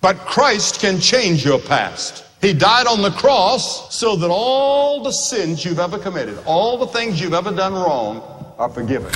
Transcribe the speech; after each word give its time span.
But 0.00 0.18
Christ 0.18 0.80
can 0.80 0.98
change 0.98 1.44
your 1.44 1.58
past. 1.58 2.24
He 2.40 2.54
died 2.54 2.86
on 2.86 3.02
the 3.02 3.10
cross 3.10 3.94
so 3.94 4.16
that 4.16 4.30
all 4.30 5.02
the 5.02 5.12
sins 5.12 5.62
you've 5.64 5.78
ever 5.78 5.98
committed, 5.98 6.38
all 6.46 6.78
the 6.78 6.86
things 6.86 7.20
you've 7.20 7.34
ever 7.34 7.50
done 7.50 7.74
wrong, 7.74 8.22
are 8.56 8.70
forgiven. 8.70 9.12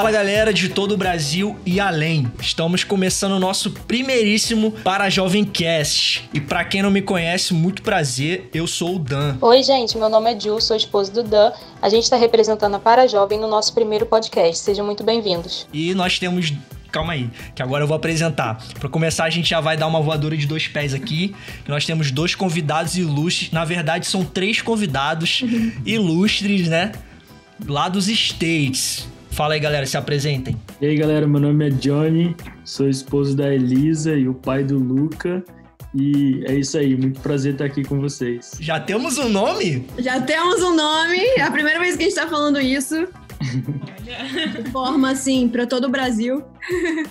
Fala 0.00 0.12
galera 0.12 0.50
de 0.50 0.70
todo 0.70 0.92
o 0.92 0.96
Brasil 0.96 1.58
e 1.66 1.78
além. 1.78 2.32
Estamos 2.40 2.82
começando 2.84 3.32
o 3.32 3.38
nosso 3.38 3.70
primeiríssimo 3.70 4.72
Para 4.82 5.10
Jovem 5.10 5.44
Cast. 5.44 6.26
E 6.32 6.40
para 6.40 6.64
quem 6.64 6.80
não 6.80 6.90
me 6.90 7.02
conhece, 7.02 7.52
muito 7.52 7.82
prazer, 7.82 8.48
eu 8.54 8.66
sou 8.66 8.96
o 8.96 8.98
Dan. 8.98 9.36
Oi, 9.42 9.62
gente, 9.62 9.98
meu 9.98 10.08
nome 10.08 10.32
é 10.32 10.40
Ju, 10.40 10.58
sou 10.58 10.74
esposa 10.74 11.12
do 11.12 11.22
Dan. 11.22 11.52
A 11.82 11.90
gente 11.90 12.04
está 12.04 12.16
representando 12.16 12.76
a 12.76 12.78
Para 12.78 13.06
Jovem 13.06 13.38
no 13.38 13.46
nosso 13.46 13.74
primeiro 13.74 14.06
podcast. 14.06 14.64
Sejam 14.64 14.86
muito 14.86 15.04
bem-vindos. 15.04 15.68
E 15.70 15.92
nós 15.92 16.18
temos 16.18 16.50
calma 16.90 17.12
aí, 17.12 17.28
que 17.54 17.62
agora 17.62 17.84
eu 17.84 17.86
vou 17.86 17.94
apresentar. 17.94 18.56
Para 18.78 18.88
começar, 18.88 19.24
a 19.24 19.30
gente 19.30 19.50
já 19.50 19.60
vai 19.60 19.76
dar 19.76 19.86
uma 19.86 20.00
voadora 20.00 20.34
de 20.34 20.46
dois 20.46 20.66
pés 20.66 20.94
aqui. 20.94 21.36
Nós 21.68 21.84
temos 21.84 22.10
dois 22.10 22.34
convidados 22.34 22.96
ilustres. 22.96 23.50
Na 23.50 23.66
verdade, 23.66 24.06
são 24.06 24.24
três 24.24 24.62
convidados 24.62 25.42
ilustres, 25.84 26.68
né? 26.68 26.92
Lá 27.66 27.90
dos 27.90 28.08
States. 28.08 29.06
Fala 29.40 29.54
aí, 29.54 29.60
galera, 29.60 29.86
se 29.86 29.96
apresentem. 29.96 30.54
E 30.82 30.86
aí, 30.86 30.94
galera, 30.98 31.26
meu 31.26 31.40
nome 31.40 31.66
é 31.66 31.70
Johnny, 31.70 32.36
sou 32.62 32.86
esposo 32.86 33.34
da 33.34 33.50
Elisa 33.50 34.12
e 34.12 34.28
o 34.28 34.34
pai 34.34 34.62
do 34.62 34.78
Luca. 34.78 35.42
E 35.94 36.44
é 36.46 36.56
isso 36.56 36.76
aí, 36.76 36.94
muito 36.94 37.20
prazer 37.20 37.54
estar 37.54 37.64
aqui 37.64 37.82
com 37.82 37.98
vocês. 37.98 38.58
Já 38.60 38.78
temos 38.78 39.16
um 39.16 39.30
nome? 39.30 39.86
Já 39.96 40.20
temos 40.20 40.62
um 40.62 40.76
nome, 40.76 41.16
é 41.38 41.40
a 41.40 41.50
primeira 41.50 41.80
vez 41.80 41.96
que 41.96 42.02
a 42.02 42.06
gente 42.06 42.16
tá 42.16 42.26
falando 42.28 42.60
isso. 42.60 43.08
De 44.02 44.68
forma 44.70 45.10
assim, 45.10 45.48
para 45.48 45.66
todo 45.66 45.86
o 45.86 45.88
Brasil. 45.88 46.44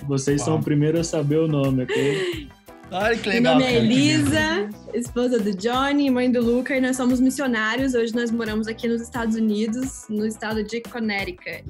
Vocês 0.07 0.39
Uau. 0.41 0.50
são 0.50 0.59
o 0.59 0.63
primeiro 0.63 1.00
a 1.00 1.03
saber 1.03 1.39
o 1.39 1.47
nome, 1.47 1.81
ok? 1.81 2.47
Olha 2.91 3.17
que 3.17 3.27
legal. 3.27 3.57
Meu 3.57 3.66
nome 3.66 3.73
é 3.73 3.83
Elisa, 3.83 4.69
esposa 4.94 5.39
do 5.39 5.52
Johnny, 5.55 6.11
mãe 6.11 6.31
do 6.31 6.44
Luca, 6.44 6.77
e 6.77 6.80
nós 6.80 6.95
somos 6.95 7.19
missionários. 7.19 7.95
Hoje 7.95 8.13
nós 8.13 8.30
moramos 8.30 8.67
aqui 8.67 8.88
nos 8.88 9.02
Estados 9.02 9.35
Unidos, 9.35 10.05
no 10.07 10.27
estado 10.27 10.63
de 10.63 10.80
Connecticut. 10.81 11.63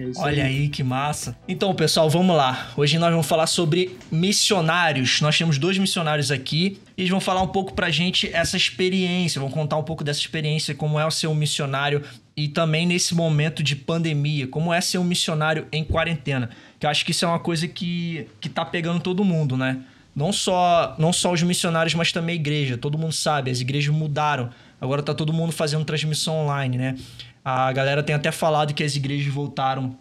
É 0.00 0.10
Olha 0.16 0.44
aí. 0.44 0.62
aí 0.62 0.68
que 0.68 0.82
massa. 0.82 1.36
Então, 1.46 1.74
pessoal, 1.74 2.08
vamos 2.08 2.34
lá. 2.34 2.70
Hoje 2.76 2.98
nós 2.98 3.10
vamos 3.10 3.26
falar 3.26 3.46
sobre 3.46 3.96
missionários. 4.10 5.20
Nós 5.20 5.36
temos 5.36 5.58
dois 5.58 5.76
missionários 5.76 6.30
aqui 6.30 6.80
e 6.96 7.02
eles 7.02 7.10
vão 7.10 7.20
falar 7.20 7.42
um 7.42 7.48
pouco 7.48 7.74
pra 7.74 7.90
gente 7.90 8.30
essa 8.32 8.56
experiência, 8.56 9.40
vão 9.40 9.50
contar 9.50 9.76
um 9.76 9.82
pouco 9.82 10.02
dessa 10.02 10.20
experiência, 10.20 10.74
como 10.74 10.98
é 10.98 11.04
o 11.04 11.10
ser 11.10 11.26
um 11.26 11.34
missionário 11.34 12.02
e 12.34 12.48
também 12.48 12.86
nesse 12.86 13.14
momento 13.14 13.62
de 13.62 13.76
pandemia, 13.76 14.46
como 14.46 14.72
é 14.72 14.80
ser 14.80 14.96
um 14.96 15.04
missionário 15.04 15.66
em 15.70 15.84
quarentena. 15.84 16.48
Que 16.78 16.86
eu 16.86 16.90
acho 16.90 17.04
que 17.04 17.10
isso 17.10 17.26
é 17.26 17.28
uma 17.28 17.38
coisa 17.38 17.68
que, 17.68 18.26
que 18.40 18.48
tá 18.48 18.64
pegando 18.64 19.00
todo 19.00 19.22
mundo, 19.22 19.56
né? 19.56 19.80
Não 20.16 20.32
só, 20.32 20.96
não 20.98 21.12
só 21.12 21.32
os 21.32 21.42
missionários, 21.42 21.94
mas 21.94 22.10
também 22.10 22.32
a 22.32 22.36
igreja. 22.36 22.78
Todo 22.78 22.96
mundo 22.96 23.12
sabe, 23.12 23.50
as 23.50 23.60
igrejas 23.60 23.94
mudaram. 23.94 24.50
Agora 24.80 25.02
tá 25.02 25.14
todo 25.14 25.32
mundo 25.32 25.52
fazendo 25.52 25.84
transmissão 25.84 26.34
online, 26.36 26.78
né? 26.78 26.96
A 27.44 27.72
galera 27.72 28.02
tem 28.02 28.14
até 28.14 28.30
falado 28.30 28.74
que 28.74 28.82
as 28.82 28.96
igrejas 28.96 29.32
voltaram 29.32 29.96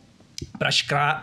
para 0.57 0.69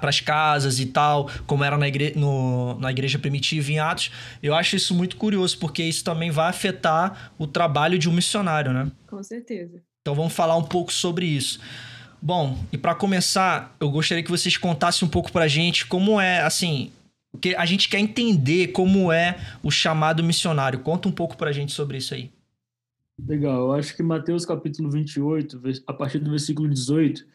as 0.08 0.20
casas 0.20 0.78
e 0.78 0.86
tal, 0.86 1.30
como 1.46 1.64
era 1.64 1.78
na, 1.78 1.88
igre 1.88 2.12
no, 2.16 2.78
na 2.78 2.90
igreja 2.90 3.18
primitiva 3.18 3.72
em 3.72 3.78
Atos. 3.78 4.10
Eu 4.42 4.54
acho 4.54 4.76
isso 4.76 4.94
muito 4.94 5.16
curioso, 5.16 5.58
porque 5.58 5.82
isso 5.82 6.04
também 6.04 6.30
vai 6.30 6.50
afetar 6.50 7.32
o 7.38 7.46
trabalho 7.46 7.98
de 7.98 8.08
um 8.08 8.12
missionário, 8.12 8.72
né? 8.72 8.90
Com 9.06 9.22
certeza. 9.22 9.82
Então 10.02 10.14
vamos 10.14 10.32
falar 10.32 10.56
um 10.56 10.62
pouco 10.62 10.92
sobre 10.92 11.26
isso. 11.26 11.58
Bom, 12.20 12.58
e 12.72 12.78
para 12.78 12.94
começar, 12.94 13.74
eu 13.80 13.90
gostaria 13.90 14.22
que 14.22 14.30
vocês 14.30 14.56
contassem 14.56 15.06
um 15.06 15.10
pouco 15.10 15.30
pra 15.30 15.48
gente 15.48 15.86
como 15.86 16.20
é, 16.20 16.40
assim, 16.40 16.90
porque 17.30 17.54
a 17.56 17.66
gente 17.66 17.88
quer 17.88 17.98
entender 17.98 18.68
como 18.68 19.12
é 19.12 19.36
o 19.62 19.70
chamado 19.70 20.24
missionário. 20.24 20.80
Conta 20.80 21.08
um 21.08 21.12
pouco 21.12 21.36
pra 21.36 21.52
gente 21.52 21.72
sobre 21.72 21.98
isso 21.98 22.14
aí. 22.14 22.30
Legal, 23.18 23.68
eu 23.68 23.72
acho 23.72 23.96
que 23.96 24.02
Mateus 24.02 24.44
capítulo 24.44 24.90
28, 24.90 25.60
a 25.86 25.92
partir 25.94 26.18
do 26.18 26.30
versículo 26.30 26.68
18, 26.68 27.26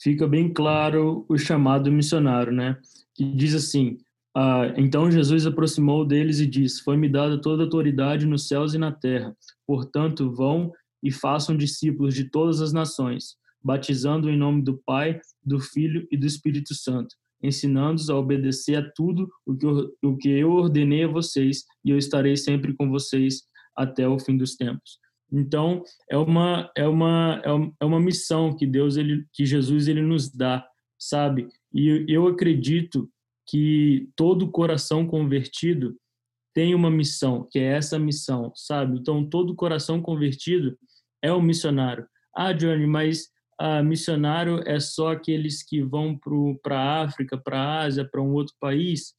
fica 0.00 0.26
bem 0.26 0.52
claro 0.52 1.26
o 1.28 1.36
chamado 1.36 1.92
missionário, 1.92 2.50
né? 2.50 2.80
Que 3.14 3.24
diz 3.34 3.54
assim: 3.54 3.98
ah, 4.34 4.72
Então 4.76 5.10
Jesus 5.10 5.46
aproximou 5.46 6.04
deles 6.04 6.40
e 6.40 6.46
disse: 6.46 6.82
Foi-me 6.82 7.10
dada 7.10 7.40
toda 7.40 7.62
a 7.62 7.66
autoridade 7.66 8.24
nos 8.24 8.48
céus 8.48 8.72
e 8.72 8.78
na 8.78 8.90
terra. 8.90 9.36
Portanto, 9.66 10.32
vão 10.32 10.72
e 11.02 11.12
façam 11.12 11.56
discípulos 11.56 12.14
de 12.14 12.30
todas 12.30 12.62
as 12.62 12.72
nações, 12.72 13.36
batizando 13.62 14.30
em 14.30 14.36
nome 14.36 14.62
do 14.62 14.78
Pai, 14.78 15.20
do 15.44 15.60
Filho 15.60 16.08
e 16.10 16.16
do 16.16 16.26
Espírito 16.26 16.74
Santo, 16.74 17.14
ensinando-os 17.42 18.08
a 18.08 18.16
obedecer 18.16 18.76
a 18.76 18.90
tudo 18.92 19.28
o 19.44 19.54
que, 19.54 19.66
eu, 19.66 19.94
o 20.02 20.16
que 20.16 20.28
eu 20.30 20.50
ordenei 20.52 21.04
a 21.04 21.08
vocês, 21.08 21.64
e 21.84 21.90
eu 21.90 21.98
estarei 21.98 22.36
sempre 22.36 22.74
com 22.74 22.88
vocês 22.88 23.42
até 23.76 24.08
o 24.08 24.18
fim 24.18 24.36
dos 24.36 24.56
tempos. 24.56 24.98
Então, 25.30 25.82
é 26.10 26.16
uma 26.16 26.70
é 26.76 26.86
uma 26.88 27.42
é 27.80 27.84
uma 27.84 28.00
missão 28.00 28.54
que 28.56 28.66
Deus 28.66 28.96
ele 28.96 29.26
que 29.32 29.44
Jesus 29.44 29.88
ele 29.88 30.02
nos 30.02 30.30
dá, 30.30 30.66
sabe? 30.98 31.48
E 31.72 32.04
eu 32.08 32.26
acredito 32.26 33.10
que 33.46 34.08
todo 34.16 34.50
coração 34.50 35.06
convertido 35.06 35.96
tem 36.54 36.74
uma 36.74 36.90
missão, 36.90 37.46
que 37.50 37.58
é 37.58 37.76
essa 37.76 37.98
missão, 37.98 38.52
sabe? 38.54 38.98
Então, 38.98 39.24
todo 39.28 39.54
coração 39.54 40.02
convertido 40.02 40.76
é 41.22 41.32
um 41.32 41.40
missionário. 41.40 42.06
Ah, 42.34 42.52
Johnny, 42.52 42.86
mas 42.86 43.28
ah, 43.60 43.82
missionário 43.82 44.62
é 44.66 44.80
só 44.80 45.12
aqueles 45.12 45.62
que 45.62 45.82
vão 45.82 46.18
para 46.62 46.78
a 46.78 47.02
África, 47.02 47.38
para 47.38 47.60
a 47.60 47.82
Ásia, 47.82 48.04
para 48.04 48.22
um 48.22 48.32
outro 48.32 48.54
país? 48.60 49.14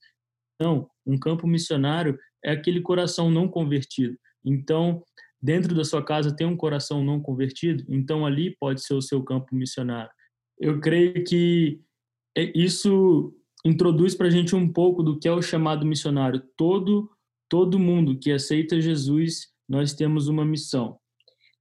Não, 0.59 0.89
um 1.05 1.17
campo 1.17 1.47
missionário 1.47 2.17
é 2.43 2.51
aquele 2.51 2.81
coração 2.81 3.31
não 3.31 3.47
convertido. 3.47 4.17
Então, 4.45 5.03
dentro 5.41 5.73
da 5.75 5.83
sua 5.83 6.03
casa 6.03 6.35
tem 6.35 6.45
um 6.45 6.57
coração 6.57 7.03
não 7.03 7.21
convertido, 7.21 7.83
então 7.87 8.25
ali 8.25 8.55
pode 8.59 8.83
ser 8.83 8.93
o 8.93 9.01
seu 9.01 9.23
campo 9.23 9.55
missionário. 9.55 10.11
Eu 10.59 10.79
creio 10.79 11.23
que 11.23 11.79
é, 12.37 12.51
isso 12.55 13.33
introduz 13.65 14.15
para 14.15 14.27
a 14.27 14.29
gente 14.29 14.55
um 14.55 14.71
pouco 14.71 15.01
do 15.01 15.17
que 15.17 15.27
é 15.27 15.31
o 15.31 15.41
chamado 15.41 15.85
missionário. 15.85 16.41
Todo 16.57 17.09
todo 17.49 17.79
mundo 17.79 18.17
que 18.19 18.31
aceita 18.31 18.79
Jesus, 18.79 19.47
nós 19.67 19.93
temos 19.93 20.27
uma 20.27 20.45
missão 20.45 20.98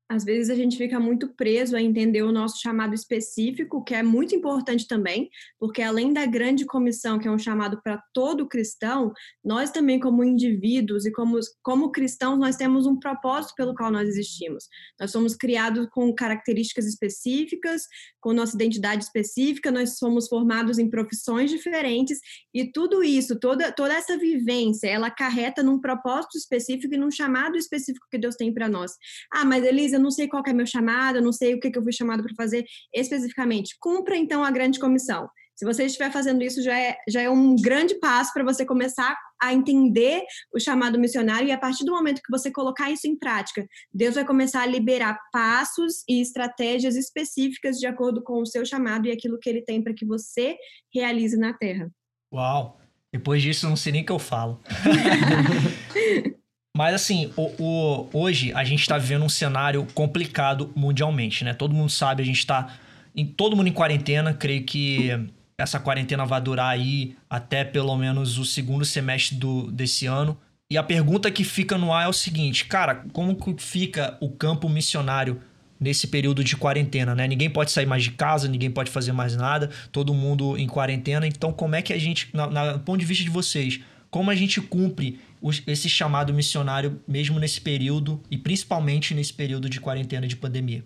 às 0.08 0.24
vezes 0.24 0.48
a 0.48 0.54
gente 0.54 0.76
fica 0.76 0.98
muito 0.98 1.28
preso 1.34 1.76
a 1.76 1.82
entender 1.82 2.22
o 2.22 2.32
nosso 2.32 2.60
chamado 2.60 2.94
específico, 2.94 3.84
que 3.84 3.94
é 3.94 4.02
muito 4.02 4.34
importante 4.34 4.86
também, 4.86 5.28
porque 5.58 5.82
além 5.82 6.12
da 6.12 6.24
grande 6.24 6.64
comissão, 6.64 7.18
que 7.18 7.28
é 7.28 7.30
um 7.30 7.38
chamado 7.38 7.80
para 7.82 8.02
todo 8.14 8.48
cristão, 8.48 9.12
nós 9.44 9.70
também, 9.70 10.00
como 10.00 10.24
indivíduos 10.24 11.04
e 11.04 11.12
como, 11.12 11.38
como 11.62 11.92
cristãos, 11.92 12.38
nós 12.38 12.56
temos 12.56 12.86
um 12.86 12.98
propósito 12.98 13.54
pelo 13.54 13.74
qual 13.74 13.90
nós 13.90 14.08
existimos. 14.08 14.64
Nós 14.98 15.10
somos 15.10 15.36
criados 15.36 15.86
com 15.90 16.14
características 16.14 16.86
específicas, 16.86 17.82
com 18.18 18.32
nossa 18.32 18.54
identidade 18.54 19.04
específica, 19.04 19.70
nós 19.70 19.98
somos 19.98 20.26
formados 20.26 20.78
em 20.78 20.88
profissões 20.88 21.50
diferentes, 21.50 22.18
e 22.54 22.72
tudo 22.72 23.02
isso, 23.02 23.38
toda, 23.38 23.70
toda 23.72 23.92
essa 23.92 24.16
vivência, 24.16 24.88
ela 24.88 25.10
carreta 25.10 25.62
num 25.62 25.78
propósito 25.78 26.38
específico 26.38 26.94
e 26.94 26.98
num 26.98 27.10
chamado 27.10 27.58
específico 27.58 28.06
que 28.10 28.18
Deus 28.18 28.36
tem 28.36 28.52
para 28.54 28.68
nós. 28.68 28.92
Ah, 29.32 29.44
mas 29.44 29.64
Elisa, 29.64 29.97
eu 29.98 30.02
não 30.02 30.10
sei 30.10 30.28
qual 30.28 30.42
é 30.46 30.52
meu 30.52 30.66
chamado, 30.66 31.18
eu 31.18 31.22
não 31.22 31.32
sei 31.32 31.54
o 31.54 31.60
que, 31.60 31.70
que 31.70 31.78
eu 31.78 31.82
fui 31.82 31.92
chamado 31.92 32.22
para 32.22 32.34
fazer 32.34 32.64
especificamente. 32.94 33.76
Cumpra 33.80 34.16
então 34.16 34.42
a 34.42 34.50
grande 34.50 34.78
comissão. 34.78 35.28
Se 35.58 35.64
você 35.64 35.86
estiver 35.86 36.12
fazendo 36.12 36.40
isso, 36.44 36.62
já 36.62 36.78
é, 36.78 36.96
já 37.08 37.20
é 37.20 37.28
um 37.28 37.56
grande 37.56 37.98
passo 37.98 38.32
para 38.32 38.44
você 38.44 38.64
começar 38.64 39.18
a 39.42 39.52
entender 39.52 40.22
o 40.54 40.60
chamado 40.60 41.00
missionário, 41.00 41.48
e 41.48 41.52
a 41.52 41.58
partir 41.58 41.84
do 41.84 41.90
momento 41.90 42.22
que 42.22 42.30
você 42.30 42.48
colocar 42.48 42.92
isso 42.92 43.08
em 43.08 43.18
prática, 43.18 43.66
Deus 43.92 44.14
vai 44.14 44.24
começar 44.24 44.62
a 44.62 44.66
liberar 44.66 45.18
passos 45.32 46.04
e 46.08 46.20
estratégias 46.20 46.94
específicas 46.94 47.76
de 47.76 47.88
acordo 47.88 48.22
com 48.22 48.40
o 48.40 48.46
seu 48.46 48.64
chamado 48.64 49.08
e 49.08 49.10
aquilo 49.10 49.38
que 49.38 49.50
ele 49.50 49.62
tem 49.62 49.82
para 49.82 49.94
que 49.94 50.06
você 50.06 50.56
realize 50.94 51.36
na 51.36 51.52
terra. 51.52 51.90
Uau! 52.32 52.80
Depois 53.12 53.42
disso, 53.42 53.68
não 53.68 53.74
sei 53.74 53.92
nem 53.92 54.02
o 54.02 54.06
que 54.06 54.12
eu 54.12 54.18
falo. 54.18 54.60
Mas 56.78 56.94
assim, 56.94 57.32
o, 57.36 57.50
o, 57.58 58.08
hoje 58.12 58.52
a 58.54 58.62
gente 58.62 58.82
está 58.82 58.96
vivendo 58.96 59.24
um 59.24 59.28
cenário 59.28 59.84
complicado 59.94 60.70
mundialmente, 60.76 61.42
né? 61.42 61.52
Todo 61.52 61.74
mundo 61.74 61.90
sabe, 61.90 62.22
a 62.22 62.24
gente 62.24 62.38
está 62.38 62.72
em 63.16 63.26
todo 63.26 63.56
mundo 63.56 63.66
em 63.66 63.72
quarentena. 63.72 64.32
Creio 64.32 64.62
que 64.62 65.10
essa 65.58 65.80
quarentena 65.80 66.24
vai 66.24 66.40
durar 66.40 66.68
aí 66.68 67.16
até 67.28 67.64
pelo 67.64 67.96
menos 67.96 68.38
o 68.38 68.44
segundo 68.44 68.84
semestre 68.84 69.36
do, 69.36 69.72
desse 69.72 70.06
ano. 70.06 70.38
E 70.70 70.78
a 70.78 70.82
pergunta 70.84 71.32
que 71.32 71.42
fica 71.42 71.76
no 71.76 71.92
ar 71.92 72.04
é 72.04 72.08
o 72.08 72.12
seguinte, 72.12 72.66
cara, 72.66 73.04
como 73.12 73.34
que 73.34 73.60
fica 73.60 74.16
o 74.20 74.30
campo 74.30 74.68
missionário 74.68 75.42
nesse 75.80 76.06
período 76.06 76.44
de 76.44 76.56
quarentena, 76.56 77.12
né? 77.12 77.26
Ninguém 77.26 77.50
pode 77.50 77.72
sair 77.72 77.86
mais 77.86 78.04
de 78.04 78.12
casa, 78.12 78.46
ninguém 78.46 78.70
pode 78.70 78.88
fazer 78.88 79.10
mais 79.10 79.34
nada, 79.34 79.68
todo 79.90 80.14
mundo 80.14 80.56
em 80.56 80.68
quarentena. 80.68 81.26
Então, 81.26 81.52
como 81.52 81.74
é 81.74 81.82
que 81.82 81.92
a 81.92 81.98
gente, 81.98 82.28
na, 82.32 82.46
na 82.46 82.78
ponto 82.78 83.00
de 83.00 83.04
vista 83.04 83.24
de 83.24 83.30
vocês, 83.30 83.80
como 84.10 84.30
a 84.30 84.34
gente 84.34 84.60
cumpre 84.60 85.20
esse 85.66 85.88
chamado 85.88 86.32
missionário, 86.32 87.00
mesmo 87.06 87.38
nesse 87.38 87.60
período 87.60 88.20
e 88.30 88.36
principalmente 88.36 89.14
nesse 89.14 89.32
período 89.32 89.68
de 89.68 89.80
quarentena 89.80 90.26
de 90.26 90.36
pandemia? 90.36 90.84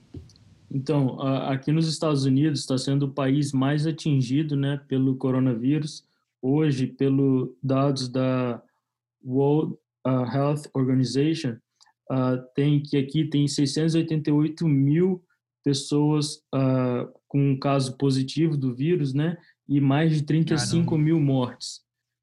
Então, 0.70 1.20
aqui 1.20 1.70
nos 1.70 1.86
Estados 1.86 2.24
Unidos 2.24 2.60
está 2.60 2.78
sendo 2.78 3.06
o 3.06 3.12
país 3.12 3.52
mais 3.52 3.86
atingido 3.86 4.56
né, 4.56 4.80
pelo 4.88 5.16
coronavírus. 5.16 6.04
Hoje, 6.40 6.86
pelo 6.86 7.54
dados 7.62 8.08
da 8.08 8.62
World 9.24 9.74
uh, 10.06 10.24
Health 10.34 10.62
Organization, 10.74 11.56
uh, 12.10 12.42
tem 12.54 12.82
que 12.82 12.96
aqui 12.96 13.26
tem 13.26 13.46
688 13.46 14.66
mil 14.66 15.22
pessoas 15.62 16.36
uh, 16.54 17.08
com 17.28 17.52
um 17.52 17.58
caso 17.58 17.96
positivo 17.96 18.56
do 18.56 18.74
vírus, 18.74 19.14
né? 19.14 19.36
E 19.68 19.80
mais 19.80 20.12
de 20.12 20.22
35 20.22 20.84
Caramba. 20.84 21.04
mil 21.04 21.20
mortes. 21.20 21.82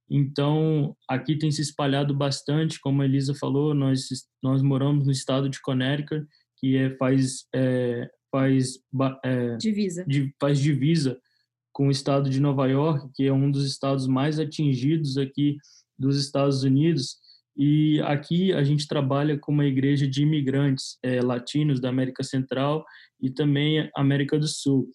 Então, 0.09 0.95
aqui 1.07 1.37
tem 1.37 1.51
se 1.51 1.61
espalhado 1.61 2.15
bastante, 2.15 2.79
como 2.79 3.01
a 3.01 3.05
Elisa 3.05 3.35
falou, 3.35 3.73
nós, 3.75 4.07
nós 4.41 4.61
moramos 4.61 5.05
no 5.05 5.11
estado 5.11 5.47
de 5.47 5.61
Connecticut, 5.61 6.25
que 6.57 6.75
é, 6.75 6.95
faz, 6.97 7.45
é, 7.53 8.09
faz, 8.31 8.79
é, 9.23 9.55
divisa. 9.57 10.05
Faz 10.39 10.59
divisa 10.59 11.19
com 11.71 11.87
o 11.87 11.91
estado 11.91 12.29
de 12.29 12.39
Nova 12.39 12.67
York, 12.67 13.09
que 13.13 13.25
é 13.25 13.33
um 13.33 13.51
dos 13.51 13.65
estados 13.65 14.07
mais 14.07 14.39
atingidos 14.39 15.17
aqui 15.17 15.57
dos 15.97 16.17
Estados 16.17 16.63
Unidos. 16.63 17.17
E 17.55 18.01
aqui 18.01 18.51
a 18.53 18.63
gente 18.63 18.87
trabalha 18.87 19.37
com 19.37 19.51
uma 19.51 19.65
igreja 19.65 20.07
de 20.07 20.23
imigrantes 20.23 20.97
é, 21.03 21.21
latinos 21.21 21.79
da 21.79 21.89
América 21.89 22.23
Central 22.23 22.85
e 23.21 23.29
também 23.29 23.89
América 23.95 24.39
do 24.39 24.47
Sul. 24.47 24.89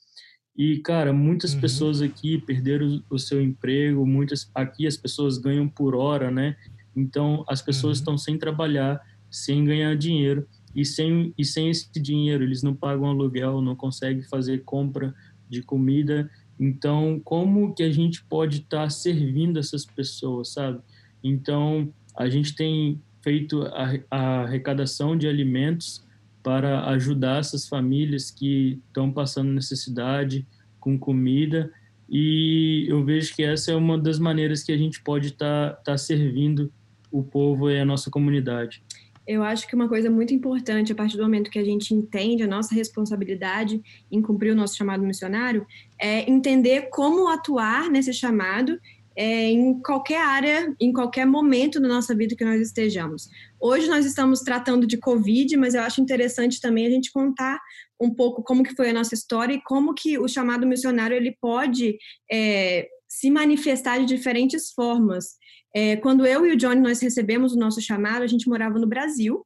E, 0.56 0.78
cara, 0.78 1.12
muitas 1.12 1.54
uhum. 1.54 1.60
pessoas 1.60 2.00
aqui 2.00 2.38
perderam 2.38 3.02
o 3.10 3.18
seu 3.18 3.42
emprego, 3.42 4.06
muitas 4.06 4.48
aqui 4.54 4.86
as 4.86 4.96
pessoas 4.96 5.36
ganham 5.36 5.68
por 5.68 5.96
hora, 5.96 6.30
né? 6.30 6.56
Então, 6.94 7.44
as 7.48 7.60
pessoas 7.60 7.98
uhum. 7.98 8.02
estão 8.02 8.18
sem 8.18 8.38
trabalhar, 8.38 9.00
sem 9.30 9.64
ganhar 9.64 9.96
dinheiro, 9.96 10.46
e 10.74 10.84
sem, 10.84 11.32
e 11.36 11.44
sem 11.44 11.70
esse 11.70 11.88
dinheiro, 12.00 12.42
eles 12.42 12.62
não 12.62 12.74
pagam 12.74 13.06
aluguel, 13.06 13.60
não 13.60 13.76
conseguem 13.76 14.22
fazer 14.22 14.64
compra 14.64 15.14
de 15.48 15.62
comida. 15.62 16.30
Então, 16.58 17.20
como 17.24 17.74
que 17.74 17.82
a 17.82 17.90
gente 17.90 18.24
pode 18.24 18.58
estar 18.58 18.84
tá 18.84 18.90
servindo 18.90 19.58
essas 19.58 19.84
pessoas, 19.84 20.52
sabe? 20.52 20.80
Então, 21.22 21.92
a 22.16 22.28
gente 22.28 22.54
tem 22.54 23.00
feito 23.22 23.62
a, 23.62 23.94
a 24.10 24.40
arrecadação 24.42 25.16
de 25.16 25.26
alimentos 25.26 26.03
para 26.44 26.84
ajudar 26.90 27.40
essas 27.40 27.66
famílias 27.66 28.30
que 28.30 28.80
estão 28.86 29.10
passando 29.10 29.50
necessidade 29.50 30.46
com 30.78 30.96
comida 30.96 31.72
e 32.08 32.86
eu 32.88 33.04
vejo 33.04 33.34
que 33.34 33.42
essa 33.42 33.72
é 33.72 33.74
uma 33.74 33.98
das 33.98 34.18
maneiras 34.18 34.62
que 34.62 34.70
a 34.70 34.76
gente 34.76 35.02
pode 35.02 35.28
estar 35.28 35.70
tá, 35.70 35.82
tá 35.82 35.98
servindo 35.98 36.72
o 37.10 37.22
povo 37.22 37.70
e 37.70 37.80
a 37.80 37.84
nossa 37.84 38.10
comunidade. 38.10 38.82
Eu 39.26 39.42
acho 39.42 39.66
que 39.66 39.74
uma 39.74 39.88
coisa 39.88 40.10
muito 40.10 40.34
importante, 40.34 40.92
a 40.92 40.94
partir 40.94 41.16
do 41.16 41.22
momento 41.22 41.50
que 41.50 41.58
a 41.58 41.64
gente 41.64 41.94
entende 41.94 42.42
a 42.42 42.46
nossa 42.46 42.74
responsabilidade 42.74 43.82
em 44.12 44.20
cumprir 44.20 44.52
o 44.52 44.54
nosso 44.54 44.76
chamado 44.76 45.02
missionário, 45.02 45.66
é 45.98 46.30
entender 46.30 46.88
como 46.90 47.28
atuar 47.28 47.90
nesse 47.90 48.12
chamado 48.12 48.78
é, 49.16 49.48
em 49.48 49.80
qualquer 49.80 50.20
área, 50.20 50.74
em 50.80 50.92
qualquer 50.92 51.26
momento 51.26 51.80
da 51.80 51.88
nossa 51.88 52.14
vida 52.14 52.34
que 52.34 52.44
nós 52.44 52.60
estejamos. 52.60 53.28
Hoje 53.60 53.88
nós 53.88 54.04
estamos 54.04 54.40
tratando 54.40 54.86
de 54.86 54.98
Covid, 54.98 55.56
mas 55.56 55.74
eu 55.74 55.82
acho 55.82 56.00
interessante 56.00 56.60
também 56.60 56.86
a 56.86 56.90
gente 56.90 57.12
contar 57.12 57.60
um 58.00 58.12
pouco 58.12 58.42
como 58.42 58.62
que 58.62 58.74
foi 58.74 58.90
a 58.90 58.92
nossa 58.92 59.14
história 59.14 59.54
e 59.54 59.62
como 59.62 59.94
que 59.94 60.18
o 60.18 60.26
chamado 60.26 60.66
missionário 60.66 61.16
ele 61.16 61.36
pode 61.40 61.96
é, 62.30 62.88
se 63.08 63.30
manifestar 63.30 63.98
de 63.98 64.06
diferentes 64.06 64.72
formas. 64.72 65.36
É, 65.74 65.96
quando 65.96 66.26
eu 66.26 66.46
e 66.46 66.52
o 66.52 66.56
Johnny 66.56 66.80
nós 66.80 67.00
recebemos 67.00 67.52
o 67.52 67.58
nosso 67.58 67.80
chamado, 67.80 68.22
a 68.22 68.26
gente 68.26 68.48
morava 68.48 68.78
no 68.78 68.86
Brasil 68.86 69.44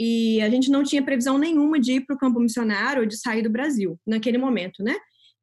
e 0.00 0.40
a 0.40 0.48
gente 0.48 0.70
não 0.70 0.82
tinha 0.82 1.02
previsão 1.02 1.38
nenhuma 1.38 1.78
de 1.78 1.92
ir 1.92 2.06
para 2.06 2.16
o 2.16 2.18
campo 2.18 2.40
missionário 2.40 3.02
ou 3.02 3.06
de 3.06 3.16
sair 3.16 3.42
do 3.42 3.50
Brasil 3.50 3.98
naquele 4.06 4.38
momento, 4.38 4.82
né? 4.82 4.96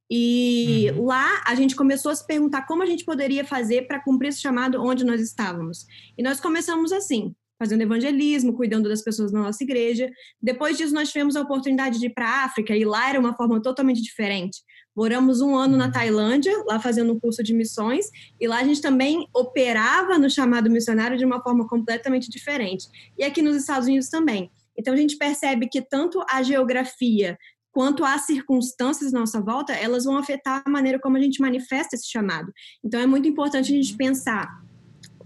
E 0.10 0.92
uhum. 0.96 1.06
lá 1.06 1.42
a 1.46 1.54
gente 1.54 1.76
começou 1.76 2.12
a 2.12 2.16
se 2.16 2.26
perguntar 2.26 2.66
como 2.66 2.82
a 2.82 2.86
gente 2.86 3.06
poderia 3.06 3.46
fazer 3.46 3.88
para 3.88 4.02
cumprir 4.02 4.30
esse 4.30 4.42
chamado 4.42 4.82
onde 4.84 5.04
nós 5.04 5.22
estávamos. 5.22 5.86
E 6.18 6.24
nós 6.24 6.40
começamos 6.40 6.92
assim, 6.92 7.36
fazendo 7.60 7.82
evangelismo, 7.82 8.56
cuidando 8.56 8.88
das 8.88 9.04
pessoas 9.04 9.32
na 9.34 9.44
nossa 9.44 9.64
igreja. 9.64 10.10
Depois 10.42 10.78
disso, 10.78 10.94
nós 10.94 11.10
tivemos 11.10 11.36
a 11.36 11.42
oportunidade 11.42 12.00
de 12.00 12.06
ir 12.06 12.14
para 12.14 12.26
a 12.26 12.46
África, 12.46 12.76
e 12.76 12.86
lá 12.86 13.10
era 13.10 13.20
uma 13.20 13.36
forma 13.36 13.62
totalmente 13.62 14.02
diferente. 14.02 14.62
Moramos 14.96 15.42
um 15.42 15.56
ano 15.56 15.78
na 15.78 15.86
uhum. 15.86 15.92
Tailândia, 15.92 16.54
lá 16.66 16.80
fazendo 16.80 17.14
um 17.14 17.20
curso 17.20 17.44
de 17.44 17.54
missões, 17.54 18.06
e 18.40 18.48
lá 18.48 18.60
a 18.60 18.64
gente 18.64 18.82
também 18.82 19.28
operava 19.36 20.18
no 20.18 20.30
chamado 20.30 20.70
missionário 20.70 21.18
de 21.18 21.26
uma 21.26 21.44
forma 21.44 21.68
completamente 21.68 22.30
diferente. 22.30 22.88
E 23.18 23.24
aqui 23.24 23.42
nos 23.42 23.58
Estados 23.58 23.88
Unidos 23.88 24.10
também. 24.10 24.50
Então 24.78 24.94
a 24.94 24.98
gente 24.98 25.18
percebe 25.18 25.68
que 25.68 25.82
tanto 25.82 26.24
a 26.30 26.42
geografia 26.42 27.38
quanto 27.72 28.04
às 28.04 28.26
circunstâncias 28.26 29.14
à 29.14 29.20
nossa 29.20 29.42
volta, 29.42 29.74
elas 29.74 30.06
vão 30.06 30.18
afetar 30.18 30.62
a 30.66 30.70
maneira 30.70 31.00
como 31.00 31.18
a 31.18 31.22
gente 31.22 31.42
manifesta 31.42 31.96
esse 31.96 32.10
chamado. 32.10 32.52
Então, 32.84 33.00
é 33.00 33.06
muito 33.06 33.28
importante 33.28 33.72
a 33.72 33.76
gente 33.76 33.92
uhum. 33.92 33.98
pensar 33.98 34.69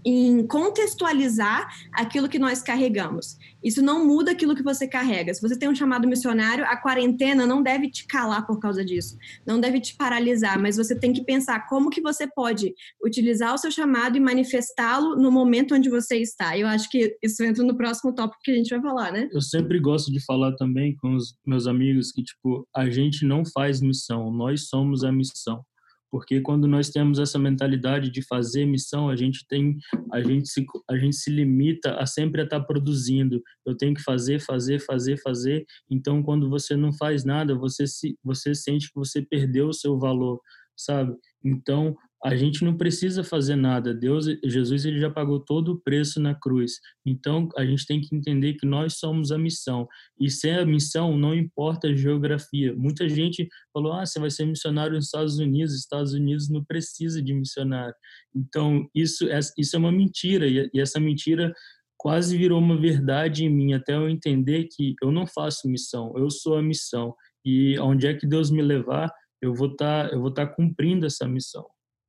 em 0.04 0.46
contextualizar 0.46 1.68
aquilo 1.92 2.28
que 2.28 2.38
nós 2.38 2.62
carregamos. 2.62 3.38
Isso 3.62 3.80
não 3.80 4.06
muda 4.06 4.32
aquilo 4.32 4.54
que 4.54 4.62
você 4.62 4.86
carrega. 4.86 5.32
Se 5.32 5.40
você 5.40 5.58
tem 5.58 5.68
um 5.68 5.74
chamado 5.74 6.06
missionário, 6.06 6.64
a 6.66 6.76
quarentena 6.76 7.46
não 7.46 7.62
deve 7.62 7.90
te 7.90 8.06
calar 8.06 8.46
por 8.46 8.60
causa 8.60 8.84
disso, 8.84 9.16
não 9.46 9.58
deve 9.58 9.80
te 9.80 9.96
paralisar, 9.96 10.60
mas 10.60 10.76
você 10.76 10.98
tem 10.98 11.12
que 11.12 11.24
pensar 11.24 11.66
como 11.66 11.88
que 11.88 12.02
você 12.02 12.26
pode 12.26 12.74
utilizar 13.02 13.54
o 13.54 13.58
seu 13.58 13.70
chamado 13.70 14.16
e 14.16 14.20
manifestá-lo 14.20 15.16
no 15.16 15.32
momento 15.32 15.74
onde 15.74 15.88
você 15.88 16.18
está. 16.18 16.58
Eu 16.58 16.66
acho 16.66 16.90
que 16.90 17.16
isso 17.22 17.42
entra 17.42 17.64
no 17.64 17.76
próximo 17.76 18.14
tópico 18.14 18.42
que 18.42 18.50
a 18.50 18.56
gente 18.56 18.70
vai 18.70 18.82
falar, 18.82 19.12
né? 19.12 19.28
Eu 19.32 19.40
sempre 19.40 19.80
gosto 19.80 20.12
de 20.12 20.22
falar 20.24 20.54
também 20.56 20.94
com 20.96 21.14
os 21.14 21.34
meus 21.46 21.66
amigos 21.66 22.12
que 22.12 22.22
tipo, 22.22 22.68
a 22.74 22.90
gente 22.90 23.24
não 23.24 23.42
faz 23.44 23.80
missão, 23.80 24.30
nós 24.30 24.68
somos 24.68 25.02
a 25.04 25.10
missão 25.10 25.64
porque 26.14 26.40
quando 26.40 26.68
nós 26.68 26.90
temos 26.90 27.18
essa 27.18 27.40
mentalidade 27.40 28.08
de 28.08 28.22
fazer 28.22 28.64
missão, 28.66 29.08
a 29.08 29.16
gente 29.16 29.44
tem, 29.48 29.76
a 30.12 30.22
gente 30.22 30.48
se, 30.48 30.64
a 30.88 30.96
gente 30.96 31.16
se 31.16 31.28
limita 31.28 31.96
a 31.96 32.06
sempre 32.06 32.40
estar 32.40 32.60
produzindo. 32.60 33.42
Eu 33.66 33.76
tenho 33.76 33.92
que 33.94 34.00
fazer, 34.00 34.38
fazer, 34.38 34.78
fazer, 34.78 35.20
fazer. 35.20 35.66
Então, 35.90 36.22
quando 36.22 36.48
você 36.48 36.76
não 36.76 36.92
faz 36.92 37.24
nada, 37.24 37.58
você 37.58 37.84
se, 37.88 38.16
você 38.22 38.54
sente 38.54 38.86
que 38.90 38.94
você 38.94 39.22
perdeu 39.22 39.66
o 39.66 39.74
seu 39.74 39.98
valor, 39.98 40.40
sabe? 40.76 41.16
Então, 41.44 41.96
a 42.24 42.34
gente 42.34 42.64
não 42.64 42.74
precisa 42.74 43.22
fazer 43.22 43.54
nada. 43.54 43.92
Deus, 43.92 44.24
Jesus, 44.42 44.86
ele 44.86 44.98
já 44.98 45.10
pagou 45.10 45.38
todo 45.38 45.72
o 45.72 45.78
preço 45.78 46.18
na 46.18 46.34
cruz. 46.34 46.80
Então, 47.04 47.50
a 47.54 47.66
gente 47.66 47.86
tem 47.86 48.00
que 48.00 48.16
entender 48.16 48.54
que 48.54 48.66
nós 48.66 48.94
somos 48.94 49.30
a 49.30 49.36
missão. 49.36 49.86
E 50.18 50.30
sem 50.30 50.54
a 50.54 50.64
missão, 50.64 51.18
não 51.18 51.34
importa 51.34 51.88
a 51.88 51.94
geografia. 51.94 52.74
Muita 52.74 53.06
gente 53.10 53.46
falou: 53.72 53.92
"Ah, 53.92 54.06
você 54.06 54.18
vai 54.18 54.30
ser 54.30 54.46
missionário 54.46 54.94
nos 54.94 55.04
Estados 55.04 55.38
Unidos. 55.38 55.74
Estados 55.74 56.14
Unidos 56.14 56.48
não 56.48 56.64
precisa 56.64 57.22
de 57.22 57.34
missionário". 57.34 57.94
Então, 58.34 58.88
isso 58.94 59.28
é 59.28 59.38
isso 59.58 59.76
é 59.76 59.78
uma 59.78 59.92
mentira 59.92 60.46
e 60.48 60.70
essa 60.80 60.98
mentira 60.98 61.52
quase 61.98 62.38
virou 62.38 62.58
uma 62.58 62.78
verdade 62.80 63.44
em 63.44 63.50
mim 63.50 63.74
até 63.74 63.94
eu 63.96 64.08
entender 64.08 64.68
que 64.74 64.94
eu 65.02 65.12
não 65.12 65.26
faço 65.26 65.68
missão, 65.68 66.12
eu 66.16 66.30
sou 66.30 66.56
a 66.56 66.62
missão. 66.62 67.14
E 67.44 67.78
onde 67.78 68.06
é 68.06 68.14
que 68.14 68.26
Deus 68.26 68.50
me 68.50 68.62
levar, 68.62 69.12
eu 69.42 69.54
vou 69.54 69.68
estar 69.72 70.08
tá, 70.08 70.14
eu 70.14 70.20
vou 70.20 70.30
estar 70.30 70.46
tá 70.46 70.54
cumprindo 70.54 71.04
essa 71.06 71.28
missão. 71.28 71.64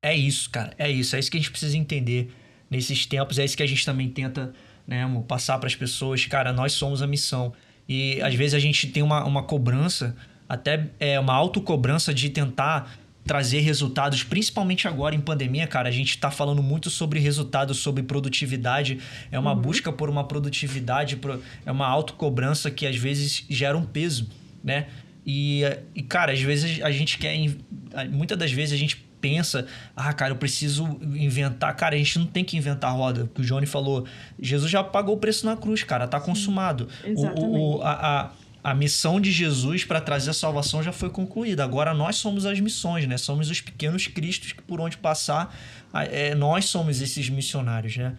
É 0.05 0.15
isso, 0.15 0.47
cara. 0.51 0.71
É 0.77 0.89
isso. 0.89 1.15
É 1.15 1.19
isso 1.19 1.31
que 1.31 1.37
a 1.37 1.39
gente 1.39 1.49
precisa 1.49 1.75
entender 1.75 2.31
nesses 2.69 3.07
tempos. 3.07 3.39
É 3.39 3.43
isso 3.43 3.57
que 3.57 3.63
a 3.63 3.67
gente 3.67 3.83
também 3.83 4.07
tenta 4.07 4.53
né, 4.87 5.03
passar 5.27 5.57
para 5.57 5.65
as 5.65 5.73
pessoas. 5.73 6.23
Cara, 6.27 6.53
nós 6.53 6.73
somos 6.73 7.01
a 7.01 7.07
missão. 7.07 7.51
E 7.89 8.21
às 8.21 8.35
vezes 8.35 8.53
a 8.53 8.59
gente 8.59 8.85
tem 8.87 9.01
uma, 9.01 9.25
uma 9.25 9.41
cobrança, 9.41 10.15
até 10.47 10.91
é 10.99 11.19
uma 11.19 11.33
autocobrança 11.33 12.13
de 12.13 12.29
tentar 12.29 12.95
trazer 13.25 13.61
resultados, 13.61 14.23
principalmente 14.23 14.87
agora 14.87 15.15
em 15.15 15.19
pandemia, 15.19 15.65
cara. 15.65 15.89
A 15.89 15.91
gente 15.91 16.11
está 16.11 16.29
falando 16.29 16.61
muito 16.61 16.91
sobre 16.91 17.19
resultados, 17.19 17.79
sobre 17.79 18.03
produtividade. 18.03 18.99
É 19.31 19.39
uma 19.39 19.53
uhum. 19.53 19.61
busca 19.61 19.91
por 19.91 20.07
uma 20.07 20.23
produtividade, 20.23 21.19
é 21.65 21.71
uma 21.71 21.87
autocobrança 21.87 22.69
que 22.69 22.85
às 22.85 22.95
vezes 22.95 23.43
gera 23.49 23.75
um 23.75 23.83
peso, 23.83 24.29
né? 24.63 24.85
E, 25.25 25.63
e, 25.95 26.03
cara, 26.03 26.31
às 26.31 26.41
vezes 26.41 26.79
a 26.83 26.91
gente 26.91 27.17
quer. 27.17 27.35
Muitas 28.11 28.37
das 28.37 28.51
vezes 28.51 28.75
a 28.75 28.77
gente 28.77 29.04
pensa, 29.25 29.65
ah, 29.95 30.13
cara, 30.13 30.33
eu 30.33 30.35
preciso 30.35 30.99
inventar. 31.01 31.75
Cara, 31.75 31.95
a 31.95 31.97
gente 31.97 32.19
não 32.19 32.27
tem 32.27 32.43
que 32.43 32.55
inventar 32.55 32.95
roda. 32.95 33.23
O 33.23 33.27
que 33.27 33.41
o 33.41 33.43
Johnny 33.43 33.65
falou, 33.65 34.05
Jesus 34.39 34.69
já 34.69 34.83
pagou 34.83 35.15
o 35.15 35.17
preço 35.17 35.47
na 35.47 35.57
cruz, 35.57 35.81
cara, 35.81 36.07
tá 36.07 36.19
consumado. 36.19 36.87
Exatamente. 37.03 37.57
O, 37.57 37.77
o, 37.77 37.81
a, 37.81 38.31
a, 38.63 38.71
a 38.71 38.75
missão 38.75 39.19
de 39.19 39.31
Jesus 39.31 39.83
para 39.83 39.99
trazer 39.99 40.29
a 40.29 40.33
salvação 40.33 40.83
já 40.83 40.91
foi 40.91 41.09
concluída. 41.09 41.63
Agora 41.63 41.91
nós 41.91 42.17
somos 42.17 42.45
as 42.45 42.59
missões, 42.59 43.07
né? 43.07 43.17
Somos 43.17 43.49
os 43.49 43.59
pequenos 43.59 44.05
cristos 44.05 44.51
que 44.51 44.61
por 44.61 44.79
onde 44.79 44.95
passar, 44.95 45.55
é, 46.11 46.35
nós 46.35 46.65
somos 46.65 47.01
esses 47.01 47.27
missionários, 47.27 47.97
né? 47.97 48.13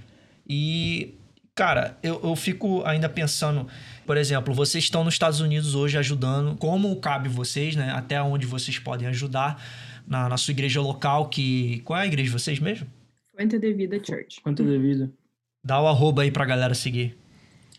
E, 0.49 1.15
cara, 1.55 1.97
eu, 2.03 2.21
eu 2.25 2.35
fico 2.35 2.83
ainda 2.85 3.09
pensando, 3.09 3.69
por 4.05 4.17
exemplo, 4.17 4.53
vocês 4.53 4.83
estão 4.83 5.05
nos 5.05 5.15
Estados 5.15 5.39
Unidos 5.41 5.77
hoje 5.77 5.97
ajudando, 5.99 6.57
como 6.57 6.97
cabe 6.97 7.29
vocês, 7.29 7.77
né? 7.77 7.93
Até 7.95 8.21
onde 8.21 8.45
vocês 8.45 8.77
podem 8.81 9.07
ajudar 9.07 9.63
na, 10.07 10.29
na 10.29 10.37
sua 10.37 10.53
igreja 10.53 10.81
local, 10.81 11.29
que... 11.29 11.81
Qual 11.85 11.99
é 11.99 12.03
a 12.03 12.07
igreja 12.07 12.31
de 12.31 12.39
vocês 12.39 12.59
mesmo? 12.59 12.87
Fuente 13.33 13.59
de 13.59 13.73
Vida 13.73 13.99
Church. 14.03 14.41
Fuente 14.43 14.63
de 14.63 14.79
Vida. 14.79 15.13
Dá 15.63 15.81
o 15.81 15.87
arroba 15.87 16.23
aí 16.23 16.31
pra 16.31 16.45
galera 16.45 16.75
seguir. 16.75 17.17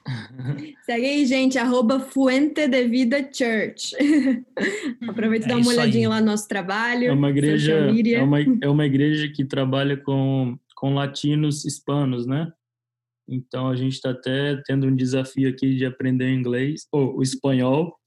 Segue 0.85 1.05
aí, 1.05 1.25
gente, 1.25 1.57
arroba 1.57 1.99
Fuente 1.99 2.67
de 2.67 2.87
Vida 2.87 3.17
Church. 3.31 3.95
Aproveita 5.07 5.47
e 5.47 5.51
é 5.51 5.55
dá 5.55 5.57
uma 5.57 5.69
olhadinha 5.69 6.07
aí. 6.07 6.13
lá 6.13 6.19
no 6.19 6.27
nosso 6.27 6.47
trabalho. 6.47 7.05
É 7.05 7.11
uma 7.11 7.29
igreja, 7.29 7.73
é 7.73 8.21
uma, 8.21 8.39
é 8.61 8.69
uma 8.69 8.85
igreja 8.85 9.29
que 9.29 9.43
trabalha 9.45 9.97
com, 9.97 10.57
com 10.75 10.93
latinos 10.93 11.65
hispanos, 11.65 12.27
né? 12.27 12.51
Então 13.27 13.67
a 13.67 13.75
gente 13.75 13.93
está 13.93 14.11
até 14.11 14.61
tendo 14.65 14.87
um 14.87 14.95
desafio 14.95 15.49
aqui 15.49 15.75
de 15.75 15.85
aprender 15.85 16.31
inglês, 16.31 16.87
ou 16.91 17.17
o 17.17 17.23
espanhol, 17.23 17.97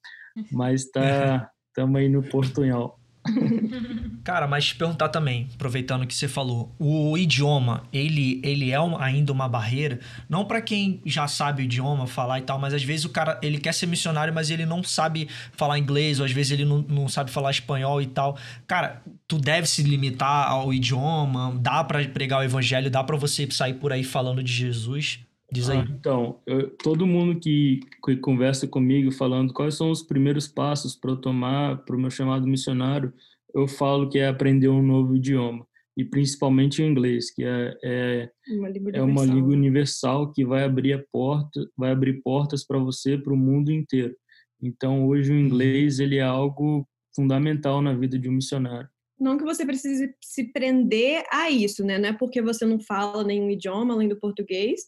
mas 0.52 0.90
tá 0.90 1.50
estamos 1.68 2.00
aí 2.00 2.08
no 2.08 2.22
portunhol. 2.22 2.99
Cara, 4.22 4.46
mas 4.46 4.66
te 4.66 4.76
perguntar 4.76 5.08
também, 5.08 5.48
aproveitando 5.54 6.06
que 6.06 6.14
você 6.14 6.28
falou, 6.28 6.74
o 6.78 7.16
idioma, 7.16 7.84
ele, 7.92 8.40
ele 8.44 8.70
é 8.70 8.80
um, 8.80 8.96
ainda 9.00 9.32
uma 9.32 9.48
barreira, 9.48 9.98
não 10.28 10.44
para 10.44 10.60
quem 10.60 11.00
já 11.04 11.26
sabe 11.26 11.62
o 11.62 11.64
idioma, 11.64 12.06
falar 12.06 12.38
e 12.38 12.42
tal, 12.42 12.58
mas 12.58 12.74
às 12.74 12.82
vezes 12.82 13.04
o 13.04 13.08
cara, 13.08 13.38
ele 13.42 13.58
quer 13.58 13.72
ser 13.72 13.86
missionário, 13.86 14.32
mas 14.32 14.50
ele 14.50 14.66
não 14.66 14.82
sabe 14.82 15.28
falar 15.52 15.78
inglês, 15.78 16.20
ou 16.20 16.26
às 16.26 16.32
vezes 16.32 16.52
ele 16.52 16.64
não, 16.64 16.78
não 16.82 17.08
sabe 17.08 17.30
falar 17.30 17.50
espanhol 17.50 18.00
e 18.02 18.06
tal. 18.06 18.36
Cara, 18.66 19.02
tu 19.26 19.38
deve 19.38 19.66
se 19.66 19.82
limitar 19.82 20.48
ao 20.48 20.72
idioma, 20.72 21.56
dá 21.60 21.82
para 21.82 22.06
pregar 22.08 22.40
o 22.40 22.42
evangelho, 22.42 22.90
dá 22.90 23.02
para 23.02 23.16
você 23.16 23.48
sair 23.50 23.74
por 23.74 23.92
aí 23.92 24.04
falando 24.04 24.42
de 24.42 24.52
Jesus. 24.52 25.20
Diz 25.52 25.68
aí. 25.68 25.78
Ah, 25.78 25.86
então, 25.90 26.40
eu, 26.46 26.70
todo 26.76 27.06
mundo 27.06 27.38
que, 27.38 27.80
que, 28.04 28.16
conversa 28.16 28.68
comigo 28.68 29.10
falando 29.10 29.52
quais 29.52 29.74
são 29.74 29.90
os 29.90 30.02
primeiros 30.02 30.46
passos 30.46 30.94
para 30.94 31.10
eu 31.10 31.16
tomar 31.16 31.84
para 31.84 31.96
o 31.96 31.98
meu 31.98 32.10
chamado 32.10 32.46
missionário, 32.46 33.12
eu 33.54 33.66
falo 33.66 34.08
que 34.08 34.18
é 34.18 34.28
aprender 34.28 34.68
um 34.68 34.82
novo 34.82 35.16
idioma 35.16 35.66
e 35.96 36.04
principalmente 36.04 36.80
o 36.80 36.86
inglês, 36.86 37.30
que 37.30 37.44
é, 37.44 37.76
é 37.82 38.30
uma 38.48 38.68
língua, 38.68 38.92
é 38.94 39.02
uma 39.02 39.24
língua 39.24 39.52
universal 39.52 40.32
que 40.32 40.44
vai 40.44 40.62
abrir 40.62 40.92
a 40.92 41.04
porta, 41.12 41.68
vai 41.76 41.90
abrir 41.90 42.22
portas 42.22 42.64
para 42.64 42.78
você 42.78 43.18
para 43.18 43.34
o 43.34 43.36
mundo 43.36 43.72
inteiro. 43.72 44.14
Então, 44.62 45.06
hoje 45.06 45.32
o 45.32 45.38
inglês 45.38 45.98
ele 45.98 46.16
é 46.16 46.22
algo 46.22 46.86
fundamental 47.14 47.82
na 47.82 47.92
vida 47.92 48.18
de 48.18 48.28
um 48.28 48.32
missionário. 48.32 48.88
Não 49.18 49.36
que 49.36 49.44
você 49.44 49.66
precise 49.66 50.14
se 50.22 50.44
prender 50.52 51.24
a 51.30 51.50
isso, 51.50 51.84
né? 51.84 51.98
Não 51.98 52.08
é 52.08 52.12
porque 52.12 52.40
você 52.40 52.64
não 52.64 52.80
fala 52.80 53.22
nenhum 53.22 53.50
idioma 53.50 53.92
além 53.92 54.08
do 54.08 54.18
português 54.18 54.80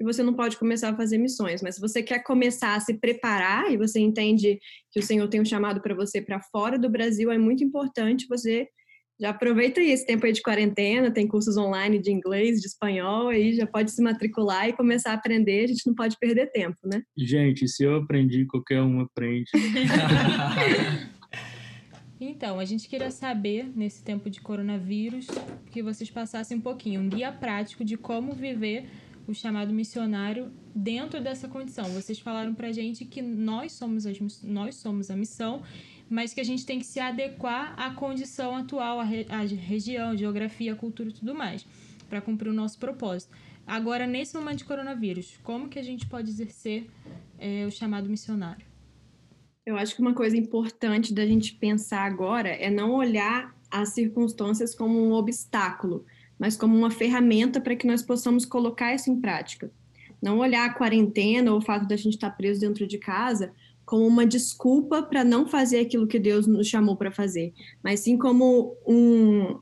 que 0.00 0.04
você 0.04 0.22
não 0.22 0.32
pode 0.32 0.56
começar 0.56 0.88
a 0.88 0.96
fazer 0.96 1.18
missões, 1.18 1.60
mas 1.60 1.74
se 1.74 1.80
você 1.80 2.02
quer 2.02 2.20
começar 2.20 2.74
a 2.74 2.80
se 2.80 2.94
preparar 2.94 3.70
e 3.70 3.76
você 3.76 4.00
entende 4.00 4.58
que 4.90 4.98
o 4.98 5.02
Senhor 5.02 5.28
tem 5.28 5.42
um 5.42 5.44
chamado 5.44 5.82
para 5.82 5.94
você 5.94 6.22
para 6.22 6.40
fora 6.40 6.78
do 6.78 6.88
Brasil, 6.88 7.30
é 7.30 7.36
muito 7.36 7.62
importante 7.62 8.26
você 8.26 8.66
já 9.20 9.28
aproveita 9.28 9.78
aí 9.78 9.90
esse 9.90 10.06
tempo 10.06 10.24
aí 10.24 10.32
de 10.32 10.40
quarentena, 10.40 11.10
tem 11.10 11.28
cursos 11.28 11.58
online 11.58 11.98
de 11.98 12.10
inglês, 12.10 12.62
de 12.62 12.66
espanhol, 12.68 13.28
aí 13.28 13.52
já 13.52 13.66
pode 13.66 13.90
se 13.90 14.00
matricular 14.00 14.70
e 14.70 14.72
começar 14.72 15.10
a 15.10 15.16
aprender, 15.16 15.64
a 15.64 15.66
gente 15.66 15.86
não 15.86 15.94
pode 15.94 16.16
perder 16.18 16.50
tempo, 16.50 16.78
né? 16.86 17.02
Gente, 17.14 17.68
se 17.68 17.84
eu 17.84 17.96
aprendi, 17.96 18.46
qualquer 18.46 18.80
um 18.80 19.00
aprende. 19.00 19.50
Então, 22.22 22.60
a 22.60 22.66
gente 22.66 22.86
queria 22.86 23.10
saber, 23.10 23.72
nesse 23.74 24.04
tempo 24.04 24.28
de 24.28 24.42
coronavírus, 24.42 25.26
que 25.70 25.82
vocês 25.82 26.10
passassem 26.10 26.58
um 26.58 26.60
pouquinho, 26.60 27.00
um 27.00 27.08
guia 27.08 27.32
prático 27.32 27.82
de 27.82 27.96
como 27.96 28.34
viver 28.34 28.90
o 29.30 29.34
chamado 29.34 29.72
missionário 29.72 30.52
dentro 30.74 31.20
dessa 31.20 31.48
condição. 31.48 31.84
Vocês 31.90 32.18
falaram 32.18 32.54
pra 32.54 32.72
gente 32.72 33.04
que 33.04 33.22
nós 33.22 33.72
somos, 33.72 34.06
as, 34.06 34.18
nós 34.42 34.74
somos 34.76 35.10
a 35.10 35.16
missão, 35.16 35.62
mas 36.08 36.34
que 36.34 36.40
a 36.40 36.44
gente 36.44 36.66
tem 36.66 36.78
que 36.78 36.86
se 36.86 36.98
adequar 36.98 37.74
à 37.78 37.94
condição 37.94 38.56
atual, 38.56 38.98
à, 38.98 39.04
re, 39.04 39.26
à 39.28 39.42
região, 39.42 40.16
geografia, 40.16 40.74
cultura 40.74 41.10
e 41.10 41.12
tudo 41.12 41.34
mais, 41.34 41.64
para 42.08 42.20
cumprir 42.20 42.48
o 42.48 42.52
nosso 42.52 42.78
propósito. 42.78 43.32
Agora, 43.66 44.06
nesse 44.06 44.36
momento 44.36 44.58
de 44.58 44.64
coronavírus, 44.64 45.38
como 45.44 45.68
que 45.68 45.78
a 45.78 45.82
gente 45.82 46.06
pode 46.06 46.28
exercer 46.28 46.90
é, 47.38 47.64
o 47.64 47.70
chamado 47.70 48.08
missionário? 48.08 48.66
Eu 49.64 49.76
acho 49.76 49.94
que 49.94 50.02
uma 50.02 50.14
coisa 50.14 50.36
importante 50.36 51.14
da 51.14 51.24
gente 51.24 51.54
pensar 51.54 52.04
agora 52.04 52.48
é 52.48 52.68
não 52.68 52.92
olhar 52.92 53.54
as 53.70 53.90
circunstâncias 53.90 54.74
como 54.74 55.00
um 55.00 55.12
obstáculo, 55.12 56.04
mas 56.40 56.56
como 56.56 56.74
uma 56.74 56.90
ferramenta 56.90 57.60
para 57.60 57.76
que 57.76 57.86
nós 57.86 58.02
possamos 58.02 58.46
colocar 58.46 58.94
isso 58.94 59.10
em 59.10 59.20
prática. 59.20 59.70
Não 60.22 60.38
olhar 60.38 60.64
a 60.64 60.72
quarentena 60.72 61.52
ou 61.52 61.58
o 61.58 61.62
fato 61.62 61.86
da 61.86 61.96
gente 61.96 62.14
estar 62.14 62.30
preso 62.30 62.60
dentro 62.62 62.86
de 62.86 62.96
casa 62.96 63.52
como 63.84 64.06
uma 64.06 64.24
desculpa 64.24 65.02
para 65.02 65.22
não 65.22 65.46
fazer 65.46 65.80
aquilo 65.80 66.06
que 66.06 66.18
Deus 66.18 66.46
nos 66.46 66.66
chamou 66.68 66.96
para 66.96 67.10
fazer, 67.10 67.52
mas 67.82 68.00
sim 68.00 68.16
como 68.16 68.74
um 68.86 69.58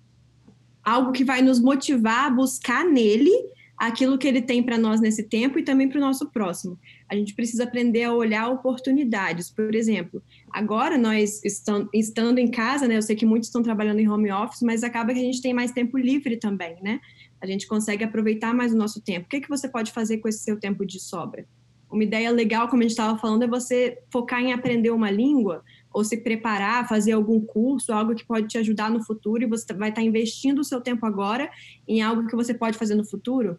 algo 0.85 1.12
que 1.12 1.25
vai 1.25 1.42
nos 1.42 1.58
motivar 1.58 2.26
a 2.26 2.30
buscar 2.30 2.85
nele 2.85 3.32
aquilo 3.78 4.18
que 4.18 4.26
ele 4.26 4.42
tem 4.42 4.61
para 4.61 4.76
nós 4.76 5.00
nesse 5.00 5.23
tempo 5.23 5.58
e 5.58 5.62
também 5.62 5.88
para 5.88 5.99
o 5.99 6.00
nosso 6.00 6.28
próximo. 6.30 6.76
A 7.08 7.14
gente 7.14 7.32
precisa 7.32 7.62
aprender 7.62 8.02
a 8.02 8.12
olhar 8.12 8.49
oportunidades. 8.49 9.50
Por 9.50 9.73
exemplo, 9.73 10.20
agora 10.50 10.99
nós 10.99 11.42
estão, 11.44 11.88
estando 11.94 12.38
em 12.38 12.50
casa, 12.50 12.88
né? 12.88 12.97
Eu 12.97 13.02
sei 13.02 13.14
que 13.14 13.25
muitos 13.25 13.49
estão 13.49 13.62
trabalhando 13.62 14.00
em 14.00 14.08
home 14.08 14.32
office, 14.32 14.62
mas 14.62 14.82
acaba 14.82 15.14
que 15.14 15.20
a 15.20 15.23
gente 15.23 15.40
tem 15.40 15.54
mais 15.54 15.70
tempo 15.70 15.97
livre 15.97 16.37
também, 16.37 16.76
né? 16.82 17.00
A 17.40 17.47
gente 17.47 17.68
consegue 17.68 18.02
aproveitar 18.02 18.52
mais 18.52 18.75
o 18.75 18.76
nosso 18.76 19.00
tempo. 19.00 19.26
O 19.26 19.28
que, 19.28 19.40
que 19.40 19.49
você 19.49 19.68
pode 19.68 19.92
fazer 19.92 20.18
com 20.18 20.28
esse 20.28 20.40
seu 20.40 20.58
tempo 20.58 20.85
de 20.85 20.99
sobra? 20.99 21.47
Uma 21.88 22.02
ideia 22.02 22.30
legal, 22.32 22.68
como 22.68 22.80
a 22.80 22.82
gente 22.82 22.90
estava 22.90 23.16
falando, 23.16 23.44
é 23.44 23.47
você 23.47 23.99
focar 24.12 24.42
em 24.42 24.52
aprender 24.52 24.90
uma 24.90 25.11
língua 25.11 25.62
ou 25.90 26.04
se 26.04 26.18
preparar, 26.18 26.87
fazer 26.87 27.12
algum 27.12 27.40
curso, 27.40 27.92
algo 27.92 28.14
que 28.14 28.26
pode 28.26 28.49
te 28.49 28.58
ajudar 28.58 28.90
no 28.90 29.02
futuro 29.02 29.42
e 29.42 29.47
você 29.47 29.73
vai 29.73 29.88
estar 29.88 30.02
investindo 30.02 30.58
o 30.58 30.64
seu 30.64 30.80
tempo 30.80 31.06
agora 31.06 31.49
em 31.87 32.02
algo 32.02 32.26
que 32.26 32.37
você 32.37 32.52
pode 32.52 32.76
fazer 32.76 32.94
no 32.94 33.06
futuro 33.06 33.58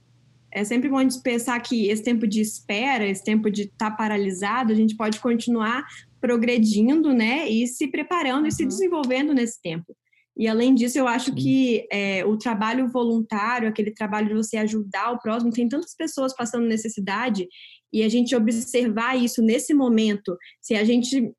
é 0.52 0.64
sempre 0.64 0.90
bom 0.90 1.00
pensar 1.24 1.60
que 1.60 1.88
esse 1.88 2.04
tempo 2.04 2.28
de 2.28 2.42
espera, 2.42 3.08
esse 3.08 3.24
tempo 3.24 3.50
de 3.50 3.64
estar 3.64 3.92
tá 3.92 3.96
paralisado, 3.96 4.72
a 4.72 4.76
gente 4.76 4.96
pode 4.96 5.20
continuar 5.20 5.86
progredindo, 6.20 7.14
né, 7.14 7.48
e 7.48 7.66
se 7.68 7.88
preparando 7.88 8.42
uhum. 8.42 8.48
e 8.48 8.52
se 8.52 8.64
uhum. 8.64 8.68
desenvolvendo 8.68 9.34
nesse 9.34 9.62
tempo. 9.62 9.96
E 10.36 10.48
além 10.48 10.74
disso, 10.74 10.98
eu 10.98 11.08
acho 11.08 11.36
que 11.36 11.86
é, 11.92 12.26
o 12.26 12.38
trabalho 12.38 12.88
voluntário, 12.88 13.68
aquele 13.68 13.92
trabalho 13.92 14.30
de 14.30 14.34
você 14.34 14.58
ajudar 14.58 15.12
o 15.12 15.20
próximo, 15.20 15.52
tem 15.52 15.68
tantas 15.68 15.94
pessoas 15.96 16.34
passando 16.34 16.66
necessidade, 16.66 17.48
e 17.92 18.04
a 18.04 18.10
gente 18.10 18.36
observar 18.36 19.18
isso 19.18 19.42
nesse 19.42 19.74
momento, 19.74 20.38
se 20.62 20.76
a 20.76 20.84
gente 20.84 21.32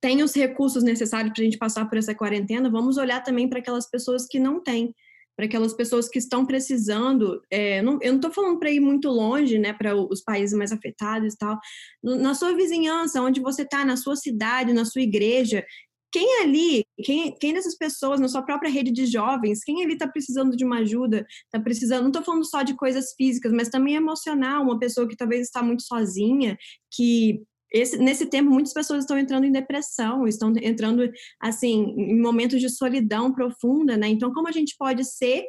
tem 0.00 0.22
os 0.22 0.34
recursos 0.34 0.82
necessários 0.82 1.32
para 1.32 1.42
a 1.42 1.44
gente 1.44 1.58
passar 1.58 1.88
por 1.88 1.98
essa 1.98 2.14
quarentena, 2.14 2.70
vamos 2.70 2.96
olhar 2.96 3.22
também 3.22 3.48
para 3.48 3.60
aquelas 3.60 3.88
pessoas 3.88 4.26
que 4.26 4.38
não 4.38 4.62
têm 4.62 4.94
para 5.36 5.44
aquelas 5.44 5.74
pessoas 5.74 6.08
que 6.08 6.18
estão 6.18 6.46
precisando. 6.46 7.42
É, 7.50 7.82
não, 7.82 7.98
eu 8.00 8.12
não 8.12 8.18
estou 8.18 8.32
falando 8.32 8.58
para 8.58 8.70
ir 8.70 8.80
muito 8.80 9.08
longe, 9.08 9.58
né, 9.58 9.72
para 9.72 9.94
os 9.94 10.22
países 10.22 10.56
mais 10.56 10.72
afetados 10.72 11.34
e 11.34 11.36
tal. 11.36 11.58
Na 12.02 12.34
sua 12.34 12.54
vizinhança, 12.54 13.20
onde 13.20 13.40
você 13.40 13.62
está, 13.62 13.84
na 13.84 13.96
sua 13.96 14.16
cidade, 14.16 14.72
na 14.72 14.84
sua 14.84 15.02
igreja, 15.02 15.64
quem 16.12 16.42
ali, 16.42 16.84
quem, 17.04 17.36
quem 17.38 17.52
dessas 17.52 17.76
pessoas, 17.76 18.18
na 18.18 18.28
sua 18.28 18.40
própria 18.40 18.70
rede 18.70 18.90
de 18.90 19.04
jovens, 19.04 19.62
quem 19.62 19.84
ali 19.84 19.92
está 19.92 20.08
precisando 20.08 20.56
de 20.56 20.64
uma 20.64 20.78
ajuda, 20.78 21.26
está 21.44 21.60
precisando, 21.60 22.02
não 22.02 22.08
estou 22.08 22.22
falando 22.22 22.48
só 22.48 22.62
de 22.62 22.74
coisas 22.74 23.12
físicas, 23.14 23.52
mas 23.52 23.68
também 23.68 23.96
emocional, 23.96 24.62
uma 24.62 24.78
pessoa 24.78 25.06
que 25.06 25.16
talvez 25.16 25.42
está 25.42 25.62
muito 25.62 25.82
sozinha, 25.82 26.56
que 26.90 27.42
esse, 27.72 27.98
nesse 27.98 28.26
tempo, 28.26 28.50
muitas 28.50 28.72
pessoas 28.72 29.00
estão 29.00 29.18
entrando 29.18 29.44
em 29.44 29.52
depressão, 29.52 30.26
estão 30.26 30.52
entrando, 30.62 31.10
assim, 31.40 31.94
em 31.96 32.20
momentos 32.20 32.60
de 32.60 32.68
solidão 32.68 33.32
profunda, 33.32 33.96
né? 33.96 34.08
Então, 34.08 34.32
como 34.32 34.48
a 34.48 34.52
gente 34.52 34.76
pode 34.78 35.04
ser 35.04 35.44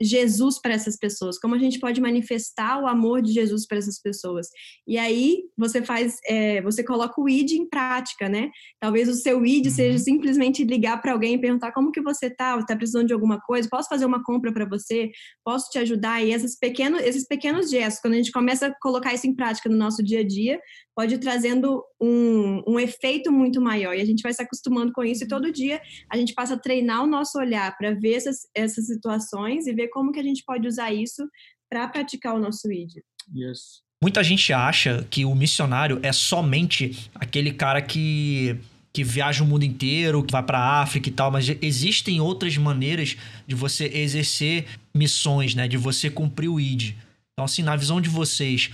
Jesus 0.00 0.60
para 0.60 0.74
essas 0.74 0.96
pessoas, 0.96 1.38
como 1.38 1.54
a 1.54 1.58
gente 1.58 1.78
pode 1.78 2.00
manifestar 2.00 2.82
o 2.82 2.86
amor 2.86 3.22
de 3.22 3.32
Jesus 3.32 3.66
para 3.66 3.78
essas 3.78 4.00
pessoas. 4.00 4.48
E 4.86 4.98
aí 4.98 5.42
você 5.56 5.82
faz, 5.82 6.18
é, 6.26 6.60
você 6.62 6.84
coloca 6.84 7.20
o 7.20 7.28
id 7.28 7.52
em 7.52 7.68
prática, 7.68 8.28
né? 8.28 8.50
Talvez 8.78 9.08
o 9.08 9.14
seu 9.14 9.44
id 9.44 9.66
uhum. 9.66 9.72
seja 9.72 9.98
simplesmente 9.98 10.64
ligar 10.64 11.00
para 11.00 11.12
alguém 11.12 11.34
e 11.34 11.40
perguntar 11.40 11.72
como 11.72 11.92
que 11.92 12.02
você 12.02 12.28
tá, 12.28 12.58
está 12.58 12.76
precisando 12.76 13.06
de 13.06 13.14
alguma 13.14 13.40
coisa, 13.40 13.68
posso 13.70 13.88
fazer 13.88 14.04
uma 14.04 14.22
compra 14.22 14.52
para 14.52 14.66
você, 14.66 15.10
posso 15.44 15.70
te 15.70 15.78
ajudar. 15.78 16.22
E 16.22 16.32
esses 16.32 16.58
pequenos, 16.58 17.00
esses 17.02 17.26
pequenos 17.26 17.70
gestos, 17.70 18.00
quando 18.00 18.14
a 18.14 18.18
gente 18.18 18.32
começa 18.32 18.66
a 18.66 18.74
colocar 18.80 19.14
isso 19.14 19.26
em 19.26 19.34
prática 19.34 19.68
no 19.68 19.76
nosso 19.76 20.02
dia 20.02 20.20
a 20.20 20.26
dia, 20.26 20.60
pode 20.94 21.14
ir 21.14 21.18
trazendo 21.18 21.82
um, 22.00 22.62
um 22.66 22.78
efeito 22.78 23.32
muito 23.32 23.60
maior. 23.60 23.94
E 23.94 24.00
a 24.00 24.04
gente 24.04 24.22
vai 24.22 24.32
se 24.32 24.42
acostumando 24.42 24.92
com 24.92 25.04
isso 25.04 25.24
e 25.24 25.28
todo 25.28 25.52
dia 25.52 25.80
a 26.10 26.16
gente 26.16 26.34
passa 26.34 26.54
a 26.54 26.58
treinar 26.58 27.02
o 27.02 27.06
nosso 27.06 27.38
olhar 27.38 27.76
para 27.76 27.92
ver 27.92 28.14
essas, 28.14 28.46
essas 28.54 28.86
situações 28.86 29.66
e 29.66 29.72
ver 29.72 29.88
como 29.88 30.12
que 30.12 30.20
a 30.20 30.22
gente 30.22 30.44
pode 30.44 30.66
usar 30.66 30.92
isso 30.92 31.26
para 31.68 31.88
praticar 31.88 32.34
o 32.34 32.40
nosso 32.40 32.70
ID. 32.70 32.96
Yes. 33.34 33.82
Muita 34.02 34.22
gente 34.22 34.52
acha 34.52 35.06
que 35.10 35.24
o 35.24 35.34
missionário 35.34 35.98
é 36.02 36.12
somente 36.12 37.10
aquele 37.14 37.52
cara 37.52 37.80
que 37.80 38.58
que 38.92 39.04
viaja 39.04 39.44
o 39.44 39.46
mundo 39.46 39.62
inteiro, 39.62 40.24
que 40.24 40.32
vai 40.32 40.42
para 40.42 40.58
a 40.58 40.80
África 40.80 41.10
e 41.10 41.12
tal, 41.12 41.30
mas 41.30 41.46
existem 41.60 42.18
outras 42.18 42.56
maneiras 42.56 43.14
de 43.46 43.54
você 43.54 43.84
exercer 43.92 44.64
missões, 44.94 45.54
né, 45.54 45.68
de 45.68 45.76
você 45.76 46.08
cumprir 46.08 46.48
o 46.48 46.58
ID. 46.58 46.94
Então, 47.34 47.44
assim, 47.44 47.62
na 47.62 47.76
visão 47.76 48.00
de 48.00 48.08
vocês, 48.08 48.70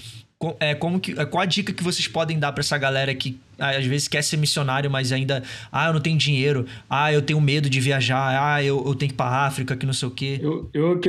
é, 0.58 0.74
como 0.74 1.00
que, 1.00 1.12
é, 1.12 1.24
qual 1.24 1.42
a 1.42 1.46
dica 1.46 1.72
que 1.72 1.82
vocês 1.82 2.08
podem 2.08 2.38
dar 2.38 2.52
para 2.52 2.60
essa 2.60 2.76
galera 2.76 3.14
que 3.14 3.38
às 3.58 3.84
vezes 3.84 4.08
quer 4.08 4.22
ser 4.22 4.36
missionário, 4.36 4.90
mas 4.90 5.12
ainda, 5.12 5.42
ah, 5.70 5.86
eu 5.86 5.92
não 5.92 6.00
tenho 6.00 6.18
dinheiro, 6.18 6.66
ah, 6.90 7.12
eu 7.12 7.22
tenho 7.22 7.40
medo 7.40 7.70
de 7.70 7.80
viajar, 7.80 8.54
ah, 8.54 8.62
eu, 8.62 8.78
eu 8.84 8.94
tenho 8.94 9.10
que 9.10 9.14
ir 9.14 9.16
pra 9.16 9.46
África, 9.46 9.76
que 9.76 9.86
não 9.86 9.92
sei 9.92 10.08
o 10.08 10.10
quê. 10.10 10.40
Eu, 10.42 10.70
eu, 10.74 11.00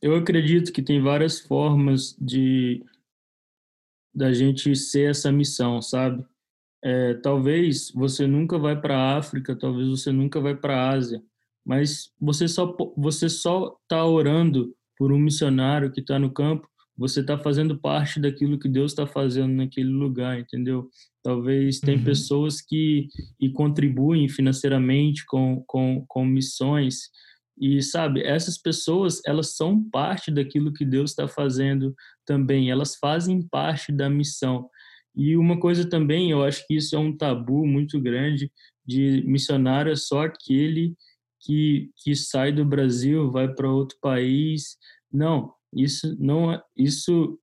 eu 0.00 0.14
acredito 0.14 0.72
que 0.72 0.82
tem 0.82 1.00
várias 1.00 1.40
formas 1.40 2.16
de 2.18 2.82
da 4.14 4.32
gente 4.32 4.74
ser 4.74 5.10
essa 5.10 5.30
missão, 5.30 5.80
sabe? 5.80 6.24
É, 6.82 7.14
talvez 7.14 7.92
você 7.94 8.26
nunca 8.26 8.58
vai 8.58 8.80
para 8.80 8.96
a 8.96 9.18
África, 9.18 9.54
talvez 9.54 9.88
você 9.88 10.10
nunca 10.10 10.40
vai 10.40 10.54
para 10.54 10.74
a 10.74 10.90
Ásia, 10.90 11.22
mas 11.64 12.10
você 12.18 12.48
só 12.48 12.74
você 12.96 13.28
só 13.28 13.76
está 13.82 14.04
orando 14.04 14.74
por 14.96 15.12
um 15.12 15.18
missionário 15.18 15.92
que 15.92 16.00
está 16.00 16.18
no 16.18 16.30
campo, 16.30 16.69
você 17.00 17.20
está 17.20 17.38
fazendo 17.38 17.78
parte 17.78 18.20
daquilo 18.20 18.58
que 18.58 18.68
Deus 18.68 18.92
está 18.92 19.06
fazendo 19.06 19.54
naquele 19.54 19.88
lugar, 19.88 20.38
entendeu? 20.38 20.90
Talvez 21.22 21.80
tem 21.80 21.96
uhum. 21.96 22.04
pessoas 22.04 22.60
que 22.60 23.08
e 23.40 23.48
contribuem 23.48 24.28
financeiramente 24.28 25.24
com, 25.24 25.64
com, 25.66 26.04
com 26.06 26.26
missões 26.26 27.08
e 27.58 27.80
sabe 27.82 28.22
essas 28.22 28.58
pessoas 28.58 29.22
elas 29.24 29.56
são 29.56 29.82
parte 29.90 30.30
daquilo 30.30 30.74
que 30.74 30.84
Deus 30.84 31.10
está 31.10 31.26
fazendo 31.26 31.94
também, 32.26 32.70
elas 32.70 32.96
fazem 32.96 33.40
parte 33.48 33.90
da 33.90 34.10
missão. 34.10 34.68
E 35.16 35.38
uma 35.38 35.58
coisa 35.58 35.88
também, 35.88 36.30
eu 36.30 36.44
acho 36.44 36.66
que 36.66 36.76
isso 36.76 36.94
é 36.94 36.98
um 36.98 37.16
tabu 37.16 37.66
muito 37.66 37.98
grande 37.98 38.52
de 38.86 39.24
missionário 39.26 39.90
é 39.90 39.96
só 39.96 40.24
aquele 40.24 40.94
que, 41.40 41.90
que 41.96 42.14
sai 42.14 42.52
do 42.52 42.64
Brasil, 42.64 43.30
vai 43.30 43.48
para 43.48 43.72
outro 43.72 43.96
país. 44.02 44.76
Não, 45.10 45.50
isso 45.74 46.16
não 46.18 46.52
é, 46.52 46.62
isso 46.76 47.38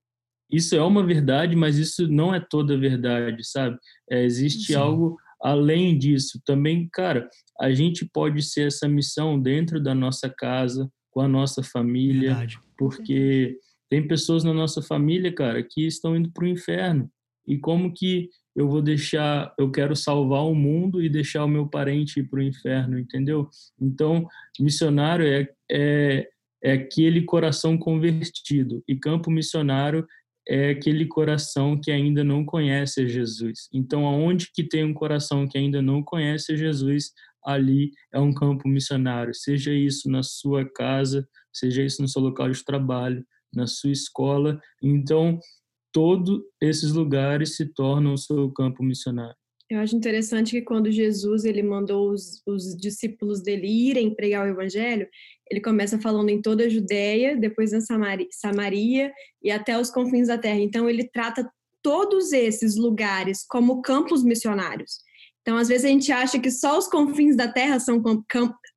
isso 0.50 0.76
é 0.76 0.82
uma 0.82 1.06
verdade, 1.06 1.56
mas 1.56 1.78
isso 1.78 2.08
não 2.08 2.34
é 2.34 2.40
toda 2.40 2.78
verdade, 2.78 3.44
sabe? 3.46 3.78
É, 4.10 4.24
existe 4.24 4.68
Sim. 4.68 4.76
algo 4.76 5.18
além 5.42 5.98
disso. 5.98 6.42
Também, 6.46 6.88
cara, 6.92 7.30
a 7.60 7.72
gente 7.74 8.06
pode 8.06 8.42
ser 8.42 8.68
essa 8.68 8.88
missão 8.88 9.40
dentro 9.40 9.82
da 9.82 9.94
nossa 9.94 10.30
casa, 10.30 10.90
com 11.12 11.22
a 11.22 11.28
nossa 11.28 11.62
família, 11.62 12.30
verdade. 12.30 12.60
porque 12.78 13.58
tem 13.90 14.08
pessoas 14.08 14.44
na 14.44 14.54
nossa 14.54 14.82
família, 14.82 15.34
cara, 15.34 15.64
que 15.64 15.86
estão 15.86 16.16
indo 16.16 16.32
para 16.32 16.46
o 16.46 16.48
inferno. 16.48 17.10
E 17.48 17.58
como 17.58 17.94
que 17.94 18.30
eu 18.56 18.68
vou 18.68 18.82
deixar, 18.82 19.54
eu 19.58 19.72
quero 19.72 19.96
salvar 19.96 20.44
o 20.44 20.56
mundo 20.56 21.02
e 21.02 21.10
deixar 21.10 21.46
o 21.46 21.48
meu 21.48 21.68
parente 21.68 22.20
ir 22.20 22.24
para 22.28 22.40
o 22.40 22.44
inferno, 22.44 22.98
entendeu? 22.98 23.48
Então, 23.80 24.28
missionário 24.60 25.26
é, 25.28 25.48
é, 25.72 26.28
é 26.64 26.74
aquele 26.74 27.24
coração 27.24 27.78
convertido, 27.78 28.84
e 28.88 28.96
campo 28.96 29.30
missionário 29.30 30.06
é 30.48 30.70
aquele 30.70 31.06
coração 31.06 31.80
que 31.80 31.92
ainda 31.92 32.24
não 32.24 32.46
conhece 32.46 33.02
a 33.02 33.06
Jesus. 33.06 33.68
Então, 33.74 34.06
aonde 34.08 34.50
que 34.54 34.64
tem 34.64 34.84
um 34.84 34.94
coração 34.94 35.46
que 35.46 35.58
ainda 35.58 35.82
não 35.82 36.02
conhece 36.02 36.54
a 36.54 36.56
Jesus, 36.56 37.12
ali 37.46 37.92
é 38.14 38.20
um 38.20 38.34
campo 38.34 38.68
missionário. 38.68 39.34
Seja 39.34 39.74
isso 39.74 40.10
na 40.10 40.24
sua 40.24 40.66
casa, 40.66 41.28
seja 41.54 41.84
isso 41.84 42.02
no 42.02 42.08
seu 42.08 42.22
local 42.22 42.50
de 42.50 42.64
trabalho, 42.64 43.26
na 43.54 43.68
sua 43.68 43.92
escola. 43.92 44.60
Então, 44.82 45.38
todos 45.92 46.40
esses 46.62 46.94
lugares 46.94 47.56
se 47.58 47.66
tornam 47.74 48.14
o 48.14 48.18
seu 48.18 48.50
campo 48.52 48.84
missionário. 48.84 49.36
Eu 49.70 49.80
acho 49.80 49.96
interessante 49.96 50.52
que 50.52 50.62
quando 50.62 50.90
Jesus 50.90 51.44
ele 51.44 51.62
mandou 51.62 52.12
os, 52.12 52.42
os 52.46 52.76
discípulos 52.76 53.42
dele 53.42 53.68
irem 53.68 54.16
pregar 54.16 54.46
o 54.46 54.50
evangelho, 54.50 55.08
ele 55.50 55.60
começa 55.60 56.00
falando 56.00 56.30
em 56.30 56.42
toda 56.42 56.66
a 56.66 56.70
Judéia, 56.70 57.36
depois 57.36 57.72
na 57.72 57.82
Samaria, 57.82 58.28
Samaria 58.32 59.12
e 59.44 59.52
até 59.52 59.78
os 59.78 59.90
confins 59.90 60.30
da 60.30 60.38
terra. 60.38 60.60
Então 60.60 60.90
ele 60.90 61.10
trata 61.10 61.50
todos 61.82 62.32
esses 62.32 62.76
lugares 62.76 63.46
como 63.48 63.82
campos 63.82 64.24
missionários. 64.24 65.00
Então, 65.42 65.58
às 65.58 65.70
vezes 65.70 65.86
a 65.86 65.90
gente 65.90 66.12
acha 66.12 66.40
que 66.40 66.52
só 66.52 66.78
os 66.78 66.90
confins 66.90 67.36
da 67.36 67.48
terra 67.48 67.80
são 67.80 68.04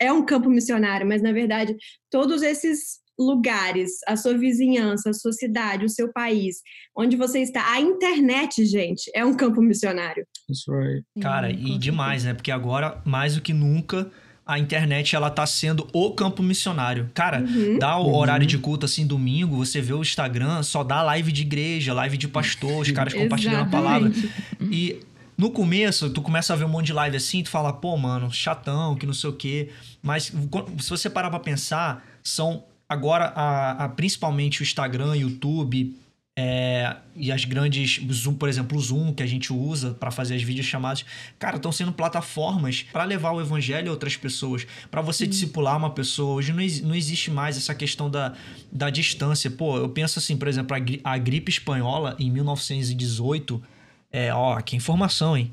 é 0.00 0.12
um 0.12 0.25
campo 0.25 0.49
missionário, 0.49 1.06
mas 1.06 1.20
na 1.20 1.32
verdade 1.32 1.76
todos 2.09 2.42
esses 2.42 3.00
lugares, 3.21 3.93
a 4.09 4.17
sua 4.17 4.37
vizinhança, 4.37 5.11
a 5.11 5.12
sua 5.12 5.33
cidade, 5.33 5.85
o 5.85 5.89
seu 5.89 6.11
país, 6.11 6.57
onde 6.97 7.17
você 7.17 7.41
está, 7.41 7.71
a 7.71 7.79
internet, 7.79 8.65
gente, 8.65 9.11
é 9.15 9.25
um 9.25 9.35
campo 9.35 9.61
missionário. 9.61 10.27
That's 10.49 10.65
right. 10.69 11.05
Cara, 11.21 11.50
e 11.50 11.77
demais, 11.79 12.25
né? 12.25 12.33
Porque 12.33 12.50
agora, 12.50 13.00
mais 13.05 13.35
do 13.35 13.43
que 13.43 13.53
nunca, 13.53 14.11
a 14.47 14.59
internet 14.59 15.14
ela 15.14 15.31
tá 15.31 15.47
sendo 15.47 15.87
o 15.92 16.12
campo 16.12 16.42
missionário. 16.42 17.11
Cara, 17.14 17.40
uhum. 17.40 17.79
dá 17.79 17.99
o 17.99 18.16
horário 18.16 18.47
de 18.47 18.59
culto 18.59 18.87
assim, 18.87 19.07
domingo, 19.07 19.57
você 19.57 19.81
vê 19.81 19.92
o 19.92 20.01
Instagram, 20.01 20.62
só 20.62 20.83
dá 20.83 21.03
live 21.03 21.31
de 21.31 21.42
igreja, 21.42 21.92
live 21.92 22.16
de 22.16 22.27
pastor, 22.27 22.83
os 22.83 22.90
caras 22.90 23.12
compartilhando 23.12 23.62
a 23.62 23.66
palavra. 23.66 24.11
E 24.73 25.01
no 25.37 25.51
começo, 25.51 26.11
tu 26.11 26.21
começa 26.21 26.53
a 26.53 26.57
ver 26.57 26.64
um 26.64 26.68
monte 26.68 26.87
de 26.87 26.92
live 26.92 27.16
assim, 27.16 27.42
tu 27.42 27.49
fala, 27.49 27.73
pô, 27.73 27.97
mano, 27.97 28.31
chatão, 28.31 28.94
que 28.94 29.07
não 29.07 29.14
sei 29.14 29.31
o 29.31 29.33
quê. 29.33 29.71
Mas 30.03 30.25
se 30.25 30.90
você 30.90 31.09
parar 31.09 31.31
pra 31.31 31.40
pensar, 31.40 32.05
são 32.23 32.64
agora, 32.90 33.33
a, 33.37 33.85
a, 33.85 33.88
principalmente 33.88 34.61
o 34.61 34.64
Instagram, 34.64 35.14
YouTube 35.14 35.96
é, 36.37 36.96
e 37.14 37.31
as 37.31 37.44
grandes, 37.44 38.00
Zoom, 38.12 38.35
por 38.35 38.48
exemplo, 38.48 38.76
o 38.76 38.81
Zoom 38.81 39.14
que 39.14 39.22
a 39.22 39.26
gente 39.26 39.53
usa 39.53 39.92
para 39.92 40.11
fazer 40.11 40.35
as 40.35 40.42
videochamadas, 40.42 41.05
cara, 41.38 41.57
estão 41.57 41.70
sendo 41.70 41.92
plataformas 41.92 42.85
para 42.92 43.05
levar 43.05 43.31
o 43.31 43.40
evangelho 43.40 43.88
a 43.88 43.92
outras 43.92 44.16
pessoas, 44.16 44.66
para 44.90 45.00
você 45.00 45.22
uhum. 45.22 45.31
discipular 45.31 45.76
uma 45.76 45.90
pessoa. 45.90 46.35
Hoje 46.35 46.53
não, 46.53 46.88
não 46.88 46.94
existe 46.96 47.31
mais 47.31 47.57
essa 47.57 47.74
questão 47.76 48.11
da, 48.11 48.35
da 48.72 48.90
distância. 48.90 49.48
Pô, 49.50 49.76
eu 49.79 49.88
penso 49.88 50.18
assim, 50.18 50.37
por 50.37 50.48
exemplo, 50.48 50.76
a, 50.76 51.12
a 51.12 51.18
gripe 51.18 51.50
espanhola 51.50 52.16
em 52.18 52.29
1918, 52.29 53.62
é, 54.11 54.35
ó, 54.35 54.61
que 54.61 54.74
informação, 54.74 55.37
hein? 55.37 55.53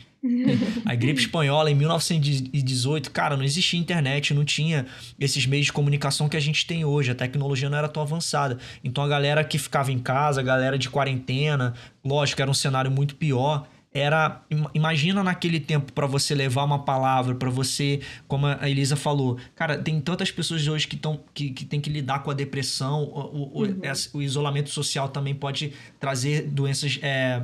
A 0.86 0.96
gripe 0.96 1.20
espanhola 1.20 1.70
em 1.70 1.76
1918, 1.76 3.12
cara, 3.12 3.38
não 3.38 3.44
existia 3.44 3.80
internet, 3.80 4.34
não 4.34 4.44
tinha 4.44 4.86
esses 5.20 5.46
meios 5.46 5.68
de 5.68 5.74
comunicação 5.74 6.28
que 6.28 6.38
a 6.38 6.40
gente 6.40 6.66
tem 6.66 6.84
hoje. 6.84 7.12
A 7.12 7.16
tecnologia 7.16 7.70
não 7.70 7.78
era 7.78 7.88
tão 7.88 8.02
avançada. 8.02 8.58
Então 8.84 9.04
a 9.04 9.08
galera 9.08 9.44
que 9.44 9.58
ficava 9.58 9.92
em 9.92 10.00
casa, 10.00 10.42
a 10.42 10.44
galera 10.44 10.78
de 10.78 10.90
quarentena, 10.90 11.74
lógico, 12.04 12.42
era 12.42 12.50
um 12.50 12.54
cenário 12.54 12.92
muito 12.92 13.16
pior. 13.16 13.68
Era, 13.94 14.44
imagina 14.76 15.24
naquele 15.24 15.60
tempo 15.60 15.92
para 15.94 16.06
você 16.06 16.36
levar 16.36 16.64
uma 16.66 16.84
palavra, 16.84 17.34
para 17.34 17.50
você, 17.50 18.02
como 18.28 18.46
a 18.46 18.70
Elisa 18.70 18.96
falou, 18.96 19.38
cara, 19.56 19.78
tem 19.78 20.00
tantas 20.00 20.30
pessoas 20.30 20.68
hoje 20.68 20.88
que 20.88 20.96
estão 20.96 21.20
que, 21.34 21.50
que 21.50 21.66
tem 21.66 21.82
que 21.82 21.90
lidar 21.90 22.20
com 22.20 22.30
a 22.30 22.34
depressão, 22.34 23.04
o, 23.06 23.60
o, 23.60 23.64
uhum. 23.64 23.82
o, 24.14 24.22
isolamento 24.22 24.70
social 24.70 25.10
também 25.10 25.34
pode 25.34 25.74
trazer 26.00 26.44
doenças 26.44 27.00
é, 27.02 27.42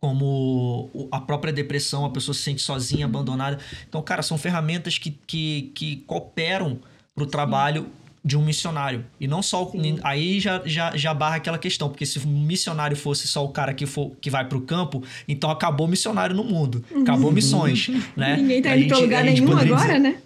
como 0.00 1.08
a 1.10 1.20
própria 1.20 1.52
depressão, 1.52 2.04
a 2.04 2.10
pessoa 2.10 2.34
se 2.34 2.42
sente 2.42 2.62
sozinha, 2.62 3.06
abandonada. 3.06 3.58
Então, 3.88 4.00
cara, 4.02 4.22
são 4.22 4.38
ferramentas 4.38 4.98
que, 4.98 5.10
que, 5.26 5.72
que 5.74 5.96
cooperam 6.06 6.78
para 7.14 7.24
o 7.24 7.26
trabalho 7.26 7.90
de 8.24 8.36
um 8.36 8.44
missionário. 8.44 9.04
E 9.18 9.26
não 9.26 9.42
só. 9.42 9.66
Sim. 9.70 9.98
Aí 10.02 10.38
já, 10.38 10.62
já, 10.64 10.96
já 10.96 11.14
barra 11.14 11.36
aquela 11.36 11.58
questão, 11.58 11.88
porque 11.88 12.04
se 12.04 12.18
o 12.18 12.28
missionário 12.28 12.96
fosse 12.96 13.26
só 13.26 13.44
o 13.44 13.48
cara 13.48 13.72
que, 13.72 13.86
for, 13.86 14.12
que 14.20 14.30
vai 14.30 14.44
para 14.44 14.58
o 14.58 14.60
campo, 14.60 15.02
então 15.26 15.50
acabou 15.50 15.86
o 15.86 15.90
missionário 15.90 16.36
no 16.36 16.44
mundo. 16.44 16.84
Acabou 17.02 17.32
missões. 17.32 17.88
né? 18.16 18.36
Ninguém 18.36 18.62
tá 18.62 18.76
indo 18.76 18.88
para 18.88 18.98
lugar 18.98 19.24
nenhum 19.24 19.56
agora, 19.56 19.98
dizer, 19.98 19.98
né? 19.98 20.20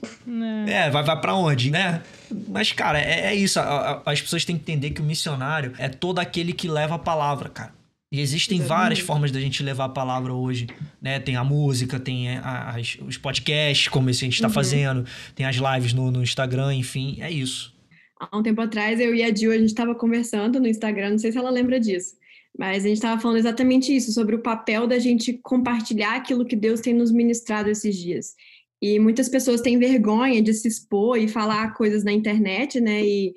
É, 0.67 0.91
vai, 0.91 1.03
vai 1.03 1.21
para 1.21 1.35
onde, 1.35 1.71
né? 1.71 2.03
Mas, 2.49 2.73
cara, 2.73 2.99
é, 3.01 3.27
é 3.27 3.35
isso. 3.35 3.61
As 4.05 4.21
pessoas 4.21 4.45
têm 4.45 4.57
que 4.57 4.63
entender 4.63 4.91
que 4.91 5.01
o 5.01 5.05
missionário 5.05 5.73
é 5.79 5.89
todo 5.89 6.19
aquele 6.19 6.53
que 6.53 6.67
leva 6.69 6.97
a 6.97 6.99
palavra, 6.99 7.49
cara. 7.49 7.82
E 8.13 8.21
existem 8.21 8.59
Exatamente. 8.59 8.83
várias 8.83 8.99
formas 8.99 9.33
da 9.33 9.41
gente 9.41 9.63
levar 9.63 9.87
a 9.87 9.89
palavra 9.89 10.35
hoje, 10.35 10.67
né? 11.01 11.19
Tem 11.19 11.35
a 11.35 11.43
música, 11.43 11.99
tem 11.99 12.37
as, 12.37 12.99
os 13.09 13.17
podcasts, 13.17 13.89
como 13.89 14.11
esse 14.11 14.23
a 14.23 14.27
gente 14.27 14.35
está 14.35 14.49
uhum. 14.49 14.53
fazendo, 14.53 15.07
tem 15.35 15.47
as 15.47 15.57
lives 15.57 15.95
no, 15.95 16.11
no, 16.11 16.23
Instagram, 16.23 16.75
enfim, 16.75 17.17
é 17.23 17.31
isso. 17.31 17.75
Há 18.21 18.37
um 18.37 18.43
tempo 18.43 18.61
atrás, 18.61 19.01
eu 19.01 19.15
e 19.15 19.23
a 19.23 19.35
Jill, 19.35 19.51
a 19.51 19.57
gente 19.57 19.69
estava 19.69 19.95
conversando 19.95 20.61
no 20.61 20.69
Instagram, 20.69 21.13
não 21.13 21.19
sei 21.19 21.33
se 21.33 21.39
ela 21.39 21.49
lembra 21.49 21.81
disso, 21.81 22.15
mas 22.57 22.85
a 22.85 22.89
gente 22.89 22.99
estava 22.99 23.19
falando 23.19 23.39
exatamente 23.39 23.97
isso, 23.97 24.13
sobre 24.13 24.37
o 24.37 24.43
papel 24.43 24.87
da 24.87 24.99
gente 24.99 25.41
compartilhar 25.43 26.17
aquilo 26.17 26.45
que 26.45 26.55
Deus 26.55 26.81
tem 26.81 26.93
nos 26.93 27.11
ministrado 27.11 27.71
esses 27.71 27.97
dias. 27.97 28.35
E 28.83 28.99
muitas 28.99 29.31
pessoas 29.31 29.63
têm 29.63 29.79
vergonha 29.79 30.43
de 30.43 30.53
se 30.53 30.69
expor 30.69 31.17
e 31.17 31.29
falar 31.29 31.73
coisas 31.73 32.05
na 32.05 32.13
internet, 32.13 32.79
né? 32.79 33.03
E 33.03 33.33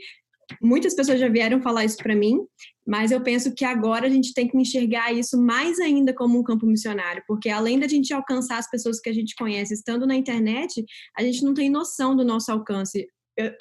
muitas 0.61 0.93
pessoas 0.93 1.17
já 1.17 1.29
vieram 1.29 1.61
falar 1.61 1.85
isso 1.85 1.97
para 1.97 2.15
mim, 2.15 2.39
mas 2.86 3.12
eu 3.12 3.21
penso 3.21 3.54
que 3.54 3.65
agora 3.65 4.06
a 4.06 4.10
gente 4.10 4.34
tem 4.34 4.48
que 4.48 4.58
enxergar 4.58 5.12
isso 5.12 5.41
mais 5.41 5.80
ainda 5.80 6.13
como 6.13 6.39
um 6.39 6.43
campo 6.43 6.65
missionário, 6.65 7.24
porque 7.28 7.50
além 7.50 7.80
da 7.80 7.88
gente 7.88 8.13
alcançar 8.13 8.58
as 8.58 8.69
pessoas 8.69 9.00
que 9.00 9.10
a 9.10 9.13
gente 9.13 9.36
conhece 9.36 9.74
estando 9.74 10.06
na 10.06 10.15
internet, 10.15 10.86
a 11.17 11.24
gente 11.24 11.43
não 11.43 11.54
tem 11.54 11.69
noção 11.69 12.15
do 12.15 12.24
nosso 12.24 12.52
alcance. 12.52 13.08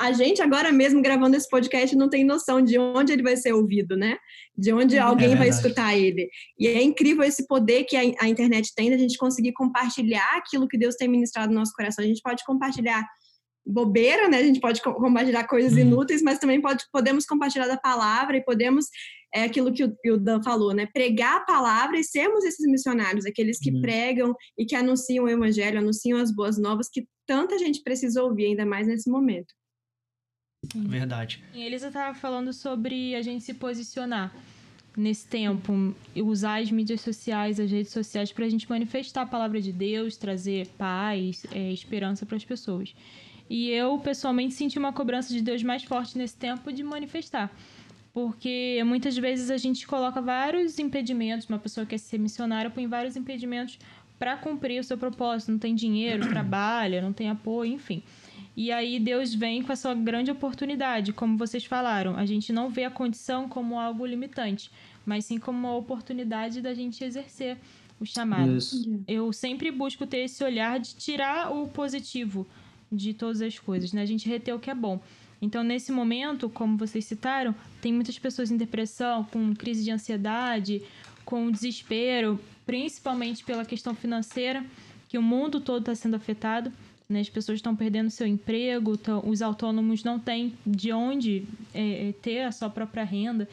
A 0.01 0.13
gente 0.13 0.41
agora 0.41 0.71
mesmo 0.71 1.03
gravando 1.03 1.37
esse 1.37 1.49
podcast 1.49 1.97
não 1.97 2.09
tem 2.09 2.23
noção 2.23 2.63
de 2.63 2.79
onde 2.79 3.13
ele 3.13 3.25
vai 3.25 3.37
ser 3.37 3.53
ouvido, 3.53 3.97
né? 3.97 4.17
De 4.57 4.73
onde 4.73 4.97
é 4.97 5.01
alguém 5.01 5.33
é 5.33 5.37
vai 5.37 5.49
escutar 5.49 5.97
ele. 5.97 6.29
E 6.57 6.69
é 6.69 6.81
incrível 6.81 7.25
esse 7.25 7.45
poder 7.49 7.83
que 7.83 7.97
a, 7.97 8.03
a 8.21 8.29
internet 8.29 8.73
tem 8.77 8.89
da 8.89 8.97
gente 8.97 9.19
conseguir 9.19 9.53
compartilhar 9.53 10.37
aquilo 10.37 10.69
que 10.69 10.79
Deus 10.79 10.95
tem 10.95 11.09
ministrado 11.09 11.53
no 11.53 11.59
nosso 11.59 11.73
coração. 11.73 12.05
A 12.05 12.07
gente 12.07 12.23
pode 12.23 12.45
compartilhar 12.45 13.05
bobeira, 13.67 14.29
né? 14.29 14.39
A 14.39 14.43
gente 14.43 14.61
pode 14.61 14.83
compartilhar 14.83 15.47
coisas 15.47 15.73
hum. 15.75 15.81
inúteis, 15.81 16.23
mas 16.23 16.39
também 16.39 16.61
pode, 16.61 16.85
podemos 16.93 17.25
compartilhar 17.25 17.67
da 17.67 17.77
palavra 17.77 18.37
e 18.37 18.45
podemos, 18.45 18.87
é 19.33 19.45
aquilo 19.45 19.73
que 19.73 19.85
o, 19.85 19.97
o 20.13 20.19
Dan 20.19 20.43
falou, 20.43 20.75
né? 20.75 20.87
Pregar 20.93 21.39
a 21.39 21.45
palavra 21.45 21.99
e 21.99 22.05
sermos 22.05 22.45
esses 22.45 22.67
missionários, 22.71 23.25
aqueles 23.25 23.59
que 23.59 23.71
hum. 23.71 23.81
pregam 23.81 24.35
e 24.59 24.67
que 24.67 24.77
anunciam 24.77 25.25
o 25.25 25.29
evangelho, 25.29 25.79
anunciam 25.79 26.19
as 26.19 26.35
boas 26.35 26.59
novas 26.59 26.89
que 26.89 27.07
tanta 27.27 27.59
gente 27.59 27.83
precisa 27.83 28.23
ouvir, 28.23 28.47
ainda 28.47 28.67
mais 28.67 28.87
nesse 28.87 29.11
momento. 29.11 29.55
Sim. 30.73 30.87
Verdade. 30.89 31.43
E 31.55 31.63
Elisa 31.63 31.89
estava 31.89 32.15
falando 32.15 32.53
sobre 32.53 33.15
a 33.15 33.23
gente 33.23 33.45
se 33.45 33.55
posicionar 33.55 34.35
nesse 34.97 35.27
tempo, 35.27 35.95
usar 36.17 36.63
as 36.63 36.71
mídias 36.71 37.01
sociais, 37.01 37.59
as 37.59 37.71
redes 37.71 37.93
sociais, 37.93 38.33
para 38.33 38.45
a 38.45 38.49
gente 38.49 38.69
manifestar 38.69 39.23
a 39.23 39.27
palavra 39.27 39.61
de 39.61 39.73
Deus, 39.73 40.17
trazer 40.17 40.69
paz, 40.79 41.45
é, 41.53 41.73
esperança 41.73 42.25
para 42.25 42.37
as 42.37 42.45
pessoas. 42.45 42.95
E 43.49 43.71
eu, 43.71 43.99
pessoalmente, 43.99 44.55
senti 44.55 44.79
uma 44.79 44.93
cobrança 44.93 45.33
de 45.33 45.41
Deus 45.41 45.63
mais 45.63 45.83
forte 45.85 46.17
nesse 46.17 46.37
tempo 46.37 46.73
de 46.73 46.83
manifestar. 46.83 47.51
Porque 48.13 48.81
muitas 48.87 49.17
vezes 49.17 49.51
a 49.51 49.57
gente 49.57 49.87
coloca 49.87 50.23
vários 50.23 50.79
impedimentos, 50.79 51.49
uma 51.49 51.59
pessoa 51.59 51.85
que 51.85 51.91
quer 51.91 51.99
ser 51.99 52.19
missionária 52.19 52.71
põe 52.71 52.87
vários 52.87 53.17
impedimentos 53.17 53.79
para 54.19 54.37
cumprir 54.37 54.81
o 54.81 54.85
seu 54.85 54.97
propósito. 54.97 55.51
Não 55.51 55.59
tem 55.59 55.75
dinheiro, 55.75 56.27
trabalha, 56.31 57.03
não 57.03 57.13
tem 57.13 57.29
apoio, 57.29 57.73
enfim. 57.73 58.03
E 58.57 58.71
aí 58.71 59.01
Deus 59.01 59.35
vem 59.35 59.63
com 59.63 59.73
essa 59.73 59.93
grande 59.95 60.31
oportunidade, 60.31 61.13
como 61.13 61.37
vocês 61.37 61.65
falaram. 61.65 62.17
A 62.17 62.25
gente 62.25 62.53
não 62.53 62.71
vê 62.71 62.85
a 62.85 62.91
condição 62.91 63.49
como 63.49 63.79
algo 63.79 64.07
limitante, 64.07 64.71
mas 65.05 65.25
sim 65.25 65.39
como 65.39 65.59
uma 65.59 65.75
oportunidade 65.75 66.61
da 66.61 66.73
gente 66.73 67.03
exercer 67.03 67.59
o 68.01 68.07
chamado. 68.07 68.57
Isso. 68.57 69.03
Eu 69.09 69.33
sempre 69.33 69.73
busco 69.73 70.07
ter 70.07 70.19
esse 70.19 70.43
olhar 70.45 70.79
de 70.79 70.95
tirar 70.95 71.53
o 71.53 71.67
positivo 71.67 72.47
de 72.95 73.15
todas 73.15 73.43
as 73.43 73.59
coisas, 73.59 73.93
né? 73.93 74.03
A 74.03 74.07
gente 74.07 74.29
reter 74.29 74.55
o 74.55 74.59
que 74.59 74.71
é 74.71 74.75
bom. 74.75 75.01
Então, 75.41 75.63
nesse 75.63 75.93
momento, 75.93 76.49
como 76.49 76.77
vocês 76.77 77.05
citaram, 77.05 77.55
tem 77.81 77.93
muitas 77.93 78.19
pessoas 78.19 78.51
em 78.51 78.57
depressão, 78.57 79.25
com 79.25 79.55
crise 79.55 79.85
de 79.85 79.91
ansiedade, 79.91 80.83
com 81.25 81.51
desespero, 81.51 82.41
principalmente 82.65 83.45
pela 83.45 83.65
questão 83.65 83.95
financeira, 83.95 84.65
que 85.09 85.19
o 85.19 85.23
mundo 85.23 85.61
todo 85.61 85.81
está 85.81 85.95
sendo 85.95 86.17
afetado. 86.17 86.73
Né? 87.09 87.21
As 87.21 87.29
pessoas 87.29 87.59
estão 87.59 87.77
perdendo 87.77 88.11
seu 88.11 88.27
emprego, 88.27 88.97
tão, 88.97 89.23
os 89.29 89.43
autônomos 89.43 90.03
não 90.03 90.19
têm 90.19 90.55
de 90.67 90.93
onde 90.93 91.45
é, 91.75 92.09
é, 92.09 92.13
ter 92.13 92.43
a 92.43 92.53
sua 92.53 92.71
própria 92.71 93.05
renda. 93.05 93.49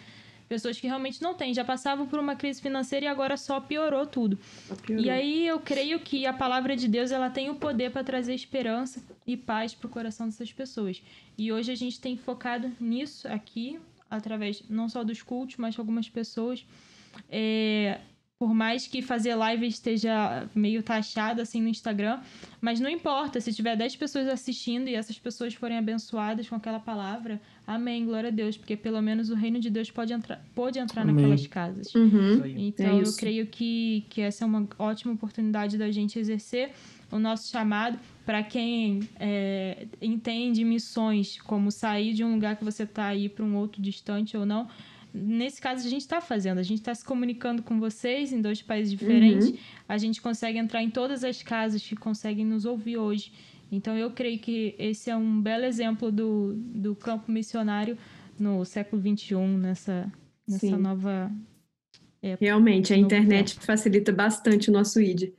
Pessoas 0.47 0.79
que 0.79 0.87
realmente 0.87 1.21
não 1.21 1.33
têm, 1.33 1.53
já 1.53 1.63
passavam 1.63 2.05
por 2.05 2.19
uma 2.19 2.35
crise 2.35 2.61
financeira 2.61 3.05
e 3.05 3.07
agora 3.07 3.37
só 3.37 3.59
piorou 3.59 4.05
tudo. 4.05 4.37
Piorou. 4.85 5.05
E 5.05 5.09
aí 5.09 5.47
eu 5.47 5.59
creio 5.59 5.99
que 5.99 6.25
a 6.25 6.33
palavra 6.33 6.75
de 6.75 6.87
Deus 6.87 7.11
ela 7.11 7.29
tem 7.29 7.49
o 7.49 7.55
poder 7.55 7.91
para 7.91 8.03
trazer 8.03 8.33
esperança 8.33 9.01
e 9.33 9.37
paz 9.37 9.73
para 9.73 9.87
o 9.87 9.89
coração 9.89 10.27
dessas 10.27 10.51
pessoas. 10.51 11.01
E 11.37 11.51
hoje 11.51 11.71
a 11.71 11.75
gente 11.75 11.99
tem 11.99 12.17
focado 12.17 12.71
nisso 12.79 13.27
aqui, 13.27 13.79
através 14.09 14.63
não 14.69 14.89
só 14.89 15.03
dos 15.03 15.21
cultos, 15.21 15.57
mas 15.57 15.73
de 15.73 15.79
algumas 15.79 16.09
pessoas. 16.09 16.65
É, 17.29 17.99
por 18.41 18.55
mais 18.55 18.87
que 18.87 19.03
fazer 19.03 19.35
live 19.35 19.67
esteja 19.67 20.49
meio 20.55 20.81
taxado 20.81 21.43
assim 21.43 21.61
no 21.61 21.67
Instagram, 21.67 22.19
mas 22.59 22.79
não 22.79 22.89
importa, 22.89 23.39
se 23.39 23.53
tiver 23.53 23.75
10 23.75 23.95
pessoas 23.97 24.27
assistindo 24.27 24.87
e 24.87 24.95
essas 24.95 25.19
pessoas 25.19 25.53
forem 25.53 25.77
abençoadas 25.77 26.49
com 26.49 26.55
aquela 26.55 26.79
palavra, 26.79 27.39
amém, 27.67 28.03
glória 28.03 28.29
a 28.29 28.31
Deus, 28.31 28.57
porque 28.57 28.75
pelo 28.75 28.99
menos 28.99 29.29
o 29.29 29.35
reino 29.35 29.59
de 29.59 29.69
Deus 29.69 29.91
pode 29.91 30.11
entrar, 30.11 30.43
pode 30.55 30.79
entrar 30.79 31.05
naquelas 31.05 31.45
casas. 31.45 31.93
Uhum. 31.93 32.41
Então 32.57 32.97
é 32.97 33.03
eu 33.03 33.13
creio 33.15 33.45
que, 33.45 34.07
que 34.09 34.21
essa 34.21 34.43
é 34.43 34.47
uma 34.47 34.67
ótima 34.79 35.13
oportunidade 35.13 35.77
da 35.77 35.91
gente 35.91 36.17
exercer 36.17 36.71
o 37.11 37.19
nosso 37.19 37.47
chamado 37.47 37.99
para 38.25 38.43
quem 38.43 39.01
é, 39.19 39.87
entende 40.01 40.63
missões 40.63 41.39
como 41.41 41.71
sair 41.71 42.13
de 42.13 42.23
um 42.23 42.33
lugar 42.33 42.55
que 42.55 42.63
você 42.63 42.83
está 42.83 43.07
aí 43.07 43.27
para 43.27 43.43
um 43.43 43.55
outro 43.55 43.81
distante 43.81 44.37
ou 44.37 44.45
não 44.45 44.67
nesse 45.13 45.61
caso 45.61 45.85
a 45.85 45.89
gente 45.89 46.01
está 46.01 46.21
fazendo, 46.21 46.59
a 46.59 46.63
gente 46.63 46.79
está 46.79 46.93
se 46.93 47.03
comunicando 47.03 47.61
com 47.61 47.79
vocês 47.79 48.31
em 48.31 48.41
dois 48.41 48.61
países 48.61 48.91
diferentes, 48.97 49.49
uhum. 49.49 49.57
a 49.87 49.97
gente 49.97 50.21
consegue 50.21 50.57
entrar 50.57 50.81
em 50.81 50.89
todas 50.89 51.23
as 51.23 51.43
casas 51.43 51.85
que 51.85 51.95
conseguem 51.95 52.45
nos 52.45 52.65
ouvir 52.65 52.97
hoje. 52.97 53.31
Então 53.71 53.97
eu 53.97 54.11
creio 54.11 54.39
que 54.39 54.75
esse 54.77 55.09
é 55.09 55.15
um 55.15 55.41
belo 55.41 55.65
exemplo 55.65 56.11
do, 56.11 56.53
do 56.55 56.95
campo 56.95 57.31
missionário 57.31 57.97
no 58.39 58.65
século 58.65 59.01
XXI, 59.01 59.35
nessa, 59.59 60.11
nessa 60.47 60.77
nova 60.77 61.31
época. 62.21 62.43
Realmente, 62.43 62.93
a 62.93 62.97
internet 62.97 63.53
tempo. 63.53 63.65
facilita 63.65 64.11
bastante 64.11 64.69
o 64.69 64.73
nosso 64.73 64.99
ID. 65.01 65.31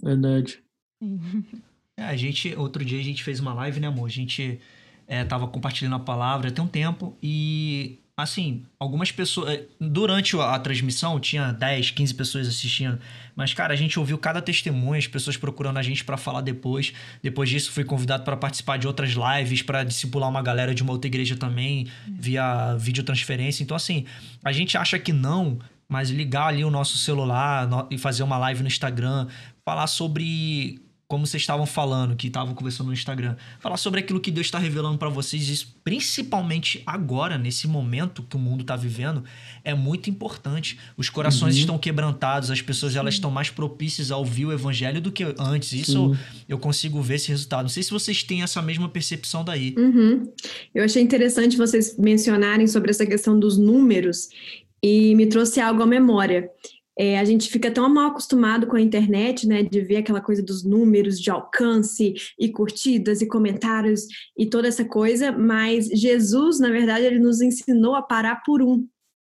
Verdade. 0.00 0.62
É, 2.00 2.04
a 2.04 2.16
gente, 2.16 2.54
outro 2.56 2.82
dia 2.82 2.98
a 2.98 3.04
gente 3.04 3.22
fez 3.22 3.40
uma 3.40 3.52
live, 3.52 3.78
né, 3.78 3.88
amor? 3.88 4.06
A 4.06 4.10
gente 4.10 4.58
é, 5.06 5.22
tava 5.22 5.46
compartilhando 5.46 5.96
a 5.96 6.00
palavra 6.00 6.50
tem 6.50 6.64
um 6.64 6.68
tempo 6.68 7.14
e 7.22 7.98
assim, 8.16 8.64
algumas 8.78 9.10
pessoas. 9.12 9.54
Eh, 9.54 9.64
durante 9.78 10.38
a, 10.38 10.58
transmissão 10.58 11.18
tinha 11.20 11.52
10, 11.52 11.90
15 11.90 12.14
pessoas 12.14 12.48
assistindo. 12.48 12.98
Mas, 13.36 13.52
cara, 13.52 13.74
a 13.74 13.76
gente 13.76 13.98
ouviu 13.98 14.16
cada 14.18 14.40
testemunho, 14.40 14.98
as 14.98 15.06
pessoas 15.06 15.36
procurando 15.36 15.78
a 15.78 15.82
gente 15.82 16.04
para 16.04 16.16
falar 16.16 16.40
depois. 16.40 16.92
Depois 17.22 17.48
disso, 17.48 17.70
fui 17.70 17.84
convidado 17.84 18.24
para 18.24 18.36
participar 18.36 18.78
de 18.78 18.86
outras 18.86 19.12
lives, 19.12 19.62
para 19.62 19.84
discipular 19.84 20.28
uma 20.28 20.42
galera 20.42 20.74
de 20.74 20.82
uma 20.82 20.92
outra 20.92 21.08
igreja 21.08 21.36
também, 21.36 21.86
via 22.08 22.76
videotransferência. 22.76 23.62
Então, 23.62 23.76
assim, 23.76 24.06
a 24.44 24.52
gente 24.52 24.76
acha 24.76 24.98
que 24.98 25.12
não, 25.12 25.58
mas 25.88 26.10
ligar 26.10 26.48
ali 26.48 26.64
o 26.64 26.70
nosso 26.70 26.98
celular 26.98 27.68
e 27.90 27.96
fazer 27.98 28.22
uma 28.22 28.36
live 28.38 28.62
no 28.62 28.68
Instagram, 28.68 29.28
falar 29.64 29.86
sobre 29.86 30.80
como 31.10 31.26
vocês 31.26 31.42
estavam 31.42 31.66
falando, 31.66 32.14
que 32.14 32.28
estavam 32.28 32.54
conversando 32.54 32.86
no 32.86 32.92
Instagram, 32.92 33.34
falar 33.58 33.76
sobre 33.76 33.98
aquilo 33.98 34.20
que 34.20 34.30
Deus 34.30 34.46
está 34.46 34.60
revelando 34.60 34.96
para 34.96 35.08
vocês, 35.08 35.48
isso, 35.48 35.74
principalmente 35.82 36.84
agora, 36.86 37.36
nesse 37.36 37.66
momento 37.66 38.22
que 38.22 38.36
o 38.36 38.38
mundo 38.38 38.60
está 38.60 38.76
vivendo, 38.76 39.24
é 39.64 39.74
muito 39.74 40.08
importante. 40.08 40.78
Os 40.96 41.10
corações 41.10 41.56
uhum. 41.56 41.60
estão 41.62 41.78
quebrantados, 41.78 42.48
as 42.48 42.62
pessoas 42.62 42.94
elas 42.94 43.14
estão 43.14 43.28
mais 43.28 43.50
propícias 43.50 44.12
a 44.12 44.16
ouvir 44.16 44.46
o 44.46 44.52
evangelho 44.52 45.00
do 45.00 45.10
que 45.10 45.24
antes. 45.36 45.72
Isso 45.72 46.12
eu, 46.12 46.16
eu, 46.50 46.58
consigo 46.60 47.02
ver 47.02 47.16
esse 47.16 47.28
resultado. 47.30 47.62
Não 47.62 47.68
sei 47.68 47.82
se 47.82 47.90
vocês 47.90 48.22
têm 48.22 48.44
essa 48.44 48.62
mesma 48.62 48.88
percepção 48.88 49.42
daí. 49.42 49.74
Uhum. 49.76 50.32
Eu 50.72 50.84
achei 50.84 51.02
interessante 51.02 51.56
vocês 51.56 51.98
mencionarem 51.98 52.68
sobre 52.68 52.88
essa 52.88 53.04
questão 53.04 53.36
dos 53.36 53.58
números 53.58 54.28
e 54.80 55.12
me 55.16 55.26
trouxe 55.26 55.60
algo 55.60 55.82
à 55.82 55.86
memória. 55.86 56.48
É, 57.02 57.18
a 57.18 57.24
gente 57.24 57.48
fica 57.48 57.70
tão 57.70 57.88
mal 57.88 58.10
acostumado 58.10 58.66
com 58.66 58.76
a 58.76 58.80
internet, 58.80 59.48
né, 59.48 59.62
de 59.62 59.80
ver 59.80 59.96
aquela 59.96 60.20
coisa 60.20 60.42
dos 60.42 60.62
números 60.62 61.18
de 61.18 61.30
alcance 61.30 62.12
e 62.38 62.50
curtidas 62.50 63.22
e 63.22 63.26
comentários 63.26 64.02
e 64.36 64.44
toda 64.44 64.68
essa 64.68 64.84
coisa, 64.84 65.32
mas 65.32 65.86
Jesus, 65.86 66.60
na 66.60 66.68
verdade, 66.68 67.06
ele 67.06 67.18
nos 67.18 67.40
ensinou 67.40 67.94
a 67.94 68.02
parar 68.02 68.42
por 68.44 68.60
um, 68.60 68.86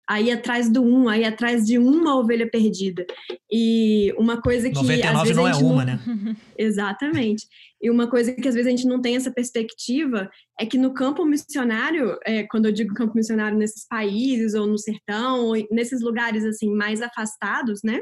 aí 0.09 0.31
atrás 0.31 0.71
do 0.71 0.83
um, 0.83 1.09
aí 1.09 1.25
atrás 1.25 1.65
de 1.65 1.79
uma 1.79 2.19
ovelha 2.19 2.49
perdida. 2.51 3.07
E 3.51 4.13
uma 4.19 4.41
coisa 4.41 4.69
que 4.69 4.75
99 4.75 5.17
às 5.17 5.23
vezes 5.23 5.37
não 5.37 5.49
é 5.49 5.55
uma, 5.55 5.85
né? 5.85 5.99
Exatamente. 6.59 7.47
E 7.81 7.91
uma 7.91 8.09
coisa 8.09 8.33
que 8.33 8.49
às 8.49 8.55
vezes 8.55 8.67
a 8.67 8.71
gente 8.71 8.87
não 8.87 9.01
tem 9.01 9.17
essa 9.17 9.31
perspectiva 9.31 10.31
é 10.59 10.67
que 10.67 10.79
no 10.79 10.95
campo 10.95 11.25
missionário, 11.25 12.19
é, 12.25 12.45
quando 12.45 12.67
eu 12.67 12.73
digo 12.73 12.95
campo 12.95 13.15
missionário 13.15 13.59
nesses 13.59 13.87
países 13.87 14.55
ou 14.55 14.67
no 14.67 14.79
sertão, 14.79 15.47
ou 15.47 15.55
nesses 15.71 16.01
lugares 16.01 16.45
assim 16.45 16.71
mais 16.75 17.03
afastados, 17.03 17.81
né? 17.83 18.01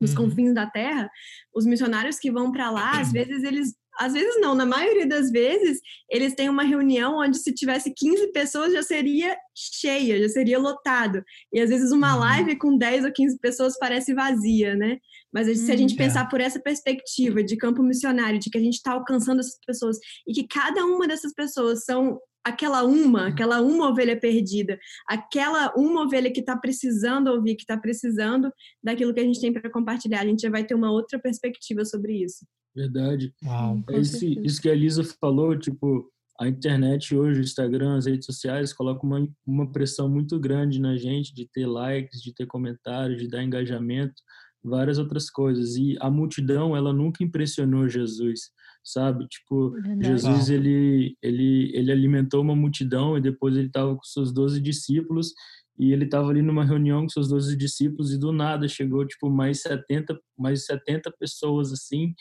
Nos 0.00 0.10
uhum. 0.10 0.28
confins 0.28 0.54
da 0.54 0.66
terra, 0.66 1.08
os 1.54 1.64
missionários 1.64 2.18
que 2.18 2.30
vão 2.30 2.52
para 2.52 2.70
lá, 2.70 3.00
às 3.00 3.12
vezes 3.12 3.42
eles 3.42 3.74
às 3.98 4.12
vezes 4.12 4.40
não, 4.40 4.54
na 4.54 4.66
maioria 4.66 5.06
das 5.06 5.30
vezes, 5.30 5.80
eles 6.10 6.34
têm 6.34 6.48
uma 6.48 6.62
reunião 6.62 7.18
onde 7.18 7.38
se 7.38 7.52
tivesse 7.52 7.92
15 7.94 8.32
pessoas 8.32 8.72
já 8.72 8.82
seria 8.82 9.36
cheia, 9.54 10.20
já 10.20 10.28
seria 10.28 10.58
lotado. 10.58 11.22
E 11.52 11.60
às 11.60 11.70
vezes 11.70 11.92
uma 11.92 12.14
uhum. 12.14 12.20
live 12.20 12.56
com 12.56 12.76
10 12.76 13.04
ou 13.04 13.12
15 13.12 13.38
pessoas 13.38 13.78
parece 13.78 14.14
vazia, 14.14 14.74
né? 14.74 14.98
Mas 15.32 15.58
se 15.58 15.70
a 15.70 15.76
gente 15.76 15.94
hum, 15.94 15.98
pensar 15.98 16.24
é. 16.24 16.28
por 16.28 16.40
essa 16.40 16.60
perspectiva 16.60 17.42
de 17.42 17.56
campo 17.56 17.82
missionário, 17.82 18.38
de 18.38 18.48
que 18.48 18.58
a 18.58 18.60
gente 18.60 18.74
está 18.74 18.92
alcançando 18.92 19.40
essas 19.40 19.58
pessoas 19.66 19.98
e 20.26 20.32
que 20.32 20.46
cada 20.46 20.84
uma 20.84 21.06
dessas 21.06 21.32
pessoas 21.34 21.84
são 21.84 22.18
aquela 22.46 22.84
uma, 22.84 23.22
uhum. 23.22 23.28
aquela 23.28 23.60
uma 23.60 23.88
ovelha 23.88 24.18
perdida, 24.18 24.78
aquela 25.08 25.74
uma 25.76 26.04
ovelha 26.04 26.32
que 26.32 26.40
está 26.40 26.56
precisando 26.56 27.28
ouvir, 27.28 27.56
que 27.56 27.62
está 27.62 27.76
precisando 27.76 28.52
daquilo 28.82 29.12
que 29.12 29.20
a 29.20 29.24
gente 29.24 29.40
tem 29.40 29.52
para 29.52 29.70
compartilhar. 29.70 30.20
A 30.20 30.26
gente 30.26 30.42
já 30.42 30.50
vai 30.50 30.64
ter 30.64 30.74
uma 30.74 30.92
outra 30.92 31.18
perspectiva 31.18 31.84
sobre 31.84 32.22
isso. 32.22 32.46
Verdade. 32.76 33.32
Uau. 33.42 33.82
Esse, 33.90 34.38
isso 34.44 34.60
que 34.60 34.68
a 34.68 34.72
Elisa 34.72 35.02
falou, 35.02 35.58
tipo, 35.58 36.12
a 36.38 36.46
internet 36.46 37.16
hoje, 37.16 37.40
o 37.40 37.42
Instagram, 37.42 37.96
as 37.96 38.04
redes 38.04 38.26
sociais, 38.26 38.74
colocam 38.74 39.08
uma, 39.08 39.28
uma 39.46 39.72
pressão 39.72 40.08
muito 40.10 40.38
grande 40.38 40.78
na 40.78 40.96
gente 40.96 41.34
de 41.34 41.48
ter 41.50 41.66
likes, 41.66 42.20
de 42.20 42.34
ter 42.34 42.46
comentários, 42.46 43.18
de 43.18 43.28
dar 43.28 43.42
engajamento, 43.42 44.14
várias 44.62 44.98
outras 44.98 45.30
coisas. 45.30 45.76
E 45.76 45.96
a 46.00 46.10
multidão, 46.10 46.76
ela 46.76 46.92
nunca 46.92 47.24
impressionou 47.24 47.88
Jesus, 47.88 48.50
sabe? 48.84 49.26
Tipo, 49.26 49.70
Verdade. 49.70 50.04
Jesus, 50.04 50.50
ele, 50.50 51.16
ele, 51.22 51.72
ele 51.74 51.90
alimentou 51.90 52.42
uma 52.42 52.54
multidão 52.54 53.16
e 53.16 53.22
depois 53.22 53.56
ele 53.56 53.68
estava 53.68 53.96
com 53.96 54.04
seus 54.04 54.30
doze 54.30 54.60
discípulos 54.60 55.32
e 55.78 55.92
ele 55.92 56.04
estava 56.04 56.28
ali 56.28 56.42
numa 56.42 56.64
reunião 56.64 57.02
com 57.02 57.08
seus 57.08 57.28
12 57.28 57.56
discípulos 57.56 58.12
e 58.12 58.18
do 58.18 58.32
nada 58.32 58.66
chegou 58.66 59.06
tipo 59.06 59.28
mais 59.28 59.60
70 59.60 60.18
mais 60.38 60.64
70 60.64 61.12
pessoas 61.18 61.72
assim 61.72 62.14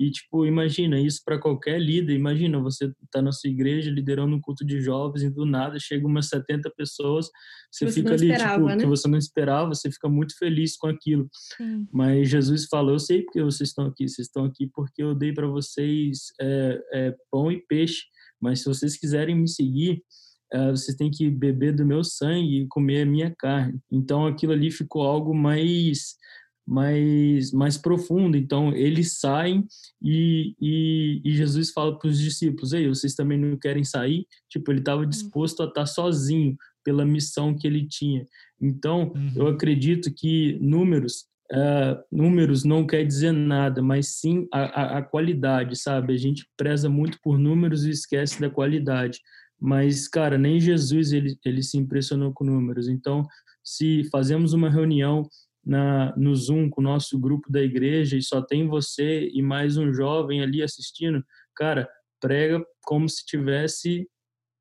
e, 0.00 0.10
tipo, 0.10 0.46
imagina 0.46 0.98
isso 0.98 1.20
para 1.22 1.38
qualquer 1.38 1.78
líder. 1.78 2.14
Imagina 2.14 2.58
você 2.58 2.90
tá 3.10 3.20
na 3.20 3.32
sua 3.32 3.50
igreja 3.50 3.90
liderando 3.90 4.34
um 4.34 4.40
culto 4.40 4.64
de 4.64 4.80
jovens 4.80 5.22
e 5.22 5.28
do 5.28 5.44
nada 5.44 5.78
chega 5.78 6.06
umas 6.06 6.30
70 6.30 6.72
pessoas, 6.74 7.28
você, 7.70 7.84
você 7.84 7.92
fica 7.92 8.14
ali, 8.14 8.32
esperava, 8.32 8.54
tipo, 8.54 8.66
né? 8.66 8.76
que 8.78 8.86
você 8.86 9.06
não 9.06 9.18
esperava, 9.18 9.74
você 9.74 9.90
fica 9.90 10.08
muito 10.08 10.38
feliz 10.38 10.74
com 10.78 10.86
aquilo. 10.86 11.28
Sim. 11.54 11.86
Mas 11.92 12.30
Jesus 12.30 12.64
falou: 12.64 12.94
Eu 12.94 12.98
sei 12.98 13.20
porque 13.20 13.42
vocês 13.42 13.68
estão 13.68 13.84
aqui, 13.84 14.08
vocês 14.08 14.26
estão 14.26 14.46
aqui 14.46 14.70
porque 14.72 15.02
eu 15.02 15.14
dei 15.14 15.34
para 15.34 15.46
vocês 15.46 16.32
é, 16.40 16.82
é, 16.94 17.14
pão 17.30 17.52
e 17.52 17.60
peixe. 17.66 18.04
Mas 18.40 18.60
se 18.60 18.64
vocês 18.64 18.96
quiserem 18.96 19.36
me 19.36 19.48
seguir, 19.48 20.02
é, 20.50 20.70
vocês 20.70 20.96
têm 20.96 21.10
que 21.10 21.28
beber 21.28 21.76
do 21.76 21.84
meu 21.84 22.02
sangue 22.02 22.62
e 22.62 22.68
comer 22.68 23.02
a 23.02 23.06
minha 23.06 23.34
carne. 23.38 23.78
Então 23.92 24.26
aquilo 24.26 24.54
ali 24.54 24.70
ficou 24.70 25.02
algo 25.02 25.34
mais 25.34 26.16
mais 26.66 27.52
mais 27.52 27.76
profundo. 27.76 28.36
Então 28.36 28.74
eles 28.74 29.18
saem 29.18 29.66
e, 30.02 30.54
e, 30.60 31.20
e 31.24 31.36
Jesus 31.36 31.70
fala 31.70 31.98
para 31.98 32.08
os 32.08 32.18
discípulos: 32.18 32.72
"Ei, 32.72 32.88
vocês 32.88 33.14
também 33.14 33.38
não 33.38 33.56
querem 33.56 33.84
sair?" 33.84 34.26
Tipo, 34.48 34.70
ele 34.70 34.80
estava 34.80 35.02
hum. 35.02 35.08
disposto 35.08 35.62
a 35.62 35.66
estar 35.66 35.86
sozinho 35.86 36.56
pela 36.84 37.04
missão 37.04 37.54
que 37.54 37.66
ele 37.66 37.86
tinha. 37.86 38.24
Então, 38.60 39.12
uhum. 39.14 39.32
eu 39.36 39.46
acredito 39.48 40.12
que 40.12 40.58
números 40.60 41.28
Uh, 41.52 41.98
números 42.12 42.62
não 42.62 42.86
quer 42.86 43.04
dizer 43.04 43.32
nada, 43.32 43.82
mas 43.82 44.20
sim 44.20 44.46
a, 44.54 44.60
a, 44.60 44.98
a, 44.98 45.02
qualidade, 45.02 45.74
sabe? 45.74 46.14
A 46.14 46.16
gente 46.16 46.48
preza 46.56 46.88
muito 46.88 47.18
por 47.20 47.36
números 47.36 47.84
e 47.84 47.90
esquece 47.90 48.40
da 48.40 48.48
qualidade. 48.48 49.18
Mas, 49.60 50.06
cara, 50.06 50.38
nem 50.38 50.60
Jesus 50.60 51.12
ele, 51.12 51.36
ele 51.44 51.60
se 51.64 51.76
impressionou 51.76 52.32
com 52.32 52.44
números. 52.44 52.88
Então, 52.88 53.26
se 53.64 54.04
fazemos 54.12 54.52
uma 54.52 54.70
reunião 54.70 55.28
na, 55.64 56.14
no 56.16 56.34
Zoom 56.34 56.68
com 56.70 56.80
o 56.80 56.84
nosso 56.84 57.18
grupo 57.18 57.50
da 57.50 57.62
igreja 57.62 58.16
e 58.16 58.22
só 58.22 58.40
tem 58.40 58.66
você 58.66 59.28
e 59.32 59.42
mais 59.42 59.76
um 59.76 59.92
jovem 59.92 60.42
ali 60.42 60.62
assistindo, 60.62 61.24
cara, 61.54 61.88
prega 62.20 62.64
como 62.82 63.08
se 63.08 63.24
tivesse 63.24 64.08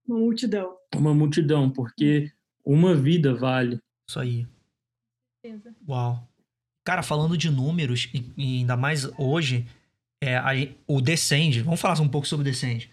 uma 0.08 0.20
multidão. 0.20 0.76
Uma 0.96 1.14
multidão, 1.14 1.70
porque 1.70 2.32
uma 2.66 2.96
vida 2.96 3.34
vale. 3.34 3.80
Isso 4.08 4.20
aí. 4.20 4.48
Uau. 5.88 6.28
Cara, 6.84 7.04
falando 7.04 7.38
de 7.38 7.50
números, 7.50 8.10
e, 8.14 8.26
e 8.36 8.60
ainda 8.60 8.76
mais 8.76 9.06
hoje, 9.18 9.68
é, 10.22 10.38
a, 10.38 10.50
o 10.88 11.00
Descend, 11.02 11.62
vamos 11.62 11.80
falar 11.80 12.00
um 12.02 12.08
pouco 12.08 12.28
sobre 12.28 12.48
o 12.48 12.52
Descend. 12.52 12.90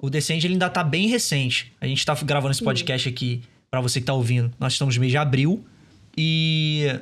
O 0.00 0.08
Descend 0.08 0.44
ele 0.46 0.54
ainda 0.54 0.70
tá 0.70 0.84
bem 0.84 1.08
recente. 1.08 1.72
A 1.80 1.86
gente 1.86 2.04
tá 2.04 2.14
gravando 2.22 2.52
esse 2.52 2.62
podcast 2.62 3.08
aqui 3.08 3.42
para 3.70 3.80
você 3.80 4.00
que 4.00 4.06
tá 4.06 4.14
ouvindo. 4.14 4.52
Nós 4.58 4.72
estamos 4.72 4.94
no 4.94 5.00
mês 5.00 5.12
de 5.12 5.18
abril 5.18 5.64
e 6.16 7.00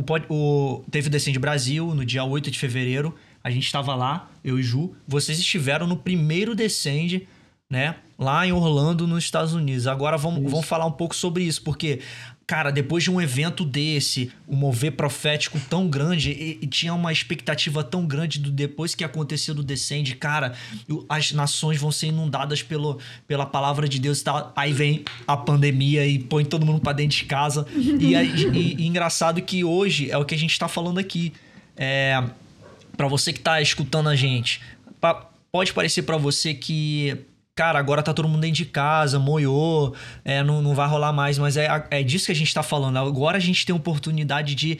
o, 0.00 0.34
o, 0.34 0.84
teve 0.90 1.08
o 1.08 1.10
Descend 1.10 1.38
Brasil 1.38 1.94
no 1.94 2.04
dia 2.04 2.24
8 2.24 2.50
de 2.50 2.58
fevereiro. 2.58 3.14
A 3.42 3.50
gente 3.50 3.66
estava 3.66 3.94
lá, 3.94 4.30
eu 4.44 4.58
e 4.58 4.62
Ju. 4.62 4.92
Vocês 5.06 5.38
estiveram 5.38 5.86
no 5.86 5.96
primeiro 5.96 6.54
Descend, 6.54 7.26
né? 7.68 7.96
Lá 8.18 8.46
em 8.46 8.52
Orlando, 8.52 9.06
nos 9.06 9.24
Estados 9.24 9.54
Unidos. 9.54 9.86
Agora 9.86 10.16
vamos, 10.18 10.50
vamos 10.50 10.66
falar 10.66 10.84
um 10.86 10.92
pouco 10.92 11.14
sobre 11.14 11.44
isso, 11.44 11.62
porque 11.62 12.00
cara, 12.50 12.72
depois 12.72 13.04
de 13.04 13.12
um 13.12 13.20
evento 13.20 13.64
desse, 13.64 14.32
um 14.48 14.56
mover 14.56 14.90
profético 14.90 15.56
tão 15.70 15.86
grande, 15.86 16.32
e, 16.32 16.58
e, 16.60 16.66
tinha 16.66 16.92
uma 16.92 17.12
expectativa 17.12 17.84
tão 17.84 18.04
grande 18.04 18.40
do 18.40 18.50
depois 18.50 18.92
que 18.92 19.04
aconteceu 19.04 19.54
do 19.54 19.62
Descende, 19.62 20.16
cara, 20.16 20.54
as 21.08 21.30
nações 21.30 21.78
vão 21.80 21.92
ser 21.92 22.08
inundadas 22.08 22.60
pelo, 22.60 22.98
pela 23.28 23.46
palavra 23.46 23.88
de 23.88 24.00
Deus 24.00 24.20
e 24.20 24.24
tal. 24.24 24.52
Aí 24.56 24.72
vem 24.72 25.04
a 25.28 25.36
pandemia 25.36 26.04
e 26.04 26.18
põe 26.18 26.44
todo 26.44 26.66
mundo 26.66 26.80
para 26.80 26.92
dentro 26.92 27.18
de 27.18 27.24
casa. 27.24 27.64
e, 27.76 28.16
e, 28.16 28.82
e, 28.82 28.84
engraçado 28.84 29.40
que 29.40 29.62
hoje 29.62 30.10
é 30.10 30.18
o 30.18 30.24
que 30.24 30.34
a 30.34 30.38
gente 30.38 30.58
tá 30.58 30.66
falando 30.66 30.98
aqui. 30.98 31.32
É, 31.76 32.20
para 32.96 33.06
você 33.06 33.32
que 33.32 33.38
tá 33.38 33.62
escutando 33.62 34.08
a 34.08 34.16
gente, 34.16 34.60
pode 35.52 35.72
parecer 35.72 36.02
para 36.02 36.16
você 36.16 36.52
que 36.52 37.16
cara, 37.60 37.78
agora 37.78 38.02
tá 38.02 38.14
todo 38.14 38.26
mundo 38.26 38.40
dentro 38.40 38.56
de 38.56 38.64
casa, 38.64 39.18
moiou, 39.18 39.94
é, 40.24 40.42
não, 40.42 40.62
não 40.62 40.74
vai 40.74 40.88
rolar 40.88 41.12
mais, 41.12 41.36
mas 41.36 41.58
é, 41.58 41.68
é 41.90 42.02
disso 42.02 42.24
que 42.24 42.32
a 42.32 42.34
gente 42.34 42.54
tá 42.54 42.62
falando. 42.62 42.96
Agora 42.96 43.36
a 43.36 43.40
gente 43.40 43.66
tem 43.66 43.74
oportunidade 43.74 44.54
de 44.54 44.78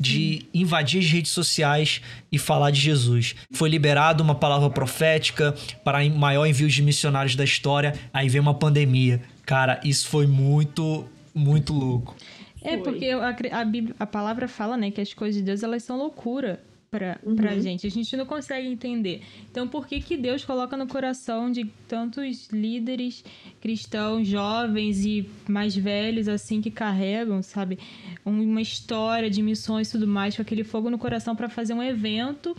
de 0.00 0.46
invadir 0.54 1.00
as 1.00 1.06
redes 1.06 1.32
sociais 1.32 2.00
e 2.30 2.38
falar 2.38 2.70
de 2.70 2.78
Jesus. 2.78 3.34
Foi 3.50 3.68
liberado 3.68 4.22
uma 4.22 4.34
palavra 4.34 4.70
profética 4.70 5.52
para 5.82 6.08
maior 6.08 6.46
envio 6.46 6.68
de 6.68 6.80
missionários 6.82 7.34
da 7.34 7.42
história, 7.42 7.94
aí 8.12 8.28
veio 8.28 8.42
uma 8.42 8.54
pandemia. 8.54 9.20
Cara, 9.44 9.80
isso 9.82 10.06
foi 10.06 10.24
muito, 10.24 11.04
muito 11.34 11.72
louco. 11.72 12.14
É, 12.62 12.76
porque 12.76 13.06
a, 13.06 13.60
a, 13.60 13.64
Bíblia, 13.64 13.96
a 13.98 14.06
palavra 14.06 14.46
fala, 14.46 14.76
né, 14.76 14.90
que 14.92 15.00
as 15.00 15.12
coisas 15.12 15.34
de 15.34 15.42
Deus, 15.42 15.64
elas 15.64 15.82
são 15.82 15.96
loucura 15.98 16.60
para 16.90 17.18
uhum. 17.22 17.36
a 17.48 17.58
gente. 17.60 17.86
A 17.86 17.90
gente 17.90 18.16
não 18.16 18.24
consegue 18.24 18.66
entender. 18.66 19.22
Então, 19.50 19.68
por 19.68 19.86
que, 19.86 20.00
que 20.00 20.16
Deus 20.16 20.44
coloca 20.44 20.76
no 20.76 20.86
coração 20.86 21.50
de 21.50 21.64
tantos 21.86 22.48
líderes 22.48 23.24
cristãos, 23.60 24.26
jovens 24.26 25.04
e 25.04 25.28
mais 25.48 25.76
velhos, 25.76 26.28
assim, 26.28 26.60
que 26.60 26.70
carregam, 26.70 27.42
sabe, 27.42 27.78
uma 28.24 28.62
história 28.62 29.28
de 29.28 29.42
missões 29.42 29.88
e 29.88 29.92
tudo 29.92 30.06
mais, 30.06 30.36
com 30.36 30.42
aquele 30.42 30.64
fogo 30.64 30.90
no 30.90 30.98
coração 30.98 31.36
para 31.36 31.48
fazer 31.48 31.74
um 31.74 31.82
evento 31.82 32.56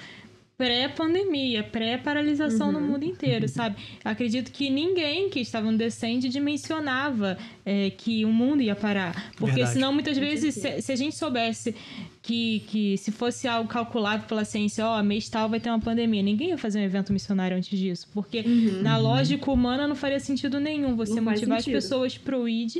pré-pandemia, 0.60 1.64
pré-paralisação 1.64 2.68
uhum. 2.68 2.74
no 2.74 2.82
mundo 2.82 3.06
inteiro, 3.06 3.48
sabe? 3.48 3.78
Acredito 4.04 4.52
que 4.52 4.70
ninguém 4.70 5.30
que 5.30 5.40
estava 5.40 5.72
no 5.72 5.78
Descende 5.78 6.28
dimensionava 6.28 7.38
é, 7.66 7.90
que 7.92 8.26
o 8.26 8.30
mundo 8.30 8.62
ia 8.62 8.76
parar. 8.76 9.32
Porque 9.38 9.56
Verdade. 9.56 9.76
senão, 9.76 9.94
muitas 9.94 10.18
vezes, 10.18 10.56
se, 10.56 10.82
se, 10.82 10.92
a 10.92 10.96
gente 10.98 11.16
soubesse 11.16 11.74
que, 12.22 12.60
que 12.68 12.98
se 12.98 13.10
fosse 13.10 13.48
algo 13.48 13.70
calculado 13.70 14.26
pela 14.26 14.44
ciência, 14.44 14.86
ó, 14.86 15.00
oh, 15.00 15.04
mês 15.04 15.30
tal 15.30 15.48
vai 15.48 15.62
ter 15.62 15.70
uma 15.70 15.80
pandemia, 15.80 16.22
ninguém 16.22 16.50
ia 16.50 16.58
fazer 16.58 16.80
um 16.80 16.84
evento 16.84 17.14
missionário 17.14 17.56
antes 17.56 17.80
disso. 17.80 18.10
Porque 18.14 18.42
uhum. 18.42 18.82
na 18.82 18.98
lógica 18.98 19.50
humana 19.50 19.88
não 19.88 19.96
faria 19.96 20.20
sentido 20.20 20.60
nenhum 20.60 20.94
você 20.94 21.16
não 21.16 21.24
motivar 21.24 21.60
as 21.60 21.66
pessoas 21.66 22.18
pro 22.18 22.50
ID 22.50 22.80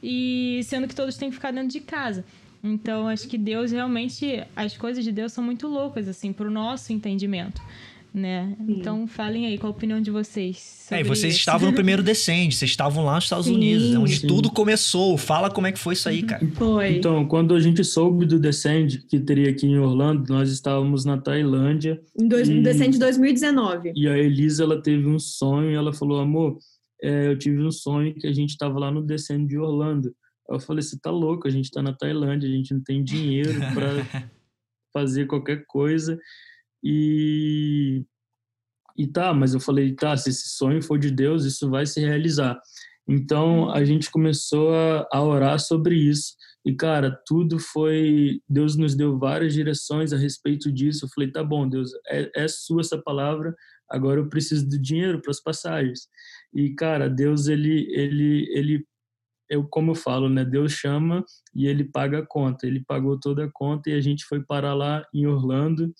e 0.00 0.60
sendo 0.62 0.86
que 0.86 0.94
todos 0.94 1.16
têm 1.16 1.28
que 1.28 1.34
ficar 1.34 1.50
dentro 1.50 1.70
de 1.70 1.80
casa. 1.80 2.24
Então, 2.62 3.08
acho 3.08 3.26
que 3.26 3.38
Deus 3.38 3.72
realmente, 3.72 4.44
as 4.54 4.76
coisas 4.76 5.02
de 5.02 5.12
Deus 5.12 5.32
são 5.32 5.42
muito 5.42 5.66
loucas, 5.66 6.08
assim, 6.08 6.32
pro 6.32 6.50
nosso 6.50 6.92
entendimento. 6.92 7.60
Né? 8.12 8.56
Então 8.68 9.06
falem 9.06 9.46
aí 9.46 9.56
qual 9.56 9.72
a 9.72 9.76
opinião 9.76 10.00
de 10.00 10.10
vocês. 10.10 10.88
É, 10.90 11.04
vocês 11.04 11.32
isso. 11.32 11.42
estavam 11.42 11.68
no 11.68 11.74
primeiro 11.74 12.02
Descende, 12.02 12.56
vocês 12.56 12.72
estavam 12.72 13.04
lá 13.04 13.14
nos 13.14 13.24
Estados 13.24 13.46
sim, 13.46 13.54
Unidos, 13.54 13.94
onde 13.94 14.18
sim. 14.18 14.26
tudo 14.26 14.50
começou. 14.50 15.16
Fala 15.16 15.48
como 15.48 15.68
é 15.68 15.72
que 15.72 15.78
foi 15.78 15.94
isso 15.94 16.08
aí, 16.08 16.24
cara. 16.24 16.44
Foi. 16.54 16.96
Então, 16.96 17.24
quando 17.24 17.54
a 17.54 17.60
gente 17.60 17.84
soube 17.84 18.26
do 18.26 18.40
Descende 18.40 19.06
que 19.06 19.20
teria 19.20 19.50
aqui 19.50 19.64
em 19.64 19.78
Orlando, 19.78 20.24
nós 20.28 20.50
estávamos 20.50 21.04
na 21.04 21.18
Tailândia. 21.18 22.00
Em 22.18 22.26
dois, 22.26 22.48
e, 22.48 22.60
Descende 22.60 22.98
2019. 22.98 23.92
E 23.94 24.08
a 24.08 24.18
Elisa 24.18 24.64
ela 24.64 24.82
teve 24.82 25.06
um 25.06 25.18
sonho 25.18 25.70
e 25.70 25.74
ela 25.74 25.92
falou: 25.92 26.18
amor, 26.18 26.58
é, 27.00 27.28
eu 27.28 27.38
tive 27.38 27.62
um 27.62 27.70
sonho 27.70 28.12
que 28.14 28.26
a 28.26 28.32
gente 28.32 28.50
estava 28.50 28.76
lá 28.76 28.90
no 28.90 29.02
Descende 29.02 29.46
de 29.46 29.58
Orlando. 29.58 30.12
Eu 30.50 30.60
falei, 30.60 30.82
você 30.82 30.98
tá 30.98 31.10
louco, 31.10 31.46
a 31.46 31.50
gente 31.50 31.70
tá 31.70 31.82
na 31.82 31.92
Tailândia, 31.92 32.48
a 32.48 32.52
gente 32.52 32.74
não 32.74 32.82
tem 32.82 33.04
dinheiro 33.04 33.54
para 33.72 34.30
fazer 34.92 35.26
qualquer 35.26 35.64
coisa. 35.66 36.18
E 36.82 38.04
e 38.96 39.06
tá, 39.06 39.32
mas 39.32 39.54
eu 39.54 39.60
falei, 39.60 39.94
tá, 39.94 40.14
se 40.16 40.28
esse 40.28 40.50
sonho 40.50 40.82
for 40.82 40.98
de 40.98 41.10
Deus, 41.10 41.44
isso 41.44 41.70
vai 41.70 41.86
se 41.86 42.00
realizar. 42.00 42.60
Então 43.08 43.70
a 43.70 43.84
gente 43.84 44.10
começou 44.10 44.74
a, 44.74 45.08
a 45.10 45.22
orar 45.22 45.58
sobre 45.58 45.96
isso. 45.96 46.34
E 46.64 46.74
cara, 46.74 47.10
tudo 47.26 47.58
foi. 47.58 48.40
Deus 48.48 48.76
nos 48.76 48.94
deu 48.94 49.18
várias 49.18 49.54
direções 49.54 50.12
a 50.12 50.18
respeito 50.18 50.70
disso. 50.70 51.06
Eu 51.06 51.08
falei, 51.14 51.32
tá 51.32 51.42
bom, 51.42 51.68
Deus, 51.68 51.90
é, 52.08 52.30
é 52.36 52.48
sua 52.48 52.82
essa 52.82 52.98
palavra. 52.98 53.54
Agora 53.88 54.20
eu 54.20 54.28
preciso 54.28 54.68
de 54.68 54.78
dinheiro 54.78 55.20
para 55.20 55.30
as 55.30 55.40
passagens. 55.40 56.06
E 56.54 56.74
cara, 56.74 57.08
Deus 57.08 57.46
ele 57.46 57.88
ele 57.92 58.46
ele 58.52 58.86
eu 59.50 59.64
como 59.64 59.90
eu 59.90 59.94
falo, 59.96 60.28
né? 60.28 60.44
Deus 60.44 60.72
chama 60.72 61.24
e 61.54 61.66
ele 61.66 61.84
paga 61.84 62.20
a 62.20 62.26
conta. 62.26 62.66
Ele 62.66 62.82
pagou 62.86 63.18
toda 63.18 63.44
a 63.44 63.50
conta 63.52 63.90
e 63.90 63.94
a 63.94 64.00
gente 64.00 64.24
foi 64.24 64.40
parar 64.40 64.74
lá 64.74 65.04
em 65.12 65.26
Orlando. 65.26 65.92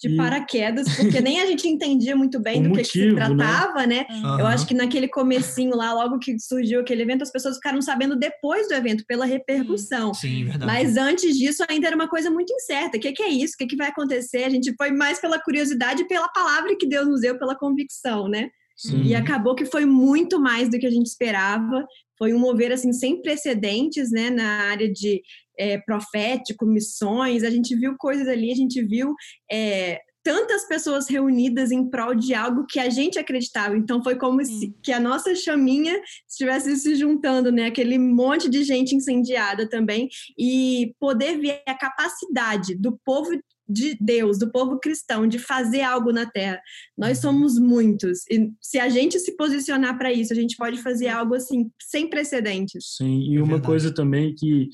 De 0.00 0.08
e... 0.08 0.16
paraquedas, 0.16 0.86
porque 0.96 1.20
nem 1.20 1.40
a 1.40 1.46
gente 1.46 1.66
entendia 1.68 2.14
muito 2.14 2.38
bem 2.38 2.62
do 2.62 2.68
motivo, 2.68 2.86
que, 2.86 2.90
se 2.90 3.06
né? 3.06 3.14
tratava, 3.14 3.86
né? 3.86 4.06
né? 4.10 4.20
Uhum. 4.22 4.40
Eu 4.40 4.46
acho 4.46 4.66
que 4.66 4.74
naquele 4.74 5.08
comecinho 5.08 5.74
lá, 5.76 5.92
logo 5.92 6.18
que 6.18 6.38
surgiu 6.38 6.80
aquele 6.80 7.02
evento, 7.02 7.22
as 7.22 7.32
pessoas 7.32 7.56
ficaram 7.56 7.80
sabendo 7.82 8.16
depois 8.16 8.68
do 8.68 8.74
evento, 8.74 9.04
pela 9.06 9.24
repercussão. 9.24 10.14
Sim, 10.14 10.44
verdade. 10.44 10.66
Mas 10.66 10.96
antes 10.96 11.36
disso, 11.36 11.64
ainda 11.68 11.88
era 11.88 11.96
uma 11.96 12.08
coisa 12.08 12.30
muito 12.30 12.52
incerta. 12.52 12.96
O 12.96 13.00
que, 13.00 13.12
que 13.12 13.22
é 13.22 13.28
isso? 13.28 13.54
O 13.54 13.58
que, 13.58 13.66
que 13.66 13.76
vai 13.76 13.88
acontecer? 13.88 14.44
A 14.44 14.50
gente 14.50 14.72
foi 14.76 14.92
mais 14.92 15.20
pela 15.20 15.40
curiosidade 15.40 16.02
e 16.02 16.08
pela 16.08 16.28
palavra 16.28 16.76
que 16.78 16.86
Deus 16.86 17.08
nos 17.08 17.20
deu, 17.20 17.38
pela 17.38 17.56
convicção, 17.56 18.28
né? 18.28 18.50
Sim. 18.76 19.02
E 19.02 19.14
acabou 19.16 19.56
que 19.56 19.64
foi 19.64 19.84
muito 19.84 20.40
mais 20.40 20.70
do 20.70 20.78
que 20.78 20.86
a 20.86 20.90
gente 20.90 21.06
esperava. 21.06 21.84
Foi 22.18 22.34
um 22.34 22.38
mover 22.38 22.72
assim 22.72 22.92
sem 22.92 23.22
precedentes, 23.22 24.10
né, 24.10 24.28
na 24.28 24.64
área 24.64 24.90
de 24.92 25.22
é, 25.58 25.78
profético, 25.78 26.66
missões. 26.66 27.42
A 27.42 27.50
gente 27.50 27.74
viu 27.76 27.96
coisas 27.96 28.28
ali, 28.28 28.50
a 28.52 28.56
gente 28.56 28.82
viu 28.82 29.14
é, 29.50 30.00
tantas 30.28 30.68
pessoas 30.68 31.08
reunidas 31.08 31.70
em 31.70 31.88
prol 31.88 32.14
de 32.14 32.34
algo 32.34 32.66
que 32.66 32.78
a 32.78 32.90
gente 32.90 33.18
acreditava. 33.18 33.76
Então 33.76 34.02
foi 34.02 34.16
como 34.16 34.44
se 34.44 34.74
que 34.82 34.92
a 34.92 35.00
nossa 35.00 35.34
chaminha 35.34 35.98
estivesse 36.28 36.76
se 36.76 36.96
juntando, 36.96 37.50
né? 37.50 37.66
Aquele 37.66 37.98
monte 37.98 38.48
de 38.48 38.62
gente 38.62 38.94
incendiada 38.94 39.68
também 39.68 40.08
e 40.38 40.94
poder 41.00 41.38
ver 41.38 41.62
a 41.66 41.74
capacidade 41.74 42.74
do 42.74 42.98
povo 43.04 43.30
de 43.68 43.96
Deus, 44.00 44.38
do 44.38 44.50
povo 44.50 44.78
cristão, 44.78 45.26
de 45.26 45.38
fazer 45.38 45.82
algo 45.82 46.12
na 46.12 46.24
terra. 46.24 46.60
Nós 46.96 47.18
uhum. 47.18 47.22
somos 47.22 47.58
muitos. 47.58 48.24
E 48.30 48.50
se 48.60 48.78
a 48.78 48.88
gente 48.88 49.18
se 49.18 49.36
posicionar 49.36 49.98
para 49.98 50.12
isso, 50.12 50.32
a 50.32 50.36
gente 50.36 50.56
pode 50.56 50.80
fazer 50.82 51.08
algo 51.08 51.34
assim, 51.34 51.70
sem 51.82 52.08
precedentes. 52.08 52.96
Sim, 52.96 53.20
e 53.30 53.36
é 53.36 53.42
uma 53.42 53.60
coisa 53.60 53.92
também 53.92 54.34
que 54.34 54.68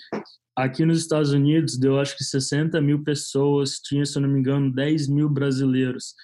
aqui 0.57 0.85
nos 0.85 1.01
Estados 1.01 1.33
Unidos 1.33 1.77
deu 1.77 1.99
acho 1.99 2.17
que 2.17 2.23
60 2.23 2.81
mil 2.81 3.03
pessoas, 3.03 3.81
tinha, 3.81 4.07
se 4.07 4.17
eu 4.17 4.23
não 4.23 4.29
me 4.29 4.39
engano, 4.39 4.73
10 4.73 5.09
mil 5.09 5.29
brasileiros. 5.29 6.15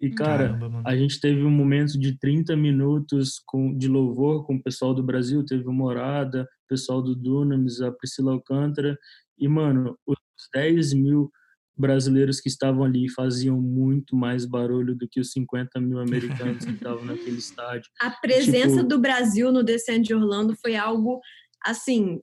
E, 0.00 0.10
cara, 0.10 0.48
Caramba, 0.48 0.82
a 0.84 0.96
gente 0.96 1.20
teve 1.20 1.42
um 1.42 1.50
momento 1.50 1.98
de 1.98 2.18
30 2.18 2.56
minutos 2.56 3.40
com, 3.46 3.76
de 3.76 3.88
louvor 3.88 4.44
com 4.46 4.56
o 4.56 4.62
pessoal 4.62 4.92
do 4.92 5.02
Brasil, 5.02 5.44
teve 5.44 5.66
o 5.66 5.72
Morada, 5.72 6.42
o 6.42 6.68
pessoal 6.68 7.00
do 7.00 7.14
Dunamis, 7.14 7.80
a 7.80 7.92
Priscila 7.92 8.32
Alcântara, 8.32 8.98
e, 9.38 9.48
mano, 9.48 9.96
os 10.06 10.18
10 10.52 10.94
mil 10.94 11.30
brasileiros 11.76 12.40
que 12.40 12.48
estavam 12.48 12.84
ali 12.84 13.10
faziam 13.10 13.60
muito 13.60 14.14
mais 14.16 14.44
barulho 14.46 14.94
do 14.94 15.08
que 15.08 15.18
os 15.20 15.32
50 15.32 15.80
mil 15.80 15.98
americanos 15.98 16.64
que 16.64 16.70
estavam 16.72 17.04
naquele 17.04 17.38
estádio. 17.38 17.90
A 18.00 18.10
presença 18.10 18.76
Tipo- 18.76 18.88
do 18.88 18.98
Brasil 19.00 19.50
no 19.50 19.62
Descent 19.62 20.06
de 20.06 20.14
Orlando 20.14 20.54
foi 20.60 20.76
algo, 20.76 21.20
assim, 21.64 22.20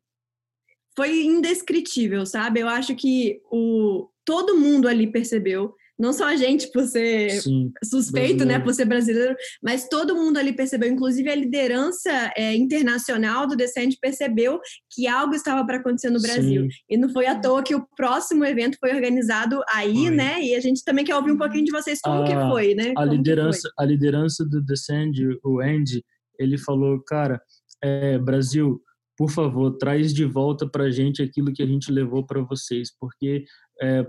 foi 0.96 1.24
indescritível, 1.24 2.26
sabe? 2.26 2.60
Eu 2.62 2.68
acho 2.68 2.96
que 2.96 3.42
o, 3.52 4.10
todo 4.26 4.58
mundo 4.58 4.88
ali 4.88 5.12
percebeu, 5.12 5.74
não 6.02 6.12
só 6.12 6.26
a 6.26 6.36
gente 6.36 6.72
por 6.72 6.84
ser 6.86 7.30
Sim, 7.42 7.72
suspeito, 7.84 8.44
né, 8.44 8.58
brasileiro. 8.58 8.64
por 8.64 8.74
ser 8.74 8.86
brasileiro, 8.86 9.36
mas 9.64 9.88
todo 9.88 10.16
mundo 10.16 10.38
ali 10.38 10.52
percebeu, 10.54 10.90
inclusive 10.90 11.30
a 11.30 11.36
liderança 11.36 12.10
é, 12.36 12.56
internacional 12.56 13.46
do 13.48 13.56
Descent 13.56 13.96
percebeu 14.02 14.60
que 14.92 15.08
algo 15.08 15.36
estava 15.36 15.66
para 15.66 15.78
acontecer 15.78 16.10
no 16.10 16.22
Brasil. 16.22 16.64
sim. 16.64 16.70
E 16.90 16.98
não 16.98 17.10
foi 17.10 17.28
à 17.28 17.40
toa 17.40 17.64
que 17.64 17.76
o 17.76 17.86
próximo 17.96 18.44
evento 18.44 18.78
foi 18.80 18.94
organizado 18.94 19.62
aí, 19.72 20.08
Foi. 20.08 20.10
né? 20.16 20.42
E 20.42 20.56
a 20.56 20.60
gente 20.60 20.84
também 20.84 21.06
quer 21.06 21.16
ouvir 21.16 21.32
um 21.32 21.38
pouquinho 21.38 21.66
de 21.66 21.72
vocês 21.72 22.00
como 22.02 22.26
que 22.26 22.34
A- 22.34 22.50
foi, 22.50 22.74
né? 22.74 22.92
a 22.98 23.02
Como 23.04 23.14
liderança, 23.14 23.70
a 23.78 23.86
liderança 23.86 24.44
do 24.44 24.62
Descend, 24.62 25.38
o 25.44 25.60
Andy, 25.62 26.04
ele 26.40 26.58
falou, 26.58 27.00
cara, 27.04 27.40
é, 27.84 28.18
Brasil, 28.18 28.82
por 29.18 29.30
favor, 29.30 29.78
traz 29.78 30.14
de 30.14 30.26
volta 30.26 30.68
para 30.68 30.86
a 30.86 30.90
gente 30.92 31.22
aquilo 31.22 31.54
que 31.54 31.62
a 31.62 31.66
gente 31.68 31.92
levou 31.92 32.26
para 32.26 32.42
vocês, 32.42 32.90
porque 33.00 33.44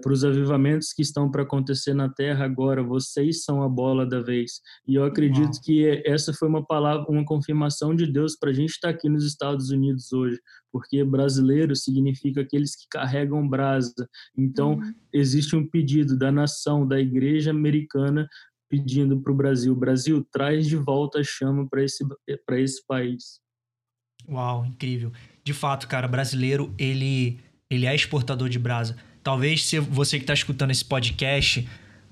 para 0.02 0.12
os 0.12 0.22
avivamentos 0.22 0.92
que 0.92 1.00
estão 1.00 1.30
para 1.30 1.42
acontecer 1.42 1.94
na 1.94 2.08
Terra 2.08 2.44
agora, 2.44 2.82
vocês 2.82 3.42
são 3.42 3.62
a 3.62 3.68
bola 3.68 4.04
da 4.04 4.20
vez. 4.20 4.60
E 4.86 4.94
eu 4.96 5.04
acredito 5.04 5.54
Uau. 5.54 5.62
que 5.64 6.02
essa 6.04 6.32
foi 6.34 6.46
uma 6.48 6.64
palavra, 6.64 7.06
uma 7.08 7.24
confirmação 7.24 7.94
de 7.94 8.06
Deus 8.06 8.36
para 8.38 8.50
a 8.50 8.52
gente 8.52 8.70
estar 8.70 8.90
aqui 8.90 9.08
nos 9.08 9.24
Estados 9.24 9.70
Unidos 9.70 10.12
hoje, 10.12 10.38
porque 10.70 11.02
brasileiro 11.02 11.74
significa 11.74 12.42
aqueles 12.42 12.76
que 12.76 12.86
carregam 12.90 13.48
brasa. 13.48 13.94
Então, 14.36 14.74
Uhum. 14.74 14.94
existe 15.12 15.56
um 15.56 15.66
pedido 15.66 16.18
da 16.18 16.30
nação, 16.30 16.86
da 16.86 17.00
igreja 17.00 17.50
americana, 17.50 18.28
pedindo 18.68 19.20
para 19.20 19.32
o 19.32 19.36
Brasil: 19.36 19.74
Brasil, 19.74 20.26
traz 20.30 20.66
de 20.66 20.76
volta 20.76 21.20
a 21.20 21.24
chama 21.24 21.66
para 21.68 21.82
esse, 21.82 22.04
para 22.46 22.60
esse 22.60 22.84
país. 22.86 23.40
Uau, 24.28 24.64
incrível. 24.66 25.12
De 25.42 25.52
fato, 25.52 25.88
cara, 25.88 26.06
brasileiro, 26.06 26.72
ele, 26.78 27.40
ele 27.68 27.86
é 27.86 27.94
exportador 27.94 28.48
de 28.48 28.58
brasa. 28.58 28.96
Talvez 29.22 29.64
se 29.64 29.78
você 29.78 30.18
que 30.18 30.24
tá 30.24 30.34
escutando 30.34 30.70
esse 30.70 30.84
podcast, 30.84 31.66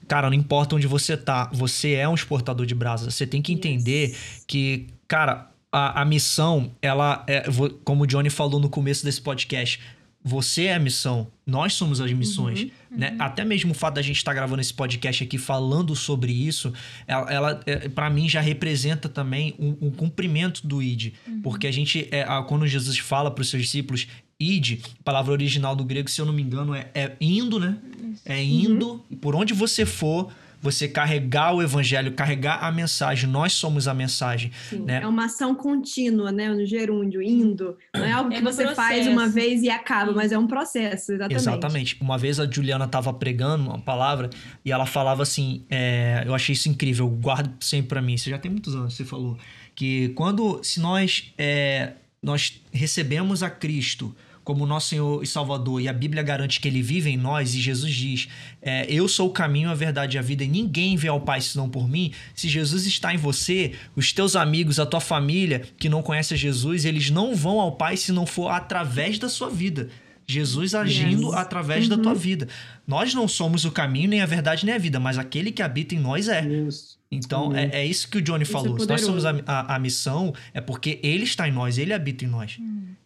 cara, 0.06 0.28
não 0.28 0.34
importa 0.36 0.76
onde 0.76 0.86
você 0.86 1.16
tá, 1.16 1.48
você 1.52 1.92
é 1.92 2.08
um 2.08 2.14
exportador 2.14 2.66
de 2.66 2.74
brasa. 2.74 3.10
Você 3.10 3.26
tem 3.26 3.40
que 3.42 3.52
entender 3.52 4.16
que, 4.46 4.86
cara, 5.08 5.50
a, 5.72 6.02
a 6.02 6.04
missão, 6.04 6.70
ela 6.82 7.24
é, 7.28 7.44
como 7.84 8.04
o 8.04 8.06
Johnny 8.06 8.30
falou 8.30 8.60
no 8.60 8.68
começo 8.68 9.04
desse 9.04 9.20
podcast, 9.20 9.80
você 10.22 10.64
é 10.64 10.74
a 10.74 10.78
missão, 10.78 11.28
nós 11.46 11.72
somos 11.72 11.98
as 11.98 12.12
missões, 12.12 12.66
né? 12.90 13.16
Até 13.18 13.42
mesmo 13.42 13.70
o 13.70 13.74
fato 13.74 13.94
da 13.94 14.02
gente 14.02 14.16
estar 14.18 14.34
gravando 14.34 14.60
esse 14.60 14.74
podcast 14.74 15.24
aqui 15.24 15.38
falando 15.38 15.96
sobre 15.96 16.30
isso, 16.30 16.74
ela, 17.06 17.32
ela 17.32 17.60
é, 17.64 17.88
para 17.88 18.10
mim 18.10 18.28
já 18.28 18.40
representa 18.42 19.08
também 19.08 19.54
um, 19.58 19.86
um 19.86 19.90
cumprimento 19.90 20.66
do 20.66 20.82
id, 20.82 21.14
porque 21.42 21.66
a 21.66 21.72
gente 21.72 22.06
é, 22.10 22.22
a- 22.22 22.42
quando 22.42 22.66
Jesus 22.66 22.98
fala 22.98 23.30
para 23.30 23.40
os 23.40 23.48
seus 23.48 23.62
discípulos 23.62 24.06
id, 24.40 24.81
palavra 25.05 25.33
original 25.33 25.76
do 25.76 25.85
grego, 25.85 26.09
se 26.09 26.20
eu 26.20 26.24
não 26.26 26.33
me 26.33 26.42
engano, 26.42 26.74
é, 26.74 26.88
é 26.94 27.16
indo, 27.20 27.61
né? 27.61 27.76
É 28.24 28.42
indo, 28.42 29.05
por 29.20 29.37
onde 29.37 29.53
você 29.55 29.87
for, 29.87 30.33
você 30.62 30.87
carregar 30.87 31.55
o 31.55 31.62
evangelho, 31.62 32.12
carregar 32.12 32.62
a 32.62 32.70
mensagem. 32.70 33.29
Nós 33.29 33.53
somos 33.55 33.88
a 33.88 33.94
mensagem, 33.94 34.50
Sim, 34.68 34.81
né? 34.81 35.00
É 35.03 35.07
uma 35.07 35.24
ação 35.24 35.55
contínua, 35.55 36.31
né? 36.31 36.53
No 36.53 36.66
gerúndio, 36.66 37.22
indo. 37.22 37.76
Não 37.94 38.05
é 38.05 38.12
algo 38.12 38.31
É 38.33 38.37
que 38.37 38.42
um 38.42 38.44
você 38.44 38.74
faz 38.74 38.96
processo. 38.96 39.11
uma 39.11 39.29
vez 39.29 39.62
e 39.62 39.70
acaba, 39.70 40.12
mas 40.12 40.33
é 40.33 40.38
um 40.38 40.46
processo, 40.46 41.12
exatamente. 41.12 41.40
Exatamente. 41.40 41.96
Uma 42.00 42.18
vez 42.18 42.38
a 42.38 42.50
Juliana 42.50 42.85
estava 42.85 43.12
pregando 43.12 43.64
uma 43.64 43.79
palavra 43.79 44.29
e 44.64 44.70
ela 44.70 44.85
falava 44.87 45.22
assim: 45.22 45.64
é, 45.70 46.24
eu 46.26 46.35
achei 46.35 46.53
isso 46.53 46.68
incrível, 46.68 47.07
eu 47.07 47.11
guardo 47.11 47.53
sempre 47.62 47.88
para 47.88 48.03
mim. 48.03 48.14
Isso 48.14 48.29
já 48.29 48.38
tem 48.38 48.50
muitos 48.50 48.74
anos, 48.74 48.94
você 48.94 49.05
falou. 49.05 49.38
Que 49.74 50.11
quando, 50.11 50.61
se 50.62 50.79
nós, 50.79 51.33
é, 51.38 51.92
nós 52.22 52.61
recebemos 52.70 53.42
a 53.42 53.48
Cristo 53.48 54.14
como 54.42 54.66
nosso 54.66 54.88
Senhor 54.88 55.22
e 55.22 55.26
Salvador, 55.26 55.81
e 55.81 55.88
a 55.88 55.92
Bíblia 55.92 56.22
garante 56.22 56.61
que 56.61 56.68
Ele 56.68 56.83
vive 56.83 57.11
em 57.11 57.16
nós, 57.16 57.55
e 57.55 57.61
Jesus 57.61 57.94
diz: 57.94 58.29
é, 58.62 58.87
Eu 58.88 59.07
sou 59.09 59.29
o 59.29 59.33
caminho, 59.33 59.70
a 59.70 59.74
verdade 59.74 60.16
e 60.16 60.18
a 60.18 60.22
vida, 60.22 60.42
e 60.44 60.48
ninguém 60.48 60.96
vê 60.96 61.09
ao 61.09 61.20
Pai 61.20 61.40
senão 61.40 61.68
por 61.68 61.88
mim. 61.88 62.12
Se 62.35 62.48
Jesus 62.48 62.87
está 62.87 63.14
em 63.14 63.18
você, 63.18 63.72
os 63.94 64.12
teus 64.12 64.35
amigos, 64.37 64.81
a 64.81 64.87
tua 64.87 65.00
família 65.00 65.62
que 65.79 65.88
não 65.88 66.03
conhece 66.03 66.35
a 66.35 66.37
Jesus, 66.37 66.85
eles 66.85 67.11
não 67.11 67.35
vão 67.35 67.61
ao 67.61 67.72
Pai 67.72 67.96
se 67.96 68.12
não 68.12 68.26
for 68.26 68.48
através 68.48 69.18
da 69.18 69.29
sua 69.29 69.50
vida. 69.50 69.88
Jesus 70.26 70.74
agindo 70.76 71.26
Yes. 71.26 71.35
através 71.35 71.88
da 71.88 71.98
tua 71.98 72.14
vida. 72.14 72.46
Nós 72.87 73.12
não 73.14 73.26
somos 73.26 73.64
o 73.64 73.72
caminho, 73.72 74.11
nem 74.11 74.20
a 74.20 74.26
verdade, 74.26 74.64
nem 74.64 74.74
a 74.74 74.79
vida, 74.79 75.00
mas 75.00 75.18
aquele 75.18 75.50
que 75.50 75.61
habita 75.61 75.94
em 75.94 75.98
nós 75.98 76.29
é. 76.29 76.46
Isso. 76.46 76.98
Então, 77.11 77.55
é, 77.55 77.81
é 77.81 77.85
isso 77.87 78.09
que 78.09 78.18
o 78.18 78.22
Johnny 78.22 78.44
Isso 78.44 78.53
é 78.53 78.61
falou. 78.61 78.79
Se 78.79 78.87
nós 78.87 79.00
somos 79.00 79.24
a, 79.24 79.35
a, 79.44 79.74
a 79.74 79.79
missão, 79.81 80.33
é 80.55 80.61
porque 80.61 81.00
ele 81.03 81.24
está 81.24 81.48
em 81.48 81.53
nós, 81.53 81.79
ele 81.79 81.92
habita 81.92 82.24
em 82.24 82.29
nós. 82.29 82.59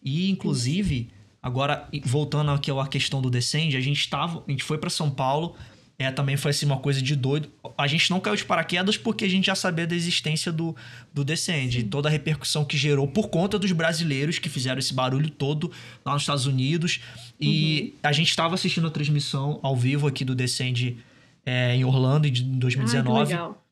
E, 0.03 0.29
inclusive, 0.29 1.09
agora, 1.45 1.87
e- 1.93 2.01
voltando 2.03 2.49
aqui 2.51 2.71
à 2.71 2.87
questão 2.87 3.21
do 3.21 3.29
Descende, 3.29 3.77
a 3.77 3.81
gente 3.81 3.99
estava, 3.99 4.43
a 4.47 4.51
gente 4.51 4.63
foi 4.63 4.77
para 4.79 4.89
São 4.89 5.09
Paulo, 5.11 5.55
é, 5.97 6.11
também 6.11 6.35
foi 6.35 6.51
assim 6.51 6.65
uma 6.65 6.77
coisa 6.79 7.01
de 7.01 7.15
doido. 7.15 7.47
A 7.77 7.87
gente 7.87 8.09
não 8.11 8.19
caiu 8.19 8.35
de 8.35 8.43
paraquedas 8.43 8.97
porque 8.97 9.23
a 9.23 9.29
gente 9.29 9.45
já 9.45 9.55
sabia 9.55 9.87
da 9.87 9.95
existência 9.95 10.51
do, 10.51 10.75
do 11.13 11.23
Descende, 11.23 11.83
toda 11.83 12.09
a 12.09 12.11
repercussão 12.11 12.65
que 12.65 12.75
gerou 12.75 13.07
por 13.07 13.29
conta 13.29 13.57
dos 13.57 13.71
brasileiros 13.71 14.37
que 14.39 14.49
fizeram 14.49 14.79
esse 14.79 14.93
barulho 14.93 15.29
todo 15.29 15.71
lá 16.03 16.11
nos 16.13 16.23
Estados 16.23 16.45
Unidos. 16.47 16.99
E 17.39 17.93
Uhum. 18.03 18.09
a 18.09 18.11
gente 18.11 18.29
estava 18.29 18.55
assistindo 18.55 18.87
a 18.87 18.89
transmissão 18.91 19.59
ao 19.63 19.75
vivo 19.75 20.05
aqui 20.07 20.25
do 20.25 20.35
Descende 20.35 20.97
é, 21.45 21.75
em 21.75 21.85
Orlando 21.85 22.27
Ah, 22.27 22.31
que 22.31 22.41
2019. 22.41 23.31
legal. 23.31 23.64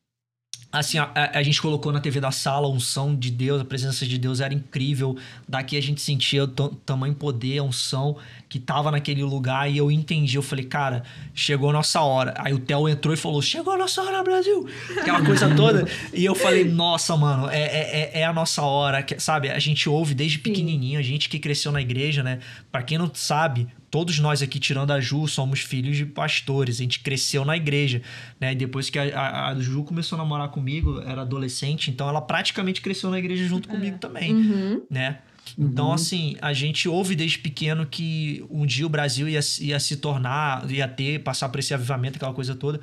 Assim, 0.74 0.98
a, 0.98 1.12
a- 1.36 1.44
gente 1.44 1.62
colocou 1.62 1.92
na 1.92 2.00
TV 2.00 2.20
da 2.20 2.32
sala 2.32 2.66
a 2.66 2.70
unção 2.70 3.16
de 3.16 3.30
Deus, 3.30 3.62
a 3.62 3.66
presença 3.66 4.08
de 4.08 4.18
Deus 4.18 4.42
era 4.42 4.52
incrível. 4.52 5.16
Daqui 5.48 5.78
a 5.78 5.82
gente 5.82 6.02
sentia 6.02 6.46
o 6.46 6.48
tam- 6.48 6.74
tamanho 6.84 7.14
poder, 7.14 7.60
a 7.60 7.64
unção 7.64 8.18
que 8.50 8.58
tava 8.60 8.90
naquele 8.90 9.24
lugar 9.24 9.70
e 9.70 9.78
eu 9.78 9.92
entendi. 9.92 10.36
Eu 10.36 10.42
falei, 10.42 10.66
cara, 10.66 11.04
chegou 11.34 11.70
a 11.70 11.74
nossa 11.74 12.02
hora. 12.02 12.34
Aí 12.38 12.54
o 12.54 12.60
Theo 12.60 12.90
entrou 12.90 13.14
e 13.14 13.18
falou: 13.18 13.40
chegou 13.40 13.72
a 13.72 13.78
nossa 13.78 14.02
hora, 14.02 14.24
Brasil! 14.24 14.68
Aquela 15.00 15.24
coisa 15.24 15.54
toda. 15.56 15.88
E 16.12 16.26
eu 16.26 16.34
falei, 16.34 16.64
nossa, 16.66 17.16
mano, 17.16 17.48
é, 17.50 17.62
é, 17.62 18.12
é- 18.16 18.20
é 18.22 18.26
a 18.26 18.34
nossa 18.34 18.64
hora. 18.64 19.06
Sabe, 19.20 19.52
a 19.52 19.60
gente 19.60 19.88
ouve 19.88 20.16
desde 20.16 20.40
pequenininho, 20.40 21.00
a 21.00 21.04
gente 21.04 21.30
que 21.30 21.38
cresceu 21.38 21.72
na 21.72 21.82
igreja, 21.82 22.24
né? 22.24 22.40
Pra 22.72 22.82
quem 22.82 22.98
não 22.98 23.12
sabe, 23.14 23.68
todos 23.94 24.18
nós 24.18 24.42
aqui, 24.42 24.60
tirando 24.60 24.90
a 24.90 25.00
Ju, 25.00 25.28
somos 25.28 25.60
filhos 25.60 25.96
de 25.96 26.04
pastores. 26.04 26.78
A 26.80 26.82
gente 26.82 27.00
cresceu 27.02 27.46
na 27.46 27.56
igreja, 27.56 28.02
né? 28.42 28.52
E 28.52 28.56
depois 28.56 28.90
que 28.90 28.98
a, 28.98 29.04
a- 29.16 29.50
a 29.50 29.60
Ju 29.60 29.84
começou 29.84 30.16
a 30.18 30.24
namorar 30.24 30.48
comigo, 30.50 31.00
era 31.06 31.22
adolescente, 31.22 31.92
então 31.92 32.10
ela 32.10 32.20
praticamente 32.20 32.82
cresceu 32.82 33.12
na 33.12 33.20
igreja 33.20 33.46
junto 33.48 33.70
comigo 33.70 34.00
também, 34.00 34.34
Uhum. 34.34 34.82
né? 34.90 35.20
Então, 35.60 35.94
assim, 35.94 36.36
a 36.42 36.54
gente 36.54 36.90
ouve 36.90 37.16
desde 37.16 37.38
pequeno 37.38 37.86
que 37.86 38.44
um 38.50 38.66
dia 38.66 38.86
o 38.88 38.90
Brasil 38.90 39.30
ia, 39.30 39.42
ia 39.62 39.80
se 39.80 39.98
tornar, 39.98 40.68
ia 40.72 40.88
ter, 40.88 41.20
passar 41.20 41.48
por 41.50 41.60
esse 41.60 41.72
avivamento, 41.72 42.16
aquela 42.16 42.34
coisa 42.34 42.56
toda. 42.56 42.80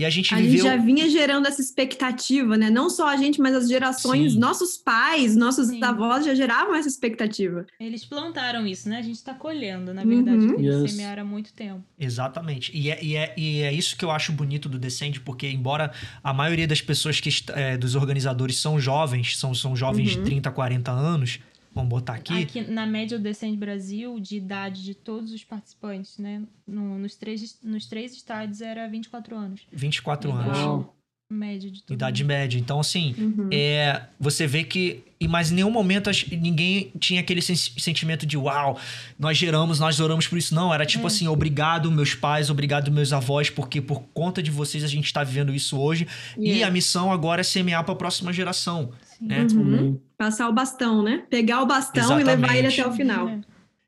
E 0.00 0.04
a 0.06 0.10
gente 0.10 0.32
A 0.32 0.38
viveu. 0.38 0.50
gente 0.52 0.62
já 0.62 0.76
vinha 0.76 1.08
gerando 1.10 1.46
essa 1.46 1.60
expectativa, 1.60 2.56
né? 2.56 2.70
Não 2.70 2.88
só 2.88 3.06
a 3.08 3.16
gente, 3.16 3.40
mas 3.40 3.54
as 3.54 3.68
gerações, 3.68 4.32
Sim. 4.32 4.38
nossos 4.38 4.76
pais, 4.76 5.36
nossos 5.36 5.68
Sim. 5.68 5.82
avós 5.84 6.24
já 6.24 6.34
geravam 6.34 6.74
essa 6.74 6.88
expectativa. 6.88 7.66
Eles 7.78 8.04
plantaram 8.04 8.66
isso, 8.66 8.88
né? 8.88 8.98
A 8.98 9.02
gente 9.02 9.22
tá 9.22 9.34
colhendo, 9.34 9.92
na 9.92 10.02
verdade, 10.04 10.38
Uhum. 10.38 10.56
que 10.56 10.62
eles 10.62 10.80
Yes. 10.82 10.90
semearam 10.92 11.22
há 11.22 11.26
muito 11.26 11.52
tempo. 11.52 11.84
Exatamente. 11.98 12.70
E 12.74 12.90
é, 12.90 13.04
e, 13.04 13.14
é, 13.16 13.34
e 13.36 13.60
é 13.62 13.72
isso 13.72 13.96
que 13.96 14.04
eu 14.04 14.10
acho 14.10 14.32
bonito 14.32 14.68
do 14.68 14.78
Descende, 14.78 15.20
porque 15.20 15.46
embora 15.48 15.92
a 16.24 16.32
maioria 16.32 16.66
das 16.66 16.80
pessoas 16.80 17.20
que 17.20 17.28
é, 17.54 17.76
dos 17.76 17.94
organizadores 17.94 18.56
são 18.58 18.80
jovens, 18.80 19.36
são, 19.38 19.54
são 19.54 19.76
jovens 19.76 20.10
de 20.10 20.20
30, 20.22 20.50
40 20.50 20.90
anos, 20.90 21.38
vamos 21.74 21.88
botar 21.90 22.14
aqui. 22.14 22.42
Aqui, 22.42 22.60
na 22.62 22.86
média, 22.86 23.16
o 23.16 23.20
Descende 23.20 23.56
Brasil, 23.56 24.18
de 24.20 24.36
idade 24.36 24.82
de 24.84 24.94
todos 24.94 25.32
os 25.32 25.44
participantes, 25.44 26.18
né? 26.18 26.42
No- 26.66 26.98
nos, 26.98 27.14
três, 27.16 27.58
nos 27.62 27.86
três 27.86 28.12
estádios 28.12 28.60
era 28.60 28.88
24 28.88 29.36
anos. 29.36 29.60
24 29.72 30.30
Legal. 30.30 30.44
anos. 30.44 30.58
Uau. 30.58 30.96
Média 31.32 31.70
de 31.70 31.80
todo 31.84 31.94
Idade 31.94 32.24
média. 32.24 32.58
Então, 32.58 32.80
assim, 32.80 33.14
Uhum. 33.16 33.48
é, 33.52 34.02
você 34.18 34.48
vê 34.48 34.64
que. 34.64 35.04
e 35.20 35.28
Mas 35.28 35.52
em 35.52 35.54
nenhum 35.54 35.70
momento 35.70 36.10
ninguém 36.32 36.90
tinha 36.98 37.20
aquele 37.20 37.40
sen- 37.40 37.54
sentimento 37.54 38.26
de 38.26 38.36
uau, 38.36 38.76
nós 39.16 39.38
geramos, 39.38 39.78
nós 39.78 40.00
oramos 40.00 40.26
por 40.26 40.36
isso. 40.36 40.52
Não, 40.56 40.74
era 40.74 40.84
tipo 40.84 41.04
É. 41.04 41.06
assim, 41.06 41.28
obrigado, 41.28 41.88
meus 41.92 42.16
pais, 42.16 42.50
obrigado, 42.50 42.90
meus 42.90 43.12
avós, 43.12 43.48
porque 43.48 43.80
por 43.80 44.00
conta 44.12 44.42
de 44.42 44.50
vocês 44.50 44.82
a 44.82 44.88
gente 44.88 45.04
está 45.04 45.22
vivendo 45.22 45.54
isso 45.54 45.78
hoje. 45.78 46.04
E 46.36 46.48
Yeah. 46.48 46.66
a 46.66 46.70
missão 46.72 47.12
agora 47.12 47.42
é 47.42 47.44
semear 47.44 47.84
para 47.84 47.92
a 47.92 47.96
próxima 47.96 48.32
geração. 48.32 48.90
Sim. 49.04 49.26
né? 49.26 49.46
Uhum. 49.52 50.00
Passar 50.20 50.50
o 50.50 50.52
bastão, 50.52 51.02
né? 51.02 51.22
Pegar 51.30 51.62
o 51.62 51.66
bastão 51.66 52.20
e 52.20 52.22
levar 52.22 52.54
ele 52.54 52.66
Exatamente. 52.66 52.80
até 52.82 52.90
o 52.90 52.92
final. 52.92 53.28
É. 53.30 53.40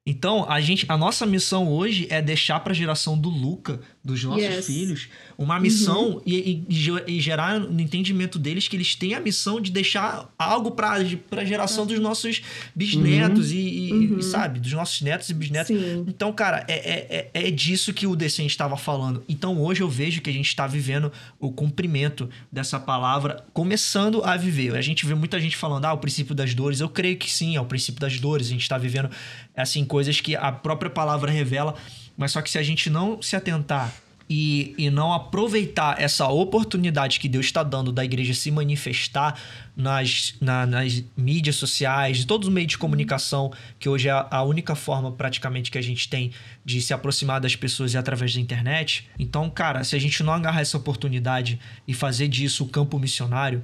Então, 0.07 0.51
a 0.51 0.62
gente, 0.62 0.87
a 0.89 0.97
nossa 0.97 1.26
missão 1.26 1.70
hoje 1.70 2.07
é 2.09 2.22
deixar 2.22 2.59
para 2.61 2.72
a 2.72 2.74
geração 2.74 3.18
do 3.18 3.28
Luca 3.28 3.80
dos 4.05 4.24
nossos 4.24 4.42
yes. 4.42 4.66
filhos 4.66 5.09
uma 5.38 5.59
missão 5.59 6.14
uhum. 6.14 6.22
e, 6.26 6.64
e, 6.68 7.16
e, 7.16 7.20
gerar 7.20 7.59
no 7.59 7.80
entendimento 7.80 8.38
deles 8.38 8.68
que 8.68 8.76
eles 8.76 8.94
têm 8.94 9.14
a 9.14 9.20
missão 9.20 9.61
de 9.61 9.70
deixar 9.70 10.28
algo 10.38 10.72
para 10.72 10.92
a 10.92 11.44
geração 11.44 11.86
dos 11.86 11.98
nossos 11.98 12.42
bisnetos 12.74 13.50
uhum. 13.50 13.57
E, 13.57 13.92
uhum. 13.92 14.18
e, 14.18 14.22
sabe, 14.22 14.61
dos 14.61 14.72
nossos 14.72 15.00
netos 15.03 15.28
e 15.30 15.34
bisnetos. 15.34 15.76
Sim. 15.76 16.05
Então, 16.07 16.32
cara, 16.32 16.64
é, 16.68 16.74
é, 16.74 17.30
é, 17.34 17.48
é 17.48 17.50
disso 17.50 17.92
que 17.92 18.07
o 18.07 18.14
Decente 18.16 18.50
estava 18.50 18.76
falando. 18.76 19.22
Então, 19.28 19.61
hoje 19.61 19.82
eu 19.82 19.88
vejo 19.88 20.20
que 20.20 20.30
a 20.30 20.32
gente 20.32 20.48
está 20.48 20.66
vivendo 20.66 21.12
o 21.38 21.50
cumprimento 21.50 22.28
dessa 22.50 22.78
palavra, 22.78 23.44
começando 23.53 24.22
a 24.24 24.36
viver. 24.36 24.76
A 24.76 24.82
gente 24.82 25.07
vê 25.07 25.14
muita 25.14 25.40
gente 25.40 25.57
falando, 25.57 25.84
ah, 25.84 25.92
o 25.92 25.98
princípio 25.98 26.34
das 26.34 26.55
dores. 26.55 26.80
Eu 26.80 26.88
creio 26.88 27.16
que 27.16 27.30
sim, 27.30 27.57
é 27.57 27.61
o 27.61 27.64
princípio 27.64 28.00
das 28.00 28.18
dores. 28.18 28.46
A 28.48 28.50
gente 28.50 28.62
está 28.62 28.78
vivendo, 28.78 29.11
assim, 29.57 29.84
coisas 29.84 30.20
que 30.20 30.36
a 30.36 30.53
própria 30.53 30.90
palavra 30.90 31.30
revela. 31.30 31.74
Mas 32.16 32.32
só 32.32 32.42
que 32.42 32.50
se 32.50 32.58
a 32.58 32.62
gente 32.62 32.90
não 32.90 33.20
se 33.20 33.36
atentar 33.36 33.92
e, 34.28 34.74
e 34.78 34.90
não 34.90 35.12
aproveitar 35.12 36.00
essa 36.00 36.26
oportunidade 36.26 37.20
que 37.20 37.28
Deus 37.28 37.46
está 37.46 37.62
dando 37.62 37.92
da 37.92 38.02
igreja 38.02 38.32
se 38.32 38.50
manifestar 38.50 39.38
nas, 39.76 40.34
na, 40.40 40.64
nas 40.64 41.04
mídias 41.14 41.56
sociais, 41.56 42.18
de 42.18 42.26
todos 42.26 42.48
os 42.48 42.54
meios 42.54 42.70
de 42.70 42.78
comunicação, 42.78 43.52
que 43.78 43.88
hoje 43.90 44.08
é 44.08 44.26
a 44.30 44.42
única 44.42 44.74
forma 44.74 45.12
praticamente 45.12 45.70
que 45.70 45.76
a 45.76 45.82
gente 45.82 46.08
tem 46.08 46.30
de 46.64 46.80
se 46.80 46.94
aproximar 46.94 47.40
das 47.40 47.56
pessoas 47.56 47.94
é 47.94 47.98
através 47.98 48.34
da 48.34 48.40
internet. 48.40 49.06
Então, 49.18 49.50
cara, 49.50 49.84
se 49.84 49.94
a 49.94 49.98
gente 49.98 50.22
não 50.22 50.32
agarrar 50.32 50.62
essa 50.62 50.78
oportunidade 50.78 51.60
e 51.86 51.92
fazer 51.92 52.28
disso 52.28 52.64
o 52.64 52.68
campo 52.68 52.98
missionário, 52.98 53.62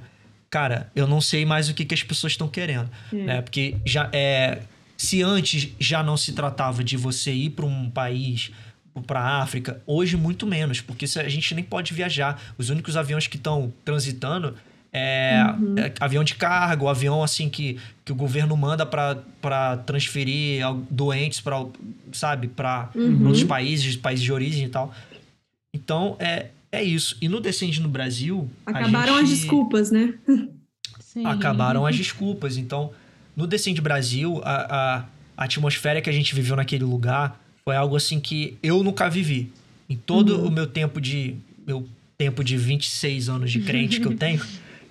cara, 0.51 0.91
eu 0.95 1.07
não 1.07 1.19
sei 1.19 1.45
mais 1.45 1.67
o 1.67 1.73
que, 1.73 1.83
que 1.83 1.95
as 1.95 2.03
pessoas 2.03 2.33
estão 2.33 2.47
querendo, 2.47 2.89
hum. 3.11 3.23
né? 3.25 3.41
Porque 3.41 3.77
já 3.85 4.07
é 4.13 4.59
se 4.99 5.23
antes 5.23 5.69
já 5.79 6.03
não 6.03 6.17
se 6.17 6.33
tratava 6.33 6.83
de 6.83 6.97
você 6.97 7.31
ir 7.31 7.51
para 7.51 7.65
um 7.65 7.89
país 7.89 8.51
para 9.07 9.21
a 9.21 9.41
África, 9.41 9.81
hoje 9.87 10.17
muito 10.17 10.45
menos, 10.45 10.81
porque 10.81 11.05
a 11.05 11.29
gente 11.29 11.55
nem 11.55 11.63
pode 11.63 11.93
viajar. 11.93 12.41
Os 12.57 12.69
únicos 12.69 12.97
aviões 12.97 13.25
que 13.25 13.37
estão 13.37 13.71
transitando 13.85 14.55
é, 14.91 15.41
uhum. 15.57 15.75
é, 15.77 15.93
avião 16.01 16.21
de 16.21 16.35
carga, 16.35 16.89
avião 16.89 17.23
assim 17.23 17.47
que, 17.47 17.79
que 18.03 18.11
o 18.11 18.15
governo 18.15 18.57
manda 18.57 18.85
para 18.85 19.77
transferir 19.85 20.65
doentes 20.89 21.39
para, 21.39 21.65
sabe, 22.11 22.49
para 22.49 22.89
uhum. 22.93 23.27
outros 23.27 23.45
países, 23.45 23.95
países 23.95 24.25
de 24.25 24.33
origem 24.33 24.65
e 24.65 24.69
tal. 24.69 24.93
Então, 25.73 26.17
é, 26.19 26.47
é 26.73 26.83
isso. 26.83 27.15
E 27.21 27.29
no 27.29 27.39
Descende 27.39 27.79
no 27.79 27.87
Brasil. 27.87 28.49
Acabaram 28.65 29.13
gente... 29.19 29.23
as 29.23 29.29
desculpas, 29.29 29.91
né? 29.91 30.13
Sim. 30.99 31.25
Acabaram 31.25 31.85
as 31.85 31.95
desculpas. 31.95 32.57
Então, 32.57 32.91
no 33.39 33.47
Descende 33.47 33.79
Brasil, 33.79 34.41
a, 34.43 34.51
a, 34.51 35.05
a 35.37 35.43
atmosfera 35.45 36.01
que 36.01 36.09
a 36.09 36.13
gente 36.13 36.35
viveu 36.35 36.57
naquele 36.57 36.83
lugar 36.83 37.41
foi 37.63 37.73
algo 37.73 37.95
assim 37.95 38.19
que 38.19 38.57
eu 38.61 38.83
nunca 38.83 39.09
vivi. 39.09 39.49
Em 39.89 39.95
todo 39.95 40.37
uhum. 40.37 40.47
o 40.47 40.51
meu 40.51 40.67
tempo 40.67 40.99
de. 40.99 41.35
Meu 41.65 41.87
tempo 42.17 42.43
de 42.43 42.57
26 42.57 43.29
anos 43.29 43.49
de 43.49 43.61
crente 43.61 44.01
que 44.01 44.07
eu 44.07 44.13
tenho, 44.17 44.41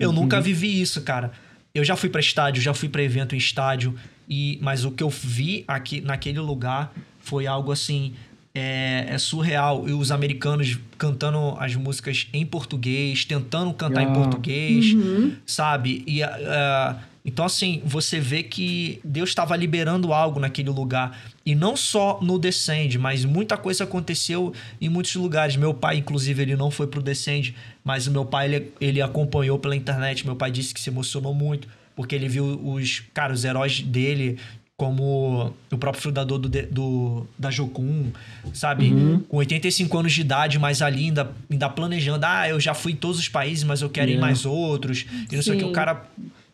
eu 0.01 0.09
uhum. 0.09 0.15
nunca 0.15 0.41
vivi 0.41 0.81
isso, 0.81 1.03
cara. 1.03 1.31
Eu 1.75 1.85
já 1.85 1.95
fui 1.95 2.09
para 2.09 2.23
estádio, 2.23 2.63
já 2.63 2.73
fui 2.73 2.89
para 2.89 3.03
evento 3.03 3.35
em 3.35 3.39
estádio, 3.39 3.95
e 4.27 4.59
mas 4.63 4.87
o 4.87 4.91
que 4.91 5.03
eu 5.03 5.11
vi 5.11 5.63
aqui 5.69 6.01
naquele 6.01 6.41
lugar 6.41 6.91
foi 7.19 7.47
algo 7.47 7.71
assim 7.71 8.15
é, 8.55 9.09
é, 9.11 9.19
surreal. 9.19 9.87
E 9.87 9.93
os 9.93 10.11
americanos 10.11 10.79
cantando 10.97 11.55
as 11.61 11.77
músicas 11.77 12.27
em 12.33 12.47
português, 12.47 13.27
tentando 13.27 13.75
cantar 13.75 14.03
em 14.03 14.13
português, 14.15 14.95
uhum. 14.95 15.37
sabe? 15.45 16.03
E 16.07 16.23
uh, 16.23 16.97
então, 17.29 17.45
assim, 17.45 17.83
você 17.85 18.19
vê 18.19 18.43
que 18.43 19.01
Deus 19.05 19.29
estava 19.29 19.55
liberando 19.55 20.15
algo 20.15 20.41
naquele 20.41 20.71
lugar. 20.71 21.21
E 21.45 21.55
não 21.55 21.77
só 21.77 22.19
no 22.23 22.39
Descend, 22.39 22.99
mas 22.99 23.23
muita 23.23 23.55
coisa 23.55 23.85
aconteceu 23.85 24.55
em 24.81 24.89
muitos 24.89 25.15
lugares. 25.15 25.55
Meu 25.55 25.75
pai, 25.75 25.99
inclusive, 25.99 26.41
ele 26.41 26.57
não 26.57 26.71
foi 26.71 26.87
pro 26.87 27.03
Descend, 27.03 27.55
mas 27.85 28.07
o 28.07 28.11
meu 28.11 28.25
pai, 28.25 28.47
ele, 28.47 28.73
ele 28.81 29.03
acompanhou 29.03 29.59
pela 29.59 29.77
internet. 29.77 30.25
Meu 30.25 30.37
pai 30.37 30.51
disse 30.51 30.73
que 30.73 30.81
se 30.81 30.89
emocionou 30.89 31.35
muito, 31.35 31.69
porque 31.95 32.15
ele 32.15 32.29
viu 32.29 32.47
os, 32.65 33.03
cara, 33.13 33.35
os 33.35 33.45
heróis 33.45 33.83
dele 33.83 34.39
como 34.75 35.53
o 35.71 35.77
próprio 35.77 36.03
fundador 36.03 36.39
do, 36.39 36.49
do 36.49 37.27
da 37.39 37.51
Jocum, 37.51 38.11
sabe? 38.55 38.91
Uhum. 38.91 39.21
Com 39.29 39.37
85 39.37 39.99
anos 39.99 40.15
de 40.15 40.23
idade, 40.23 40.59
mas 40.59 40.81
ali 40.81 41.07
ainda, 41.07 41.31
ainda 41.51 41.69
planejando. 41.69 42.25
Ah, 42.25 42.49
eu 42.49 42.59
já 42.59 42.73
fui 42.73 42.93
em 42.93 42.97
todos 42.97 43.19
os 43.19 43.29
países, 43.29 43.65
mas 43.65 43.83
eu 43.83 43.91
quero 43.91 44.09
yeah. 44.09 44.19
ir 44.19 44.27
mais 44.27 44.47
outros. 44.47 45.05
E 45.31 45.35
não 45.35 45.43
Sim. 45.43 45.51
sei 45.51 45.57
o 45.57 45.59
que. 45.59 45.65
O 45.65 45.73
cara 45.73 46.07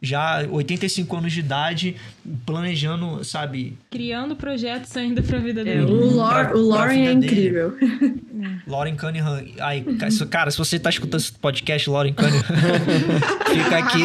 já 0.05 0.46
85 0.48 1.16
anos 1.16 1.32
de 1.32 1.40
idade, 1.40 1.96
planejando, 2.44 3.24
sabe? 3.24 3.78
Criando 3.90 4.36
projetos 4.36 4.96
ainda 4.96 5.22
pra 5.22 5.38
vida 5.38 5.62
é, 5.62 5.64
dele. 5.64 5.78
É, 5.78 5.82
o, 5.82 6.14
Lor, 6.14 6.52
o 6.55 6.68
Lauren 6.68 7.07
é 7.07 7.12
incrível. 7.12 7.76
Lauren 8.66 8.96
Cunningham. 8.96 9.44
Ai, 9.61 9.84
cara, 10.30 10.50
se 10.50 10.59
você 10.59 10.78
tá 10.78 10.90
escutando 10.90 11.20
esse 11.20 11.32
podcast, 11.32 11.88
Lauren 11.88 12.12
Cunningham, 12.12 12.42
fica 13.52 13.78
aqui 13.78 14.02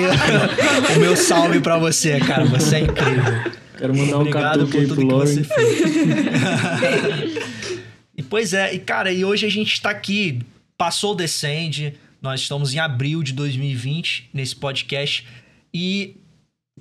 o 0.95 1.00
meu 1.00 1.16
salve 1.16 1.60
pra 1.60 1.78
você, 1.78 2.20
cara. 2.20 2.45
Você 2.45 2.78
é 2.78 2.80
incrível. 2.82 3.60
Quero 3.78 3.95
mandar 3.95 4.18
um 4.18 4.22
Obrigado 4.22 4.68
por 4.68 4.88
tudo 4.88 5.08
que 5.08 5.14
você 5.14 5.43
fez. 5.43 5.82
e 8.18 8.24
pois 8.24 8.54
é, 8.54 8.74
e 8.74 8.80
cara, 8.80 9.12
e 9.12 9.24
hoje 9.24 9.45
a 9.45 9.50
gente 9.50 9.82
tá 9.82 9.89
aqui, 9.89 10.39
passou 10.78 11.14
o 11.14 11.16
Descende, 11.16 11.93
nós 12.22 12.41
estamos 12.41 12.74
em 12.74 12.80
abril 12.80 13.24
de 13.24 13.32
2020 13.32 14.30
nesse 14.34 14.56
podcast 14.56 15.26
e 15.74 16.18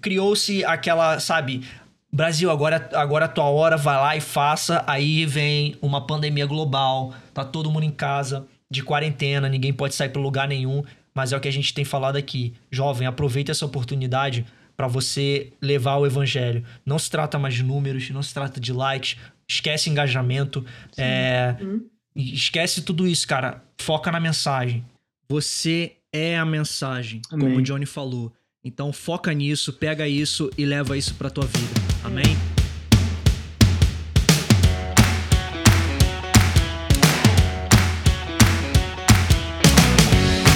criou-se 0.01 0.65
aquela, 0.65 1.19
sabe, 1.21 1.65
Brasil, 2.13 2.51
agora, 2.51 2.89
agora 2.95 3.27
a 3.27 3.29
tua 3.29 3.45
hora, 3.45 3.77
vai 3.77 3.97
lá 3.97 4.17
e 4.17 4.21
faça. 4.21 4.83
Aí 4.87 5.27
vem 5.27 5.77
uma 5.83 6.07
pandemia 6.07 6.47
global, 6.47 7.15
tá 7.35 7.45
todo 7.45 7.71
mundo 7.71 7.85
em 7.85 7.91
casa, 7.91 8.47
de 8.71 8.83
quarentena, 8.83 9.49
ninguém 9.49 9.73
pode 9.73 9.95
sair 9.95 10.09
para 10.09 10.21
lugar 10.21 10.49
nenhum. 10.49 10.83
Mas 11.15 11.33
é 11.33 11.37
o 11.37 11.41
que 11.41 11.49
a 11.49 11.53
gente 11.53 11.75
tem 11.75 11.85
falado 11.85 12.17
aqui. 12.17 12.55
Jovem, 12.71 13.07
aproveite 13.07 13.51
essa 13.51 13.67
oportunidade 13.67 14.47
para 14.77 14.87
você 14.87 15.53
levar 15.61 15.97
o 15.97 16.07
evangelho. 16.07 16.65
Não 16.87 16.99
se 16.99 17.11
trata 17.11 17.39
mais 17.39 17.55
de 17.55 17.65
números, 17.65 18.09
não 18.11 18.23
se 18.23 18.33
trata 18.33 18.61
de 18.61 18.73
likes, 18.73 19.17
esquece 19.49 19.91
engajamento, 19.91 20.65
é, 20.97 21.57
uhum. 21.61 21.85
esquece 22.15 22.83
tudo 22.83 23.07
isso, 23.07 23.27
cara. 23.27 23.63
Foca 23.81 24.13
na 24.13 24.21
mensagem. 24.21 24.85
Você 25.29 25.97
é 26.13 26.39
a 26.39 26.45
mensagem, 26.45 27.21
Amém. 27.31 27.49
como 27.49 27.59
o 27.59 27.63
Johnny 27.63 27.85
falou. 27.85 28.33
Então 28.69 28.93
foca 28.93 29.33
nisso, 29.33 29.73
pega 29.73 30.07
isso 30.07 30.51
e 30.59 30.67
leva 30.67 30.95
isso 30.95 31.15
para 31.15 31.31
tua 31.31 31.47
vida. 31.47 31.73
Amém? 32.05 32.37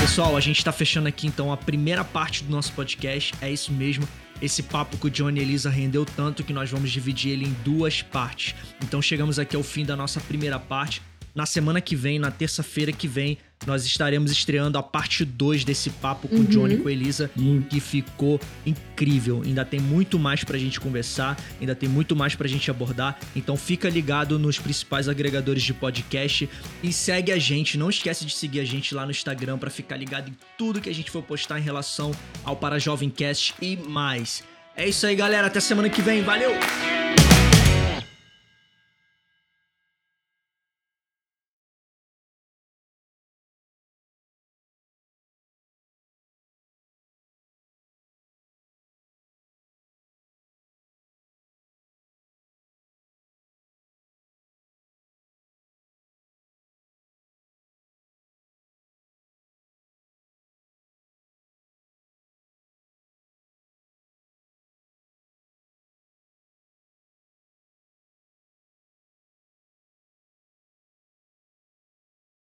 Pessoal, 0.02 0.36
a 0.36 0.40
gente 0.40 0.58
está 0.58 0.70
fechando 0.70 1.08
aqui 1.08 1.26
então 1.26 1.50
a 1.50 1.56
primeira 1.56 2.04
parte 2.04 2.44
do 2.44 2.50
nosso 2.50 2.70
podcast. 2.74 3.32
É 3.40 3.50
isso 3.50 3.72
mesmo. 3.72 4.06
Esse 4.42 4.62
papo 4.62 4.98
com 4.98 5.06
o 5.06 5.10
Johnny 5.10 5.40
e 5.40 5.42
Elisa 5.42 5.70
rendeu 5.70 6.04
tanto 6.04 6.44
que 6.44 6.52
nós 6.52 6.70
vamos 6.70 6.90
dividir 6.90 7.32
ele 7.32 7.46
em 7.46 7.52
duas 7.64 8.02
partes. 8.02 8.54
Então 8.82 9.00
chegamos 9.00 9.38
aqui 9.38 9.56
ao 9.56 9.62
fim 9.62 9.86
da 9.86 9.96
nossa 9.96 10.20
primeira 10.20 10.58
parte. 10.58 11.00
Na 11.34 11.46
semana 11.46 11.80
que 11.80 11.96
vem, 11.96 12.18
na 12.18 12.30
terça-feira 12.30 12.92
que 12.92 13.08
vem, 13.08 13.38
nós 13.66 13.86
estaremos 13.86 14.30
estreando 14.30 14.76
a 14.76 14.82
parte 14.82 15.24
2 15.24 15.64
desse 15.64 15.88
papo 15.88 16.28
com 16.28 16.36
uhum. 16.36 16.44
Johnny 16.44 16.74
e 16.74 16.78
com 16.78 16.90
Elisa, 16.90 17.30
uhum. 17.36 17.62
que 17.62 17.80
ficou 17.80 18.40
incrível. 18.66 19.42
Ainda 19.44 19.64
tem 19.64 19.80
muito 19.80 20.18
mais 20.18 20.44
pra 20.44 20.58
gente 20.58 20.78
conversar, 20.78 21.38
ainda 21.60 21.74
tem 21.74 21.88
muito 21.88 22.14
mais 22.14 22.34
pra 22.34 22.46
gente 22.46 22.70
abordar. 22.70 23.18
Então 23.34 23.56
fica 23.56 23.88
ligado 23.88 24.38
nos 24.38 24.58
principais 24.58 25.08
agregadores 25.08 25.62
de 25.62 25.72
podcast 25.72 26.48
e 26.82 26.92
segue 26.92 27.32
a 27.32 27.38
gente. 27.38 27.78
Não 27.78 27.88
esquece 27.88 28.26
de 28.26 28.34
seguir 28.34 28.60
a 28.60 28.64
gente 28.64 28.94
lá 28.94 29.04
no 29.04 29.10
Instagram 29.10 29.56
para 29.58 29.70
ficar 29.70 29.96
ligado 29.96 30.28
em 30.28 30.36
tudo 30.58 30.80
que 30.80 30.90
a 30.90 30.94
gente 30.94 31.10
for 31.10 31.22
postar 31.22 31.58
em 31.58 31.62
relação 31.62 32.12
ao 32.44 32.56
Para 32.56 32.78
Jovem 32.78 33.08
Cast 33.08 33.54
e 33.60 33.76
mais. 33.76 34.42
É 34.76 34.88
isso 34.88 35.06
aí, 35.06 35.14
galera. 35.14 35.46
Até 35.46 35.60
semana 35.60 35.88
que 35.88 36.02
vem. 36.02 36.22
Valeu! 36.22 36.52